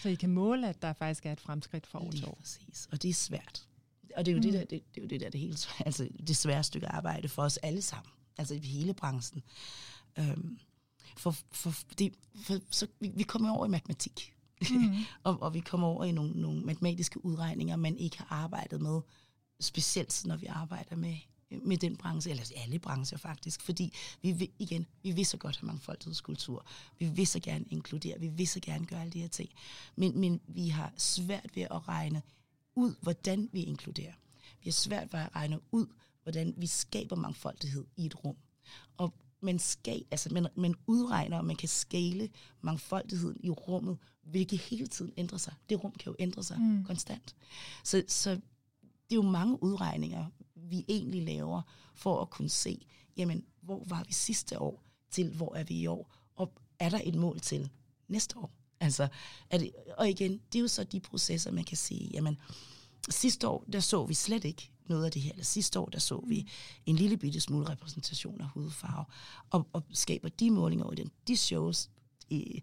Så 0.03 0.09
I 0.09 0.15
kan 0.15 0.31
måle, 0.31 0.69
at 0.69 0.83
der 0.83 0.93
faktisk 0.93 1.27
er 1.27 1.33
et 1.33 1.41
fremskridt 1.41 1.87
for 1.87 1.99
år 1.99 2.11
til 2.11 2.27
år. 2.27 2.39
præcis, 2.41 2.89
og 2.93 3.03
det 3.03 3.11
er 3.11 3.15
svært. 3.15 3.67
Og 4.17 4.27
det 4.27 4.33
er 4.33 4.37
jo, 4.37 4.39
mm. 4.39 4.43
det, 4.43 4.53
der, 4.53 4.61
det, 4.61 4.71
det, 4.71 5.01
er 5.01 5.03
jo 5.03 5.09
det 5.09 5.21
der 5.21 5.31
det 5.31 5.41
hele, 5.41 5.57
altså 5.87 6.09
det 6.27 6.37
svære 6.37 6.65
stykke 6.65 6.89
arbejde 6.89 7.29
for 7.29 7.43
os 7.43 7.57
alle 7.57 7.83
sammen, 7.83 8.13
altså 8.39 8.55
i 8.55 8.59
hele 8.59 8.95
branchen. 8.95 9.43
Øhm, 10.19 10.59
for, 11.17 11.37
for, 11.53 11.75
det, 11.99 12.15
for 12.37 12.59
så 12.71 12.87
vi, 13.01 13.13
vi 13.15 13.23
kommer 13.23 13.57
over 13.57 13.67
i 13.67 13.69
matematik, 13.69 14.35
mm. 14.71 14.95
og, 15.25 15.43
og 15.43 15.55
vi 15.55 15.61
kommer 15.61 15.87
over 15.87 16.05
i 16.05 16.13
nogle, 16.13 16.33
nogle 16.41 16.63
matematiske 16.63 17.25
udregninger, 17.25 17.77
man 17.77 17.97
ikke 17.97 18.19
har 18.19 18.27
arbejdet 18.31 18.81
med, 18.81 19.01
specielt 19.61 20.23
når 20.27 20.37
vi 20.37 20.47
arbejder 20.47 20.97
med, 20.97 21.17
med 21.63 21.77
den 21.77 21.97
branche, 21.97 22.31
eller 22.31 22.45
alle 22.57 22.79
brancher 22.79 23.19
faktisk, 23.19 23.63
fordi 23.63 23.93
vi 24.23 24.33
vil, 24.33 24.51
igen, 24.59 24.87
vi 25.03 25.13
vil 25.13 25.27
så 25.27 25.37
godt 25.37 25.57
have 25.57 25.67
mangfoldighedskultur, 25.67 26.67
vi 26.99 27.09
vil 27.09 27.27
så 27.27 27.41
gerne 27.41 27.65
inkludere, 27.71 28.21
vi 28.21 28.29
vil 28.29 28.49
så 28.49 28.61
gerne 28.61 28.87
gøre 28.87 29.01
alle 29.01 29.13
de 29.13 29.21
her 29.21 29.29
ting, 29.29 29.51
men, 29.97 30.21
men 30.21 30.41
vi 30.47 30.69
har 30.69 30.93
svært 30.97 31.51
ved 31.57 31.63
at 31.63 31.89
regne 31.89 32.23
ud, 32.75 32.95
hvordan 33.01 33.49
vi 33.53 33.63
inkluderer. 33.63 34.13
Vi 34.43 34.71
har 34.71 34.73
svært 34.73 35.13
ved 35.13 35.21
at 35.21 35.35
regne 35.35 35.61
ud, 35.73 35.87
hvordan 36.23 36.55
vi 36.57 36.67
skaber 36.67 37.17
mangfoldighed 37.17 37.85
i 37.97 38.07
et 38.07 38.25
rum. 38.25 38.37
Og 38.97 39.15
man, 39.41 39.59
skal, 39.59 40.05
altså 40.11 40.35
man, 40.35 40.47
man 40.57 40.75
udregner, 40.87 41.39
og 41.39 41.45
man 41.45 41.57
kan 41.57 41.69
skale 41.69 42.29
mangfoldigheden 42.61 43.41
i 43.41 43.51
rummet, 43.51 43.99
hvilket 44.23 44.59
hele 44.59 44.87
tiden 44.87 45.13
ændrer 45.17 45.39
sig. 45.39 45.55
Det 45.69 45.85
rum 45.85 45.93
kan 45.93 46.11
jo 46.11 46.17
ændre 46.19 46.43
sig 46.45 46.61
mm. 46.61 46.85
konstant. 46.85 47.37
Så, 47.85 48.05
så 48.09 48.31
det 48.31 49.13
er 49.13 49.17
jo 49.17 49.23
mange 49.23 49.63
udregninger, 49.63 50.27
vi 50.65 50.85
egentlig 50.89 51.23
laver, 51.23 51.63
for 51.95 52.23
at 52.23 52.31
kunne 52.31 52.49
se, 52.49 52.87
jamen, 53.17 53.45
hvor 53.61 53.83
var 53.87 54.05
vi 54.07 54.13
sidste 54.13 54.61
år, 54.61 54.83
til 55.11 55.31
hvor 55.31 55.55
er 55.55 55.65
vi 55.65 55.75
i 55.75 55.87
år, 55.87 56.15
og 56.37 56.53
er 56.79 56.89
der 56.89 57.01
et 57.05 57.15
mål 57.15 57.41
til 57.41 57.71
næste 58.09 58.39
år? 58.39 58.51
Altså, 58.81 59.09
er 59.51 59.59
det, 59.59 59.71
og 59.99 60.11
igen, 60.11 60.41
det 60.53 60.59
er 60.59 60.63
jo 60.63 60.69
så 60.69 60.85
de 60.85 61.01
processer, 61.01 61.51
man 61.51 61.65
kan 61.65 61.77
sige, 61.77 62.11
jamen, 62.13 62.37
sidste 63.11 63.49
år, 63.49 63.65
der 63.73 63.81
så 63.81 64.05
vi 64.05 64.15
slet 64.15 64.45
ikke 64.45 64.71
noget 64.87 65.05
af 65.05 65.13
det 65.13 65.23
her. 65.23 65.33
Eller 65.33 65.45
sidste 65.45 65.81
år, 65.81 65.87
der 65.87 65.99
så 65.99 66.25
vi 66.27 66.51
en 66.87 66.97
lille 66.97 67.17
bitte 67.17 67.41
smule 67.41 67.69
repræsentation 67.69 68.41
af 68.41 68.49
hudfarve. 68.49 69.05
Og, 69.51 69.69
og 69.73 69.83
skaber 69.93 70.29
de 70.29 70.51
målinger 70.51 70.85
og 70.85 70.97
de 71.29 71.37
shows, 71.37 71.91
i, 72.31 72.63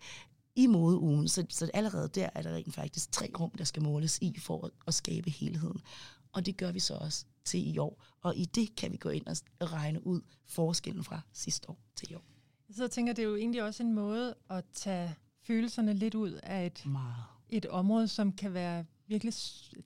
i 0.56 0.68
modeugen, 0.68 1.28
så, 1.28 1.46
så 1.50 1.72
allerede 1.74 2.10
der 2.16 2.30
er 2.36 2.42
der 2.42 2.56
rent 2.56 2.76
faktisk 2.76 3.12
tre 3.12 3.32
rum, 3.40 3.52
der 3.58 3.64
skal 3.64 3.84
måles 3.84 4.18
i 4.22 4.40
for 4.40 4.66
at, 4.66 4.72
at 4.88 4.94
skabe 4.94 5.30
helheden. 5.30 5.82
Og 6.34 6.46
det 6.46 6.58
gør 6.58 6.72
vi 6.72 6.80
så 6.80 6.94
også 6.94 7.26
til 7.46 7.76
i 7.76 7.78
år. 7.78 8.04
Og 8.22 8.38
i 8.38 8.46
det 8.46 8.76
kan 8.76 8.92
vi 8.92 8.98
gå 8.98 9.10
ind 9.10 9.28
og 9.28 9.74
regne 9.74 10.08
ud 10.08 10.22
forskellen 10.46 11.04
fra 11.04 11.22
sidste 11.34 11.70
år 11.70 11.80
til 11.96 12.12
i 12.12 12.16
år. 12.16 12.24
Jeg 12.68 12.76
sidder 12.76 12.88
og 12.88 12.92
tænker, 12.92 13.14
det 13.14 13.24
er 13.24 13.28
jo 13.28 13.36
egentlig 13.36 13.64
også 13.64 13.84
en 13.84 13.94
måde 13.94 14.36
at 14.50 14.64
tage 14.74 15.16
følelserne 15.44 15.94
lidt 15.94 16.16
ud 16.16 16.32
af 16.44 16.66
et, 16.66 16.86
Meget. 16.86 17.24
et 17.50 17.66
område, 17.66 18.08
som 18.08 18.34
kan 18.34 18.54
være 18.54 18.86
virkelig 19.08 19.34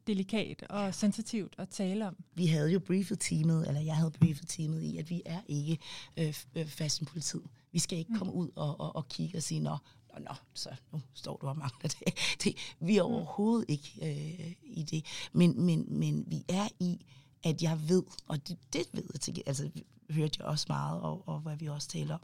delikat 0.07 0.63
og 0.69 0.85
ja. 0.85 0.91
sensitivt 0.91 1.55
at 1.57 1.69
tale 1.69 2.07
om. 2.07 2.15
Vi 2.33 2.45
havde 2.45 2.71
jo 2.71 2.79
briefet 2.79 3.19
teamet, 3.19 3.67
eller 3.67 3.81
jeg 3.81 3.95
havde 3.95 4.11
briefet 4.11 4.47
teamet 4.47 4.81
i, 4.81 4.97
at 4.97 5.09
vi 5.09 5.21
er 5.25 5.41
ikke 5.47 5.77
øh, 6.17 6.35
øh 6.55 6.67
fashionpolitiet. 6.67 7.43
Vi 7.71 7.79
skal 7.79 7.97
ikke 7.97 8.13
mm. 8.13 8.17
komme 8.17 8.33
ud 8.33 8.49
og, 8.55 8.79
og, 8.79 8.95
og 8.95 9.07
kigge 9.07 9.37
og 9.37 9.43
sige, 9.43 9.59
nå, 9.59 9.77
nå, 10.19 10.25
nå, 10.29 10.35
så 10.53 10.75
nu 10.91 11.01
står 11.13 11.37
du 11.37 11.47
og 11.47 11.57
mangler 11.57 11.89
det. 11.89 12.17
det 12.43 12.55
vi 12.79 12.97
er 12.97 13.01
overhovedet 13.01 13.65
ikke 13.69 13.99
øh, 14.01 14.55
i 14.63 14.83
det. 14.83 15.05
Men, 15.33 15.61
men, 15.61 15.99
men 15.99 16.23
vi 16.27 16.45
er 16.49 16.67
i, 16.79 17.05
at 17.43 17.61
jeg 17.61 17.89
ved, 17.89 18.03
og 18.27 18.47
det, 18.47 18.57
det 18.73 18.85
ved 18.93 19.03
jeg 19.13 19.21
til, 19.21 19.43
altså 19.45 19.71
hørte 20.09 20.35
jeg 20.39 20.47
også 20.47 20.65
meget, 20.69 21.01
og, 21.01 21.27
og 21.27 21.39
hvad 21.39 21.57
vi 21.57 21.67
også 21.67 21.87
taler 21.87 22.13
om, 22.13 22.21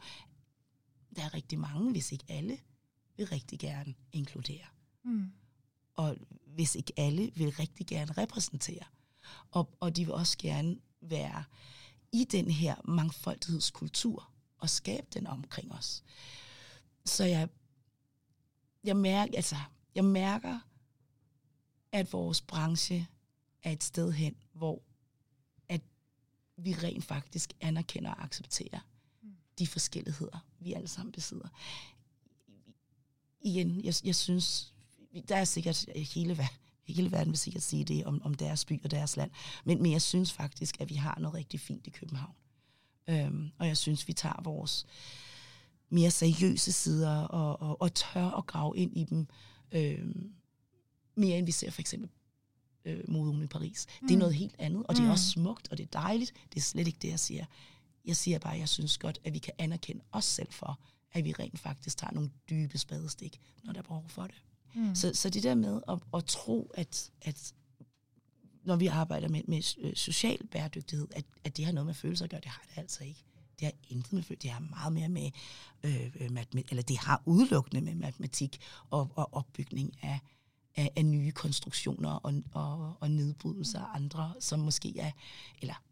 der 1.15 1.23
er 1.23 1.33
rigtig 1.33 1.59
mange, 1.59 1.91
hvis 1.91 2.11
ikke 2.11 2.25
alle, 2.27 2.57
vil 3.17 3.27
rigtig 3.27 3.59
gerne 3.59 3.93
inkludere. 4.11 4.65
Mm. 5.03 5.31
Og 5.95 6.15
hvis 6.45 6.75
ikke 6.75 6.93
alle, 6.97 7.31
vil 7.35 7.51
rigtig 7.51 7.87
gerne 7.87 8.11
repræsentere. 8.11 8.83
Og, 9.51 9.77
og 9.79 9.95
de 9.95 10.05
vil 10.05 10.13
også 10.13 10.37
gerne 10.37 10.77
være 11.01 11.43
i 12.11 12.23
den 12.23 12.51
her 12.51 12.75
mangfoldighedskultur 12.85 14.31
og 14.57 14.69
skabe 14.69 15.07
den 15.13 15.27
omkring 15.27 15.71
os. 15.71 16.03
Så 17.05 17.23
jeg, 17.23 17.49
jeg, 18.83 18.95
mærker, 18.95 19.35
altså, 19.35 19.55
jeg 19.95 20.05
mærker, 20.05 20.59
at 21.91 22.13
vores 22.13 22.41
branche 22.41 23.07
er 23.63 23.71
et 23.71 23.83
sted 23.83 24.11
hen, 24.11 24.35
hvor 24.53 24.81
at 25.69 25.81
vi 26.57 26.73
rent 26.73 27.05
faktisk 27.05 27.53
anerkender 27.61 28.11
og 28.11 28.23
accepterer 28.23 28.79
mm. 29.21 29.35
de 29.59 29.67
forskelligheder, 29.67 30.45
vi 30.59 30.73
alle 30.73 30.87
sammen 30.87 31.11
besidder. 31.11 31.47
Igen, 33.41 33.83
jeg, 33.83 33.93
jeg 34.03 34.15
synes, 34.15 34.73
der 35.27 35.35
er 35.35 35.45
sikkert 35.45 35.85
hele, 35.95 36.37
hele 36.87 37.11
verden 37.11 37.31
vil 37.31 37.37
sikkert 37.37 37.63
sige 37.63 37.83
det 37.83 38.05
om, 38.05 38.21
om 38.23 38.33
deres 38.33 38.65
by 38.65 38.83
og 38.83 38.91
deres 38.91 39.17
land, 39.17 39.31
men, 39.63 39.81
men 39.81 39.91
jeg 39.91 40.01
synes 40.01 40.33
faktisk, 40.33 40.81
at 40.81 40.89
vi 40.89 40.95
har 40.95 41.19
noget 41.19 41.33
rigtig 41.35 41.59
fint 41.59 41.87
i 41.87 41.89
København. 41.89 42.35
Øhm, 43.07 43.51
og 43.57 43.67
jeg 43.67 43.77
synes, 43.77 44.07
vi 44.07 44.13
tager 44.13 44.41
vores 44.43 44.85
mere 45.91 46.11
seriøse 46.11 46.71
sider 46.71 47.17
og, 47.17 47.61
og, 47.61 47.81
og 47.81 47.93
tør 47.93 48.37
at 48.37 48.45
grave 48.45 48.77
ind 48.77 48.97
i 48.97 49.03
dem 49.03 49.27
øhm, 49.71 50.31
mere 51.15 51.37
end 51.37 51.45
vi 51.45 51.51
ser 51.51 51.71
for 51.71 51.81
eksempel 51.81 52.09
øh, 52.85 53.03
moden 53.07 53.43
i 53.43 53.47
Paris. 53.47 53.87
Mm. 54.01 54.07
Det 54.07 54.13
er 54.13 54.17
mm. 54.17 54.19
noget 54.19 54.35
helt 54.35 54.55
andet, 54.59 54.83
og 54.87 54.95
det 54.95 55.01
er 55.01 55.05
mm. 55.05 55.11
også 55.11 55.29
smukt, 55.29 55.71
og 55.71 55.77
det 55.77 55.83
er 55.83 55.99
dejligt. 55.99 56.33
Det 56.53 56.59
er 56.59 56.61
slet 56.61 56.87
ikke 56.87 56.99
det, 57.01 57.07
jeg 57.07 57.19
siger. 57.19 57.45
Jeg 58.05 58.15
siger 58.15 58.39
bare, 58.39 58.53
at 58.53 58.59
jeg 58.59 58.69
synes 58.69 58.97
godt, 58.97 59.19
at 59.23 59.33
vi 59.33 59.39
kan 59.39 59.53
anerkende 59.57 60.03
os 60.11 60.25
selv 60.25 60.51
for, 60.51 60.79
at 61.11 61.25
vi 61.25 61.31
rent 61.31 61.59
faktisk 61.59 61.97
tager 61.97 62.13
nogle 62.13 62.29
dybe 62.49 62.77
spadestik, 62.77 63.41
når 63.63 63.73
der 63.73 63.79
er 63.79 63.83
behov 63.83 64.09
for 64.09 64.23
det. 64.23 64.35
Mm. 64.75 64.95
Så, 64.95 65.11
så 65.13 65.29
det 65.29 65.43
der 65.43 65.55
med 65.55 65.81
at, 65.89 65.99
at 66.13 66.25
tro, 66.25 66.71
at, 66.73 67.11
at 67.21 67.53
når 68.63 68.75
vi 68.75 68.87
arbejder 68.87 69.27
med, 69.27 69.41
med 69.47 69.77
øh, 69.77 69.95
social 69.95 70.47
bæredygtighed, 70.47 71.07
at, 71.11 71.25
at 71.43 71.57
det 71.57 71.65
har 71.65 71.71
noget 71.71 71.85
med 71.85 71.93
følelser 71.93 72.25
at 72.25 72.31
gøre, 72.31 72.41
det 72.41 72.49
har 72.49 72.63
det 72.69 72.81
altså 72.81 73.03
ikke. 73.03 73.23
Det 73.61 73.67
har 73.67 73.95
intet 73.95 74.13
med 74.29 74.37
det 74.37 74.49
har 74.49 74.59
meget 74.59 74.93
mere 74.93 75.09
med, 75.09 75.31
øh, 75.83 76.05
øh 76.19 76.31
matematik, 76.31 76.69
eller 76.69 76.83
det 76.83 76.97
har 76.97 77.21
udelukkende 77.25 77.81
med 77.81 77.95
matematik 77.95 78.61
og, 78.89 79.11
og 79.15 79.33
opbygning 79.33 79.97
af, 80.01 80.19
af, 80.75 80.91
af 80.95 81.05
nye 81.05 81.31
konstruktioner 81.31 82.09
og, 82.09 82.33
og, 82.53 82.97
og 82.99 83.11
nedbrydelser 83.11 83.79
af 83.79 83.95
andre, 83.95 84.33
som 84.39 84.59
måske 84.59 84.99
er, 84.99 85.11
eller 85.61 85.83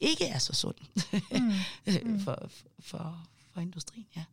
ikke 0.00 0.24
er 0.24 0.38
så 0.38 0.52
sund 0.52 0.76
mm. 1.30 2.12
mm. 2.12 2.20
for, 2.20 2.50
for, 2.78 3.26
for 3.52 3.60
industrien, 3.60 4.06
ja. 4.16 4.24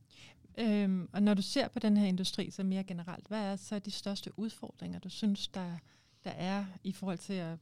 Øhm, 0.57 1.09
og 1.13 1.23
når 1.23 1.33
du 1.33 1.41
ser 1.41 1.67
på 1.67 1.79
den 1.79 1.97
her 1.97 2.05
industri 2.05 2.51
så 2.51 2.63
mere 2.63 2.83
generelt, 2.83 3.27
hvad 3.27 3.41
er 3.41 3.55
så 3.55 3.79
de 3.79 3.91
største 3.91 4.39
udfordringer, 4.39 4.99
du 4.99 5.09
synes, 5.09 5.47
der, 5.47 5.77
der 6.23 6.31
er 6.31 6.65
i 6.83 6.91
forhold 6.91 7.17
til 7.17 7.33
at 7.33 7.57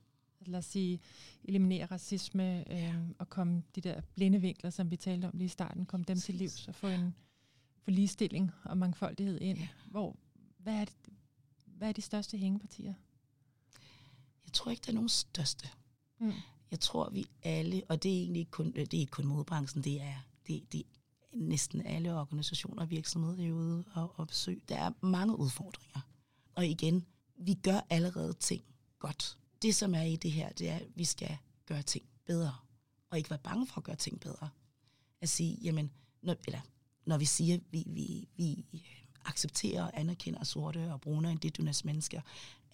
lad 0.48 0.60
os 0.60 0.66
sige, 0.66 1.00
eliminere 1.44 1.86
racisme 1.86 2.72
øhm, 2.72 3.16
og 3.20 3.30
komme 3.30 3.64
de 3.76 3.82
der 3.82 4.02
blinde 4.16 4.42
vinkler, 4.42 4.70
som 4.70 4.92
vi 4.92 4.96
talte 4.96 5.26
om 5.26 5.32
lige 5.34 5.46
i 5.46 5.50
starten, 5.50 5.86
komme 5.86 6.04
dem 6.08 6.18
til 6.18 6.36
livs 6.36 6.68
og 6.68 6.76
få 6.76 6.88
en 6.88 7.16
få 7.86 7.92
ligestilling 7.92 8.52
og 8.64 8.78
mangfoldighed 8.78 9.42
ind. 9.42 9.58
Ja. 9.58 9.68
Hvor, 9.92 10.16
hvad, 10.58 10.74
er 10.74 10.86
det, 10.86 10.96
hvad 11.66 11.88
er 11.88 11.92
de 11.92 12.02
største 12.02 12.38
hængepartier? 12.38 12.94
Jeg 14.46 14.54
tror 14.54 14.72
ikke, 14.72 14.82
der 14.86 14.92
er 14.92 14.96
nogen 14.96 15.10
største. 15.10 15.70
Mm. 16.20 16.34
Jeg 16.72 16.80
tror, 16.80 17.10
vi 17.10 17.28
alle, 17.44 17.84
og 17.90 18.04
det 18.04 18.12
er 18.12 18.18
egentlig 18.18 18.40
ikke 18.40 18.52
kun, 18.52 18.72
det 18.72 18.94
er 18.94 19.00
ikke 19.00 19.12
kun 19.12 19.26
modbranchen, 19.26 19.84
det 19.84 20.02
er, 20.02 20.28
det, 20.48 20.74
det 20.74 20.84
næsten 21.34 21.82
alle 21.82 22.20
organisationer 22.20 22.82
og 22.82 22.90
virksomheder 22.90 23.48
er 23.48 23.52
ude 23.52 23.84
og, 23.94 24.20
og 24.20 24.28
besøge. 24.28 24.62
Der 24.70 24.76
er 24.76 24.92
mange 25.02 25.40
udfordringer. 25.40 26.00
Og 26.56 26.68
igen, 26.68 27.06
vi 27.38 27.54
gør 27.54 27.80
allerede 27.90 28.34
ting 28.34 28.64
godt. 29.00 29.38
Det, 29.66 29.76
som 29.76 29.96
er 29.96 30.02
i 30.02 30.16
det 30.16 30.32
her, 30.32 30.50
det 30.50 30.70
er, 30.70 30.76
at 30.76 30.88
vi 30.96 31.06
skal 31.06 31.38
gøre 31.66 31.82
ting 31.82 32.06
bedre. 32.26 32.56
Og 33.10 33.18
ikke 33.18 33.30
være 33.30 33.40
bange 33.40 33.68
for 33.68 33.78
at 33.78 33.84
gøre 33.84 33.96
ting 33.96 34.20
bedre. 34.20 34.50
At 35.22 35.30
sige, 35.30 35.58
jamen, 35.62 35.92
når, 36.22 36.36
eller 36.48 36.60
når 37.06 37.18
vi 37.18 37.26
siger, 37.26 37.56
at 37.56 37.62
vi, 37.72 37.84
vi, 37.88 38.28
vi 38.36 38.66
accepterer 39.26 39.84
og 39.84 40.00
anerkender 40.00 40.44
sorte 40.44 40.94
og 40.94 41.02
brune 41.02 41.28
og 41.28 41.32
indigenous 41.32 41.86
mennesker, 41.86 42.22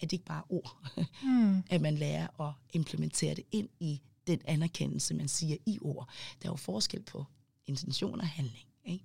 det 0.00 0.12
ikke 0.12 0.24
bare 0.24 0.42
ord. 0.48 0.96
Mm. 1.22 1.62
at 1.74 1.80
man 1.80 1.94
lærer 1.94 2.40
at 2.40 2.54
implementere 2.72 3.34
det 3.34 3.44
ind 3.50 3.68
i 3.80 4.00
den 4.26 4.40
anerkendelse, 4.44 5.14
man 5.14 5.28
siger 5.28 5.56
i 5.66 5.78
ord. 5.80 6.08
Der 6.42 6.48
er 6.48 6.52
jo 6.52 6.56
forskel 6.56 7.02
på 7.02 7.24
intention 7.66 8.20
og 8.20 8.28
handling. 8.28 8.68
Ikke? 8.84 9.04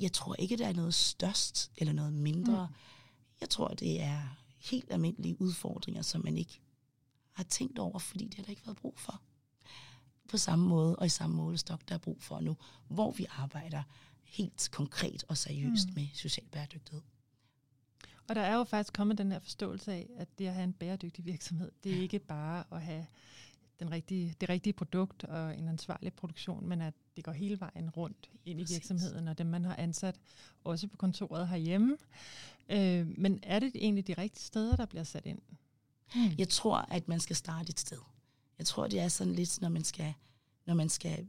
Jeg 0.00 0.12
tror 0.12 0.34
ikke, 0.34 0.56
der 0.56 0.66
er 0.66 0.72
noget 0.72 0.94
størst 0.94 1.72
eller 1.76 1.92
noget 1.92 2.12
mindre. 2.12 2.66
Mm. 2.66 2.74
Jeg 3.40 3.50
tror, 3.50 3.68
det 3.68 4.00
er 4.00 4.36
helt 4.58 4.92
almindelige 4.92 5.40
udfordringer, 5.40 6.02
som 6.02 6.24
man 6.24 6.38
ikke 6.38 6.60
har 7.34 7.44
tænkt 7.44 7.78
over, 7.78 7.98
fordi 7.98 8.24
det 8.24 8.34
har 8.34 8.42
der 8.42 8.50
ikke 8.50 8.66
været 8.66 8.76
brug 8.76 8.98
for. 8.98 9.20
På 10.28 10.36
samme 10.36 10.68
måde 10.68 10.96
og 10.96 11.06
i 11.06 11.08
samme 11.08 11.36
målestok, 11.36 11.88
der 11.88 11.94
er 11.94 11.98
brug 11.98 12.22
for 12.22 12.40
nu, 12.40 12.56
hvor 12.88 13.10
vi 13.10 13.26
arbejder 13.30 13.82
helt 14.24 14.68
konkret 14.72 15.24
og 15.28 15.36
seriøst 15.36 15.88
mm. 15.88 15.94
med 15.94 16.08
social 16.14 16.46
bæredygtighed. 16.46 17.02
Og 18.28 18.34
der 18.34 18.40
er 18.40 18.54
jo 18.54 18.64
faktisk 18.64 18.92
kommet 18.94 19.18
den 19.18 19.32
her 19.32 19.38
forståelse 19.38 19.92
af, 19.92 20.10
at 20.16 20.38
det 20.38 20.46
at 20.46 20.54
have 20.54 20.64
en 20.64 20.72
bæredygtig 20.72 21.24
virksomhed, 21.24 21.70
det 21.84 21.96
er 21.96 22.02
ikke 22.02 22.18
bare 22.18 22.64
at 22.70 22.82
have 22.82 23.06
den 23.80 23.90
rigtige, 23.90 24.34
det 24.40 24.48
rigtige 24.48 24.72
produkt 24.72 25.24
og 25.24 25.58
en 25.58 25.68
ansvarlig 25.68 26.12
produktion, 26.12 26.68
men 26.68 26.80
at 26.80 26.94
det 27.16 27.24
går 27.24 27.32
hele 27.32 27.60
vejen 27.60 27.90
rundt 27.90 28.30
ind 28.44 28.60
i 28.60 28.64
virksomheden, 28.72 29.28
og 29.28 29.38
dem 29.38 29.46
man 29.46 29.64
har 29.64 29.76
ansat, 29.76 30.20
også 30.64 30.88
på 30.88 30.96
kontoret 30.96 31.48
herhjemme. 31.48 31.96
Øh, 32.68 33.06
men 33.18 33.40
er 33.42 33.58
det 33.58 33.72
egentlig 33.74 34.06
de 34.06 34.14
rigtige 34.14 34.42
steder, 34.42 34.76
der 34.76 34.86
bliver 34.86 35.04
sat 35.04 35.26
ind? 35.26 35.38
Hmm. 36.14 36.30
Jeg 36.38 36.48
tror, 36.48 36.76
at 36.76 37.08
man 37.08 37.20
skal 37.20 37.36
starte 37.36 37.70
et 37.70 37.80
sted. 37.80 37.98
Jeg 38.58 38.66
tror, 38.66 38.86
det 38.86 39.00
er 39.00 39.08
sådan 39.08 39.34
lidt, 39.34 39.60
når 39.60 39.68
man 39.68 39.84
skal, 39.84 40.14
når 40.66 40.74
man 40.74 40.88
skal, 40.88 41.28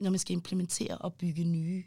når 0.00 0.10
man 0.10 0.18
skal 0.18 0.32
implementere 0.32 0.98
og 0.98 1.14
bygge 1.14 1.44
nye 1.44 1.84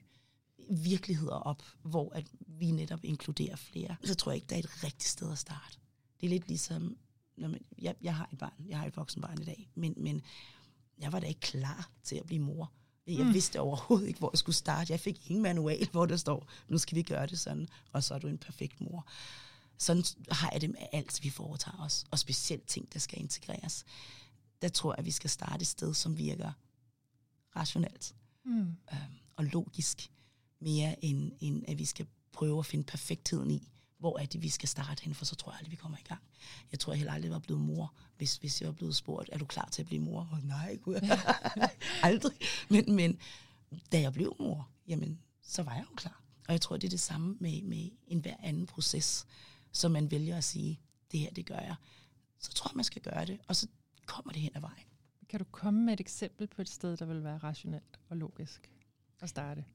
virkeligheder 0.69 1.35
op, 1.35 1.63
hvor 1.83 2.11
at 2.13 2.25
vi 2.47 2.71
netop 2.71 2.99
inkluderer 3.03 3.55
flere, 3.55 3.95
så 4.03 4.15
tror 4.15 4.31
jeg 4.31 4.35
ikke, 4.35 4.47
der 4.49 4.55
er 4.55 4.59
et 4.59 4.83
rigtigt 4.83 5.09
sted 5.09 5.31
at 5.31 5.37
starte. 5.37 5.77
Det 6.21 6.25
er 6.25 6.29
lidt 6.29 6.47
ligesom 6.47 6.97
når 7.37 7.47
man, 7.47 7.61
jeg, 7.81 7.95
jeg 8.01 8.15
har 8.15 8.29
et 8.31 8.37
barn, 8.37 8.65
jeg 8.69 8.79
har 8.79 8.85
et 8.85 8.97
voksen 8.97 9.21
barn 9.21 9.41
i 9.41 9.45
dag, 9.45 9.69
men, 9.75 9.93
men 9.97 10.21
jeg 10.99 11.11
var 11.11 11.19
da 11.19 11.27
ikke 11.27 11.39
klar 11.39 11.89
til 12.03 12.15
at 12.15 12.25
blive 12.25 12.41
mor. 12.41 12.71
Jeg 13.07 13.25
mm. 13.25 13.33
vidste 13.33 13.59
overhovedet 13.59 14.07
ikke, 14.07 14.19
hvor 14.19 14.29
jeg 14.33 14.37
skulle 14.37 14.55
starte. 14.55 14.91
Jeg 14.91 14.99
fik 14.99 15.29
ingen 15.29 15.43
manual, 15.43 15.89
hvor 15.91 16.05
der 16.05 16.17
står, 16.17 16.47
nu 16.67 16.77
skal 16.77 16.95
vi 16.95 17.01
gøre 17.01 17.27
det 17.27 17.39
sådan, 17.39 17.67
og 17.91 18.03
så 18.03 18.13
er 18.13 18.19
du 18.19 18.27
en 18.27 18.37
perfekt 18.37 18.81
mor. 18.81 19.07
Sådan 19.81 20.03
har 20.31 20.49
jeg 20.51 20.61
det 20.61 20.69
med 20.69 20.79
alt, 20.91 21.23
vi 21.23 21.29
foretager 21.29 21.79
os, 21.79 22.05
og 22.11 22.19
specielt 22.19 22.67
ting, 22.67 22.93
der 22.93 22.99
skal 22.99 23.19
integreres. 23.19 23.85
Der 24.61 24.69
tror 24.69 24.93
jeg, 24.93 24.99
at 24.99 25.05
vi 25.05 25.11
skal 25.11 25.29
starte 25.29 25.61
et 25.61 25.67
sted, 25.67 25.93
som 25.93 26.17
virker 26.17 26.51
rationelt 27.55 28.15
mm. 28.45 28.59
øhm, 28.61 28.75
og 29.35 29.45
logisk, 29.45 30.11
mere 30.59 31.05
end, 31.05 31.31
end 31.39 31.63
at 31.67 31.79
vi 31.79 31.85
skal 31.85 32.07
prøve 32.31 32.59
at 32.59 32.65
finde 32.65 32.83
perfektheden 32.83 33.51
i, 33.51 33.71
hvor 33.97 34.19
er 34.19 34.25
det, 34.25 34.41
vi 34.41 34.49
skal 34.49 34.69
starte 34.69 35.03
hen, 35.03 35.13
for 35.13 35.25
så 35.25 35.35
tror 35.35 35.51
jeg 35.51 35.57
aldrig, 35.57 35.71
vi 35.71 35.75
kommer 35.75 35.97
i 35.97 36.07
gang. 36.07 36.21
Jeg 36.71 36.79
tror 36.79 36.93
jeg 36.93 36.97
heller 36.97 37.13
aldrig, 37.13 37.31
var 37.31 37.39
blevet 37.39 37.61
mor, 37.61 37.93
hvis, 38.17 38.35
hvis 38.35 38.61
jeg 38.61 38.67
var 38.67 38.73
blevet 38.73 38.95
spurgt, 38.95 39.29
er 39.31 39.37
du 39.37 39.45
klar 39.45 39.69
til 39.71 39.81
at 39.81 39.85
blive 39.85 40.01
mor? 40.01 40.29
Og 40.31 40.41
nej, 40.41 40.75
gud, 40.75 40.95
aldrig. 42.03 42.37
Men, 42.69 42.95
men 42.95 43.19
da 43.91 44.01
jeg 44.01 44.13
blev 44.13 44.35
mor, 44.39 44.69
jamen, 44.87 45.19
så 45.41 45.63
var 45.63 45.73
jeg 45.73 45.85
jo 45.89 45.95
klar. 45.95 46.21
Og 46.47 46.53
jeg 46.53 46.61
tror, 46.61 46.77
det 46.77 46.87
er 46.87 46.89
det 46.89 46.99
samme 46.99 47.37
med, 47.39 47.61
med 47.61 47.89
enhver 48.07 48.35
anden 48.39 48.65
proces, 48.65 49.25
som 49.71 49.91
man 49.91 50.11
vælger 50.11 50.37
at 50.37 50.43
sige, 50.43 50.79
det 51.11 51.19
her, 51.19 51.29
det 51.29 51.45
gør 51.45 51.59
jeg. 51.59 51.75
Så 52.39 52.53
tror 52.53 52.71
jeg, 52.71 52.75
man 52.75 52.85
skal 52.85 53.01
gøre 53.01 53.25
det, 53.25 53.39
og 53.47 53.55
så 53.55 53.67
kommer 54.05 54.33
det 54.33 54.41
hen 54.41 54.51
ad 54.55 54.61
vejen. 54.61 54.85
Kan 55.29 55.39
du 55.39 55.45
komme 55.51 55.85
med 55.85 55.93
et 55.93 55.99
eksempel 55.99 56.47
på 56.47 56.61
et 56.61 56.69
sted, 56.69 56.97
der 56.97 57.05
vil 57.05 57.23
være 57.23 57.37
rationelt 57.37 57.99
og 58.09 58.17
logisk 58.17 58.71
at 59.19 59.29
starte? 59.29 59.65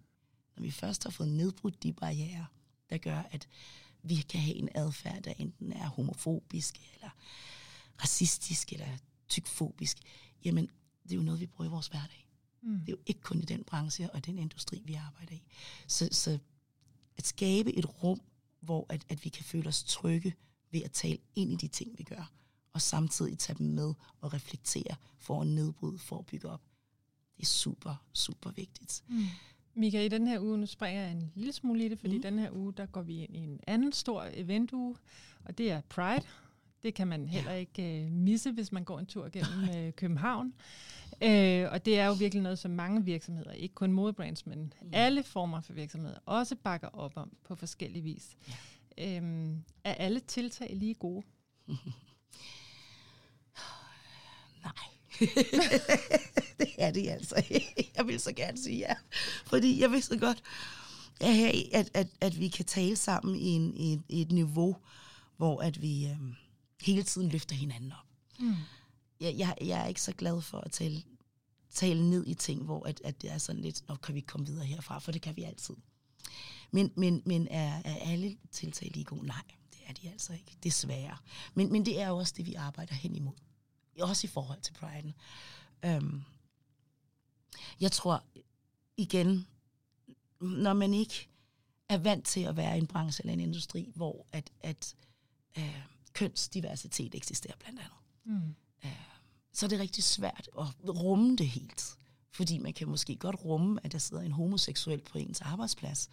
Når 0.56 0.62
vi 0.62 0.70
først 0.70 1.04
har 1.04 1.10
fået 1.10 1.28
nedbrudt 1.28 1.82
de 1.82 1.92
barriere, 1.92 2.46
der 2.90 2.98
gør, 2.98 3.22
at 3.30 3.48
vi 4.02 4.14
kan 4.14 4.40
have 4.40 4.56
en 4.56 4.68
adfærd, 4.74 5.22
der 5.22 5.32
enten 5.38 5.72
er 5.72 5.88
homofobisk, 5.88 6.80
eller 6.94 7.10
racistisk, 8.02 8.72
eller 8.72 8.88
tykfobisk, 9.28 9.98
jamen, 10.44 10.70
det 11.02 11.12
er 11.12 11.16
jo 11.16 11.22
noget, 11.22 11.40
vi 11.40 11.46
bruger 11.46 11.68
i 11.68 11.70
vores 11.70 11.86
hverdag. 11.86 12.28
Mm. 12.62 12.78
Det 12.78 12.88
er 12.88 12.92
jo 12.92 13.02
ikke 13.06 13.20
kun 13.20 13.38
i 13.38 13.44
den 13.44 13.64
branche 13.64 14.10
og 14.10 14.26
den 14.26 14.38
industri, 14.38 14.82
vi 14.84 14.94
arbejder 14.94 15.34
i. 15.34 15.42
Så, 15.86 16.08
så 16.12 16.38
at 17.16 17.26
skabe 17.26 17.72
et 17.72 18.02
rum, 18.02 18.20
hvor 18.66 18.86
at, 18.88 19.04
at 19.08 19.24
vi 19.24 19.28
kan 19.28 19.44
føle 19.44 19.68
os 19.68 19.84
trygge 19.84 20.34
ved 20.70 20.82
at 20.82 20.92
tale 20.92 21.18
ind 21.36 21.52
i 21.52 21.56
de 21.56 21.68
ting, 21.68 21.98
vi 21.98 22.02
gør, 22.04 22.32
og 22.72 22.80
samtidig 22.82 23.38
tage 23.38 23.58
dem 23.58 23.66
med 23.66 23.94
og 24.20 24.34
reflektere 24.34 24.96
for 25.18 25.40
at 25.40 25.46
nedbryde, 25.46 25.98
for 25.98 26.18
at 26.18 26.26
bygge 26.26 26.48
op. 26.48 26.62
Det 27.36 27.42
er 27.42 27.46
super, 27.46 28.04
super 28.12 28.50
vigtigt. 28.50 29.04
Mm. 29.08 29.24
Mika, 29.74 30.04
i 30.04 30.08
den 30.08 30.26
her 30.26 30.40
uge, 30.40 30.58
nu 30.58 30.66
springer 30.66 31.02
jeg 31.02 31.12
en 31.12 31.32
lille 31.34 31.52
smule 31.52 31.84
i 31.84 31.88
det, 31.88 31.98
fordi 31.98 32.16
mm. 32.16 32.22
den 32.22 32.38
her 32.38 32.50
uge, 32.50 32.72
der 32.72 32.86
går 32.86 33.02
vi 33.02 33.22
ind 33.24 33.36
i 33.36 33.38
en 33.38 33.60
anden 33.66 33.92
stor 33.92 34.28
eventuge, 34.34 34.96
og 35.44 35.58
det 35.58 35.70
er 35.70 35.80
Pride. 35.80 36.26
Det 36.82 36.94
kan 36.94 37.08
man 37.08 37.28
heller 37.28 37.52
ikke 37.52 38.06
uh, 38.06 38.12
misse, 38.12 38.52
hvis 38.52 38.72
man 38.72 38.84
går 38.84 38.98
en 38.98 39.06
tur 39.06 39.28
gennem 39.28 39.86
uh, 39.86 39.92
København. 39.92 40.46
Uh, 41.12 41.72
og 41.72 41.84
det 41.84 41.98
er 41.98 42.06
jo 42.06 42.12
virkelig 42.12 42.42
noget, 42.42 42.58
som 42.58 42.70
mange 42.70 43.04
virksomheder, 43.04 43.52
ikke 43.52 43.74
kun 43.74 43.92
modebrands, 43.92 44.46
men 44.46 44.72
mm. 44.82 44.90
alle 44.92 45.22
former 45.22 45.60
for 45.60 45.72
virksomheder, 45.72 46.18
også 46.26 46.56
bakker 46.56 46.88
op 46.88 47.12
om 47.16 47.32
på 47.44 47.54
forskellige 47.54 48.02
vis. 48.02 48.36
Ja. 48.98 49.20
Uh, 49.20 49.50
er 49.84 49.94
alle 49.94 50.20
tiltag 50.20 50.70
lige 50.76 50.94
gode? 50.94 51.26
Nej. 54.64 54.72
det 56.58 56.68
er 56.78 56.90
det 56.90 57.08
altså. 57.08 57.44
jeg 57.96 58.06
vil 58.06 58.20
så 58.20 58.32
gerne 58.32 58.58
sige 58.58 58.78
ja. 58.78 58.94
Fordi 59.46 59.80
jeg 59.80 59.90
vil 59.90 60.02
så 60.02 60.18
godt, 60.18 60.42
at, 61.20 61.90
at, 61.94 62.08
at 62.20 62.40
vi 62.40 62.48
kan 62.48 62.64
tale 62.64 62.96
sammen 62.96 63.36
i, 63.36 63.48
en, 63.48 63.76
i, 63.76 63.92
et, 63.92 64.02
i 64.08 64.20
et 64.22 64.32
niveau, 64.32 64.76
hvor 65.36 65.60
at 65.60 65.82
vi 65.82 66.06
øhm, 66.06 66.34
hele 66.86 67.02
tiden 67.02 67.28
løfter 67.28 67.56
hinanden 67.56 67.92
op. 67.92 68.06
Mm. 68.38 68.54
Jeg, 69.20 69.34
jeg, 69.38 69.56
jeg 69.60 69.82
er 69.82 69.86
ikke 69.86 70.02
så 70.02 70.12
glad 70.12 70.42
for 70.42 70.58
at 70.58 70.72
tale, 70.72 71.02
tale 71.70 72.10
ned 72.10 72.26
i 72.26 72.34
ting, 72.34 72.64
hvor 72.64 72.86
at, 72.86 73.00
at 73.04 73.22
det 73.22 73.30
er 73.30 73.38
sådan 73.38 73.62
lidt, 73.62 73.88
nå, 73.88 73.94
kan 73.94 74.14
vi 74.14 74.20
komme 74.20 74.46
videre 74.46 74.64
herfra, 74.64 74.98
for 74.98 75.12
det 75.12 75.22
kan 75.22 75.36
vi 75.36 75.42
altid. 75.42 75.74
Men, 76.70 76.92
men, 76.96 77.22
men 77.26 77.48
er, 77.48 77.82
er 77.84 77.96
alle 77.96 78.36
tiltag 78.50 78.90
lige 78.94 79.04
gode? 79.04 79.26
Nej, 79.26 79.42
det 79.72 79.80
er 79.86 79.92
de 79.92 80.10
altså 80.10 80.32
ikke. 80.32 80.56
Desværre. 80.64 81.16
Men, 81.54 81.72
men 81.72 81.86
det 81.86 82.00
er 82.00 82.08
jo 82.08 82.16
også 82.16 82.34
det, 82.36 82.46
vi 82.46 82.54
arbejder 82.54 82.94
hen 82.94 83.16
imod. 83.16 83.34
Også 84.00 84.26
i 84.26 84.28
forhold 84.28 84.60
til 84.60 84.72
Pride. 84.72 85.12
Øhm, 85.84 86.22
jeg 87.80 87.92
tror, 87.92 88.24
igen, 88.96 89.46
når 90.40 90.72
man 90.72 90.94
ikke 90.94 91.28
er 91.88 91.98
vant 91.98 92.26
til 92.26 92.40
at 92.40 92.56
være 92.56 92.76
i 92.76 92.80
en 92.80 92.86
branche 92.86 93.22
eller 93.22 93.32
en 93.32 93.40
industri, 93.40 93.92
hvor 93.94 94.26
at, 94.32 94.50
at 94.60 94.94
øh, 95.58 95.82
kønsdiversitet 96.16 97.14
eksisterer 97.14 97.56
blandt 97.58 97.80
andet, 97.80 97.98
mm. 98.24 98.54
øh, 98.84 98.90
så 99.52 99.66
er 99.66 99.68
det 99.68 99.80
rigtig 99.80 100.04
svært 100.04 100.48
at 100.58 100.66
rumme 100.88 101.36
det 101.36 101.48
helt. 101.48 101.98
Fordi 102.30 102.58
man 102.58 102.72
kan 102.72 102.88
måske 102.88 103.16
godt 103.16 103.44
rumme, 103.44 103.80
at 103.84 103.92
der 103.92 103.98
sidder 103.98 104.22
en 104.22 104.32
homoseksuel 104.32 105.00
på 105.00 105.18
ens 105.18 105.40
arbejdsplads, 105.40 106.08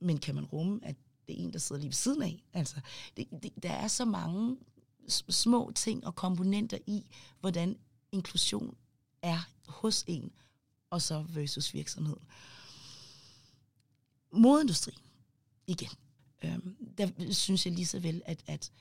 men 0.00 0.18
kan 0.18 0.34
man 0.34 0.44
rumme, 0.44 0.80
at 0.82 0.96
det 1.26 1.40
er 1.40 1.44
en, 1.44 1.52
der 1.52 1.58
sidder 1.58 1.80
lige 1.80 1.88
ved 1.88 1.94
siden 1.94 2.22
af? 2.22 2.44
Altså, 2.52 2.80
det, 3.16 3.28
det, 3.42 3.52
der 3.62 3.72
er 3.72 3.88
så 3.88 4.04
mange 4.04 4.56
små 5.28 5.72
ting 5.74 6.06
og 6.06 6.14
komponenter 6.14 6.78
i, 6.86 7.10
hvordan 7.40 7.76
inklusion 8.12 8.76
er 9.22 9.48
hos 9.68 10.04
en, 10.06 10.32
og 10.90 11.02
så 11.02 11.22
versus 11.28 11.74
virksomheden. 11.74 12.24
Modindustrien, 14.32 15.00
igen, 15.66 15.90
øhm, 16.44 16.76
der 16.98 17.32
synes 17.32 17.66
jeg 17.66 17.74
lige 17.74 17.86
så 17.86 17.98
vel, 17.98 18.22
at, 18.26 18.42
at 18.46 18.72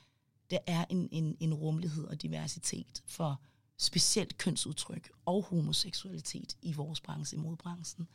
der 0.53 0.59
er 0.67 0.85
en, 0.89 1.09
en, 1.11 1.37
en 1.39 1.53
rummelighed 1.53 2.03
og 2.03 2.21
diversitet 2.21 3.03
for 3.05 3.41
specielt 3.77 4.37
kønsudtryk 4.37 5.11
og 5.25 5.43
homoseksualitet 5.43 6.57
i 6.61 6.73
vores 6.73 7.01
branche, 7.01 7.37
i 7.37 7.39
modbranchen. 7.39 8.07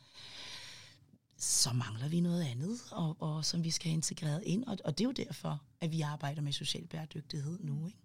Så 1.37 1.73
mangler 1.73 2.07
vi 2.07 2.19
noget 2.19 2.43
andet, 2.43 2.79
og, 2.91 3.15
og 3.19 3.45
som 3.45 3.63
vi 3.63 3.71
skal 3.71 3.89
have 3.89 3.95
integreret 3.95 4.43
ind, 4.45 4.63
og, 4.63 4.77
og 4.85 4.97
det 4.97 5.03
er 5.03 5.07
jo 5.07 5.25
derfor, 5.25 5.63
at 5.81 5.91
vi 5.91 6.01
arbejder 6.01 6.41
med 6.41 6.51
social 6.53 6.87
bæredygtighed 6.87 7.59
nu. 7.59 7.87
Ikke? 7.87 7.99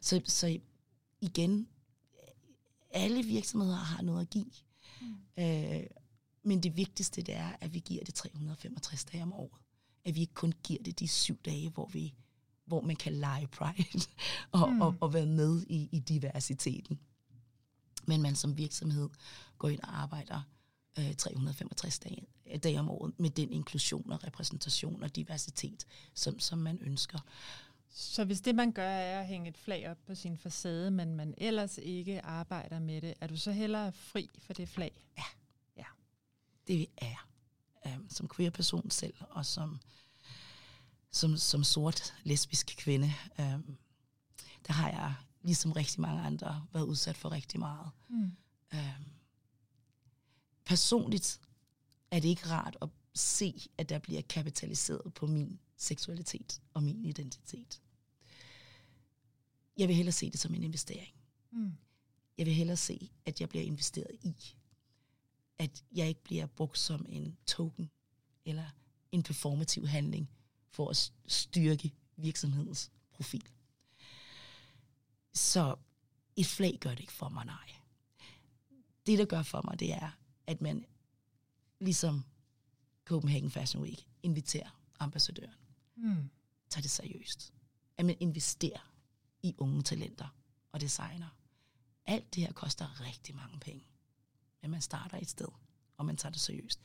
Så, 0.00 0.20
så 0.24 0.58
igen, 1.20 1.68
alle 2.90 3.22
virksomheder 3.22 3.76
har 3.76 4.02
noget 4.02 4.20
at 4.20 4.30
give. 4.30 4.50
Mm. 5.00 5.42
Øh, 5.44 5.86
men 6.42 6.62
det 6.62 6.76
vigtigste 6.76 7.22
det 7.22 7.34
er, 7.34 7.52
at 7.60 7.74
vi 7.74 7.78
giver 7.78 8.04
det 8.04 8.14
365 8.14 9.04
dage 9.04 9.22
om 9.22 9.32
året. 9.32 9.60
At 10.04 10.14
vi 10.14 10.20
ikke 10.20 10.34
kun 10.34 10.52
giver 10.62 10.82
det 10.82 10.98
de 10.98 11.08
syv 11.08 11.36
dage, 11.44 11.70
hvor 11.70 11.86
vi 11.86 12.14
hvor 12.66 12.80
man 12.80 12.96
kan 12.96 13.12
lege 13.12 13.46
Pride 13.46 14.06
og, 14.52 14.72
mm. 14.72 14.80
og, 14.80 14.94
og 15.00 15.14
være 15.14 15.26
med 15.26 15.62
i, 15.68 15.88
i 15.92 15.98
diversiteten. 15.98 16.98
Men 18.06 18.22
man 18.22 18.36
som 18.36 18.58
virksomhed 18.58 19.08
går 19.58 19.68
ind 19.68 19.80
og 19.82 20.02
arbejder 20.02 20.42
øh, 20.98 21.14
365 21.14 21.98
dage, 21.98 22.26
dage 22.62 22.80
om 22.80 22.90
året 22.90 23.12
med 23.18 23.30
den 23.30 23.52
inklusion 23.52 24.12
og 24.12 24.24
repræsentation 24.24 25.02
og 25.02 25.16
diversitet, 25.16 25.86
som, 26.14 26.38
som 26.38 26.58
man 26.58 26.78
ønsker. 26.80 27.18
Så 27.88 28.24
hvis 28.24 28.40
det, 28.40 28.54
man 28.54 28.72
gør, 28.72 28.88
er 28.88 29.20
at 29.20 29.26
hænge 29.26 29.48
et 29.48 29.58
flag 29.58 29.90
op 29.90 29.96
på 30.06 30.14
sin 30.14 30.38
facade, 30.38 30.90
men 30.90 31.14
man 31.14 31.34
ellers 31.38 31.78
ikke 31.82 32.24
arbejder 32.24 32.78
med 32.78 33.00
det, 33.00 33.14
er 33.20 33.26
du 33.26 33.36
så 33.36 33.52
hellere 33.52 33.92
fri 33.92 34.30
for 34.38 34.52
det 34.52 34.68
flag? 34.68 35.06
Ja. 35.18 35.22
ja. 35.76 35.84
Det 36.66 36.86
er 36.96 37.06
jeg. 37.06 37.18
Um, 37.96 38.06
som 38.10 38.28
queer 38.36 38.50
person 38.50 38.90
selv, 38.90 39.14
og 39.30 39.46
som, 39.46 39.80
som, 41.16 41.36
som 41.36 41.64
sort 41.64 42.14
lesbisk 42.24 42.74
kvinde, 42.78 43.12
um, 43.38 43.76
der 44.66 44.72
har 44.72 44.90
jeg, 44.90 45.14
ligesom 45.42 45.72
rigtig 45.72 46.00
mange 46.00 46.22
andre, 46.22 46.66
været 46.72 46.84
udsat 46.84 47.16
for 47.16 47.32
rigtig 47.32 47.60
meget. 47.60 47.90
Mm. 48.08 48.36
Um, 48.72 49.04
personligt 50.64 51.40
er 52.10 52.20
det 52.20 52.28
ikke 52.28 52.48
rart 52.48 52.76
at 52.82 52.88
se, 53.14 53.68
at 53.78 53.88
der 53.88 53.98
bliver 53.98 54.22
kapitaliseret 54.22 55.14
på 55.14 55.26
min 55.26 55.58
seksualitet 55.76 56.60
og 56.74 56.82
min 56.82 57.04
identitet. 57.04 57.80
Jeg 59.76 59.88
vil 59.88 59.96
hellere 59.96 60.12
se 60.12 60.30
det 60.30 60.40
som 60.40 60.54
en 60.54 60.62
investering. 60.62 61.14
Mm. 61.50 61.72
Jeg 62.38 62.46
vil 62.46 62.54
hellere 62.54 62.76
se, 62.76 63.10
at 63.26 63.40
jeg 63.40 63.48
bliver 63.48 63.64
investeret 63.64 64.16
i. 64.22 64.54
At 65.58 65.84
jeg 65.92 66.08
ikke 66.08 66.22
bliver 66.22 66.46
brugt 66.46 66.78
som 66.78 67.06
en 67.08 67.36
token 67.46 67.90
eller 68.44 68.66
en 69.12 69.22
performativ 69.22 69.86
handling 69.86 70.30
for 70.76 70.90
at 70.90 71.12
styrke 71.26 71.92
virksomhedens 72.16 72.90
profil. 73.12 73.48
Så 75.34 75.76
et 76.36 76.46
flag 76.46 76.78
gør 76.80 76.90
det 76.90 77.00
ikke 77.00 77.12
for 77.12 77.28
mig, 77.28 77.44
nej. 77.44 77.70
Det, 79.06 79.18
der 79.18 79.24
gør 79.24 79.42
for 79.42 79.62
mig, 79.64 79.80
det 79.80 79.92
er, 79.92 80.10
at 80.46 80.60
man 80.60 80.86
ligesom 81.80 82.24
Copenhagen 83.04 83.50
Fashion 83.50 83.82
Week 83.82 84.06
inviterer 84.22 84.80
ambassadøren. 84.98 85.54
Mm. 85.96 86.30
Tag 86.70 86.82
det 86.82 86.90
seriøst. 86.90 87.52
At 87.96 88.06
man 88.06 88.16
investerer 88.20 88.92
i 89.42 89.54
unge 89.58 89.82
talenter 89.82 90.28
og 90.72 90.80
designer. 90.80 91.28
Alt 92.06 92.34
det 92.34 92.42
her 92.42 92.52
koster 92.52 93.00
rigtig 93.00 93.34
mange 93.34 93.60
penge. 93.60 93.84
Men 94.62 94.70
man 94.70 94.80
starter 94.80 95.18
et 95.18 95.28
sted, 95.28 95.48
og 95.96 96.06
man 96.06 96.16
tager 96.16 96.32
det 96.32 96.40
seriøst. 96.40 96.80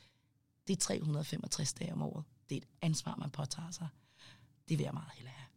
Det 0.67 0.73
er 0.73 0.77
365 0.77 1.73
dage 1.73 1.93
om 1.93 2.01
året. 2.01 2.23
Det 2.51 2.57
er 2.57 2.61
et 2.61 2.67
ansvar, 2.81 3.15
man 3.15 3.29
påtager 3.29 3.71
sig. 3.71 3.87
Det 4.69 4.77
vil 4.77 4.83
jeg 4.83 4.93
meget 4.93 5.11
hellere 5.13 5.33
have. 5.33 5.47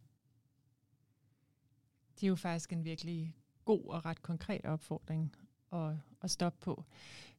Det 2.15 2.23
er 2.23 2.27
jo 2.27 2.35
faktisk 2.35 2.73
en 2.73 2.83
virkelig 2.83 3.35
god 3.65 3.85
og 3.85 4.05
ret 4.05 4.21
konkret 4.21 4.65
opfordring 4.65 5.35
at, 5.73 5.93
at 6.21 6.31
stoppe 6.31 6.59
på. 6.61 6.83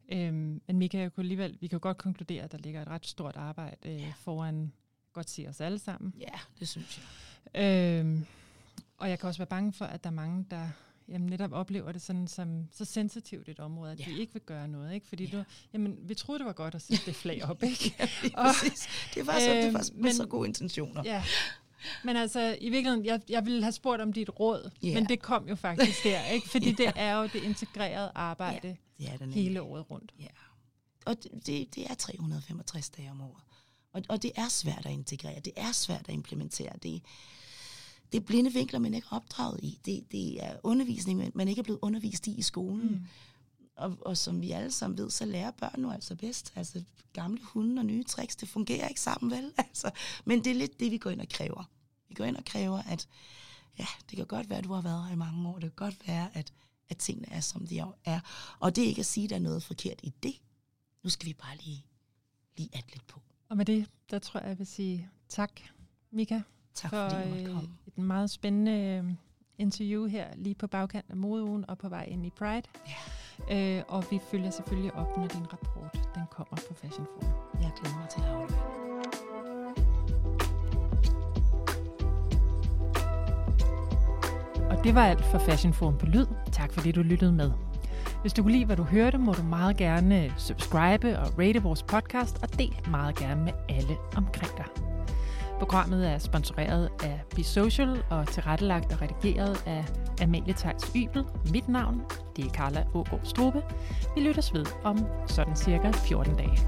Øhm, 0.08 0.62
men 0.66 0.80
vi 0.80 0.86
kan 0.86 1.00
jo 1.00 1.10
alligevel, 1.16 1.58
vi 1.60 1.66
kan 1.66 1.80
godt 1.80 1.98
konkludere, 1.98 2.44
at 2.44 2.52
der 2.52 2.58
ligger 2.58 2.82
et 2.82 2.88
ret 2.88 3.06
stort 3.06 3.36
arbejde 3.36 3.76
øh, 3.84 4.00
ja. 4.00 4.12
foran, 4.16 4.72
godt 5.12 5.30
se 5.30 5.46
os 5.48 5.60
alle 5.60 5.78
sammen. 5.78 6.14
Ja, 6.18 6.40
det 6.58 6.68
synes 6.68 6.98
jeg. 6.98 7.04
Øhm, 7.64 8.26
og 8.96 9.10
jeg 9.10 9.18
kan 9.18 9.28
også 9.28 9.38
være 9.38 9.46
bange 9.46 9.72
for, 9.72 9.84
at 9.84 10.04
der 10.04 10.10
er 10.10 10.14
mange, 10.14 10.46
der 10.50 10.68
jamen, 11.08 11.28
netop 11.28 11.52
oplever 11.52 11.92
det 11.92 12.02
sådan 12.02 12.28
som 12.28 12.68
så 12.72 12.84
sensitivt 12.84 13.48
et 13.48 13.60
område, 13.60 13.92
at 13.92 14.00
ja. 14.00 14.04
de 14.04 14.18
ikke 14.20 14.32
vil 14.32 14.42
gøre 14.42 14.68
noget. 14.68 14.94
Ikke? 14.94 15.08
Fordi 15.08 15.24
ja. 15.24 15.38
du, 15.38 15.44
jamen, 15.72 15.98
vi 16.02 16.14
troede, 16.14 16.38
det 16.38 16.46
var 16.46 16.52
godt 16.52 16.74
at 16.74 16.82
sætte 16.82 17.06
det 17.06 17.14
flag 17.14 17.44
op. 17.44 17.62
Ikke? 17.62 17.94
ja, 17.98 18.08
og, 18.34 18.46
præcis. 18.46 18.88
Det 19.14 19.26
var, 19.26 19.40
så, 19.40 19.50
øh, 19.50 19.56
det 19.56 19.74
var 19.74 19.84
med 19.94 20.02
men, 20.02 20.14
så 20.14 20.26
gode 20.26 20.48
intentioner. 20.48 21.02
Ja. 21.04 21.24
Men 22.04 22.16
altså, 22.16 22.56
i 22.60 22.70
virkeligheden, 22.70 23.04
jeg, 23.04 23.20
jeg 23.28 23.44
ville 23.44 23.62
have 23.62 23.72
spurgt 23.72 24.02
om 24.02 24.12
dit 24.12 24.30
råd, 24.40 24.70
yeah. 24.84 24.94
men 24.94 25.04
det 25.08 25.22
kom 25.22 25.48
jo 25.48 25.54
faktisk 25.54 26.04
der, 26.04 26.26
ikke? 26.26 26.48
Fordi 26.48 26.66
yeah. 26.70 26.76
det 26.78 26.92
er 26.96 27.14
jo 27.14 27.22
det 27.22 27.42
integrerede 27.42 28.12
arbejde 28.14 28.66
yeah, 29.00 29.12
det 29.12 29.22
er 29.22 29.26
det 29.26 29.34
hele 29.34 29.62
året 29.62 29.90
rundt. 29.90 30.14
Ja, 30.20 30.26
og 31.04 31.16
det, 31.46 31.74
det 31.74 31.90
er 31.90 31.94
365 31.94 32.90
dage 32.90 33.10
om 33.10 33.20
året. 33.20 33.42
Og, 33.92 34.02
og 34.08 34.22
det 34.22 34.32
er 34.36 34.48
svært 34.48 34.86
at 34.86 34.92
integrere, 34.92 35.40
det 35.40 35.52
er 35.56 35.72
svært 35.72 36.08
at 36.08 36.14
implementere. 36.14 36.72
Det, 36.82 37.02
det 38.12 38.20
er 38.20 38.24
blinde 38.24 38.52
vinkler, 38.52 38.78
man 38.78 38.94
ikke 38.94 39.08
er 39.10 39.16
opdraget 39.16 39.60
i. 39.62 39.78
Det, 39.84 40.12
det 40.12 40.44
er 40.44 40.56
undervisning, 40.62 41.30
man 41.34 41.48
ikke 41.48 41.58
er 41.58 41.62
blevet 41.62 41.78
undervist 41.82 42.26
i 42.26 42.34
i 42.34 42.42
skolen. 42.42 42.90
Mm. 42.90 43.06
og, 43.76 43.98
og 44.00 44.16
som 44.16 44.40
vi 44.40 44.50
alle 44.50 44.70
sammen 44.70 44.98
ved, 44.98 45.10
så 45.10 45.24
lærer 45.24 45.50
børn 45.50 45.80
nu 45.80 45.90
altså 45.90 46.14
bedst. 46.14 46.52
Altså 46.56 46.82
gamle 47.12 47.40
hunde 47.42 47.80
og 47.80 47.86
nye 47.86 48.04
tricks, 48.04 48.36
det 48.36 48.48
fungerer 48.48 48.88
ikke 48.88 49.00
sammen, 49.00 49.30
vel? 49.30 49.52
Altså, 49.58 49.90
men 50.24 50.44
det 50.44 50.50
er 50.50 50.54
lidt 50.54 50.80
det, 50.80 50.90
vi 50.90 50.98
går 50.98 51.10
ind 51.10 51.20
og 51.20 51.28
kræver. 51.28 51.64
Vi 52.08 52.14
går 52.14 52.24
ind 52.24 52.36
og 52.36 52.44
kræver, 52.44 52.82
at 52.82 53.08
ja, 53.78 53.86
det 54.10 54.16
kan 54.16 54.26
godt 54.26 54.50
være, 54.50 54.58
at 54.58 54.64
du 54.64 54.72
har 54.72 54.82
været 54.82 55.04
her 55.04 55.12
i 55.12 55.16
mange 55.16 55.48
år. 55.48 55.52
Det 55.54 55.62
kan 55.62 55.86
godt 55.86 56.08
være, 56.08 56.36
at, 56.36 56.52
at 56.88 56.96
tingene 56.96 57.32
er, 57.32 57.40
som 57.40 57.66
de 57.66 57.78
er. 58.04 58.20
Og 58.60 58.76
det 58.76 58.84
er 58.84 58.88
ikke 58.88 59.00
at 59.00 59.06
sige, 59.06 59.24
at 59.24 59.30
der 59.30 59.36
er 59.36 59.40
noget 59.40 59.62
forkert 59.62 60.00
i 60.02 60.14
det. 60.22 60.34
Nu 61.02 61.10
skal 61.10 61.26
vi 61.26 61.32
bare 61.32 61.56
lige, 61.56 61.86
lige 62.56 62.70
at 62.72 62.84
lidt 62.92 63.06
på. 63.06 63.20
Og 63.48 63.56
med 63.56 63.64
det, 63.64 63.90
der 64.10 64.18
tror 64.18 64.40
jeg, 64.40 64.48
jeg 64.48 64.58
vil 64.58 64.66
sige 64.66 65.10
tak, 65.28 65.60
Mika, 66.10 66.40
Tak 66.76 66.90
for 66.90 67.08
fordi 67.10 67.28
måtte 67.30 67.44
øh, 67.44 67.54
komme. 67.54 67.68
et 67.86 67.98
meget 67.98 68.30
spændende 68.30 68.72
øh, 68.72 69.12
interview 69.58 70.06
her 70.06 70.26
lige 70.36 70.54
på 70.54 70.66
bagkanten 70.66 71.12
af 71.12 71.16
modeugen 71.16 71.64
og 71.68 71.78
på 71.78 71.88
vej 71.88 72.04
ind 72.04 72.26
i 72.26 72.30
Pride. 72.30 72.62
Øh, 73.50 73.82
og 73.88 74.04
vi 74.10 74.20
følger 74.30 74.50
selvfølgelig 74.50 74.94
op, 74.94 75.16
når 75.16 75.26
din 75.26 75.52
rapport 75.52 75.92
den 76.14 76.22
kommer 76.30 76.56
på 76.68 76.74
Fashion 76.74 77.06
Forum. 77.06 77.32
Jeg 77.62 77.70
glæder 77.80 77.98
mig 77.98 78.08
til 78.08 78.20
at 78.20 78.26
aflevere. 78.26 78.86
Og 84.70 84.84
det 84.84 84.94
var 84.94 85.04
alt 85.04 85.24
for 85.24 85.38
Fashion 85.38 85.72
Forum 85.72 85.98
på 85.98 86.06
Lyd. 86.06 86.26
Tak 86.52 86.72
fordi 86.72 86.92
du 86.92 87.02
lyttede 87.02 87.32
med. 87.32 87.50
Hvis 88.20 88.32
du 88.32 88.42
kunne 88.42 88.52
lide, 88.52 88.64
hvad 88.64 88.76
du 88.76 88.82
hørte, 88.82 89.18
må 89.18 89.32
du 89.32 89.42
meget 89.42 89.76
gerne 89.76 90.34
subscribe 90.36 91.18
og 91.18 91.38
rate 91.38 91.62
vores 91.62 91.82
podcast, 91.82 92.42
og 92.42 92.58
del 92.58 92.76
meget 92.90 93.16
gerne 93.16 93.44
med 93.44 93.52
alle 93.68 93.96
omkring 94.16 94.56
dig. 94.56 94.95
Programmet 95.58 96.08
er 96.12 96.18
sponsoreret 96.18 96.90
af 97.02 97.20
Be 97.36 97.44
Social 97.44 98.02
og 98.10 98.28
tilrettelagt 98.28 98.92
og 98.92 99.02
redigeret 99.02 99.62
af 99.66 99.84
Amalie 100.22 100.54
Tejs 100.54 100.92
Ybel. 100.96 101.24
Mit 101.52 101.68
navn, 101.68 102.02
det 102.36 102.44
er 102.44 102.50
Carla 102.50 102.84
Ågaard 102.94 103.20
Strube. 103.24 103.62
Vi 104.14 104.20
lyttes 104.20 104.54
ved 104.54 104.66
om 104.84 104.98
sådan 105.26 105.56
cirka 105.56 105.90
14 105.90 106.36
dage. 106.36 106.58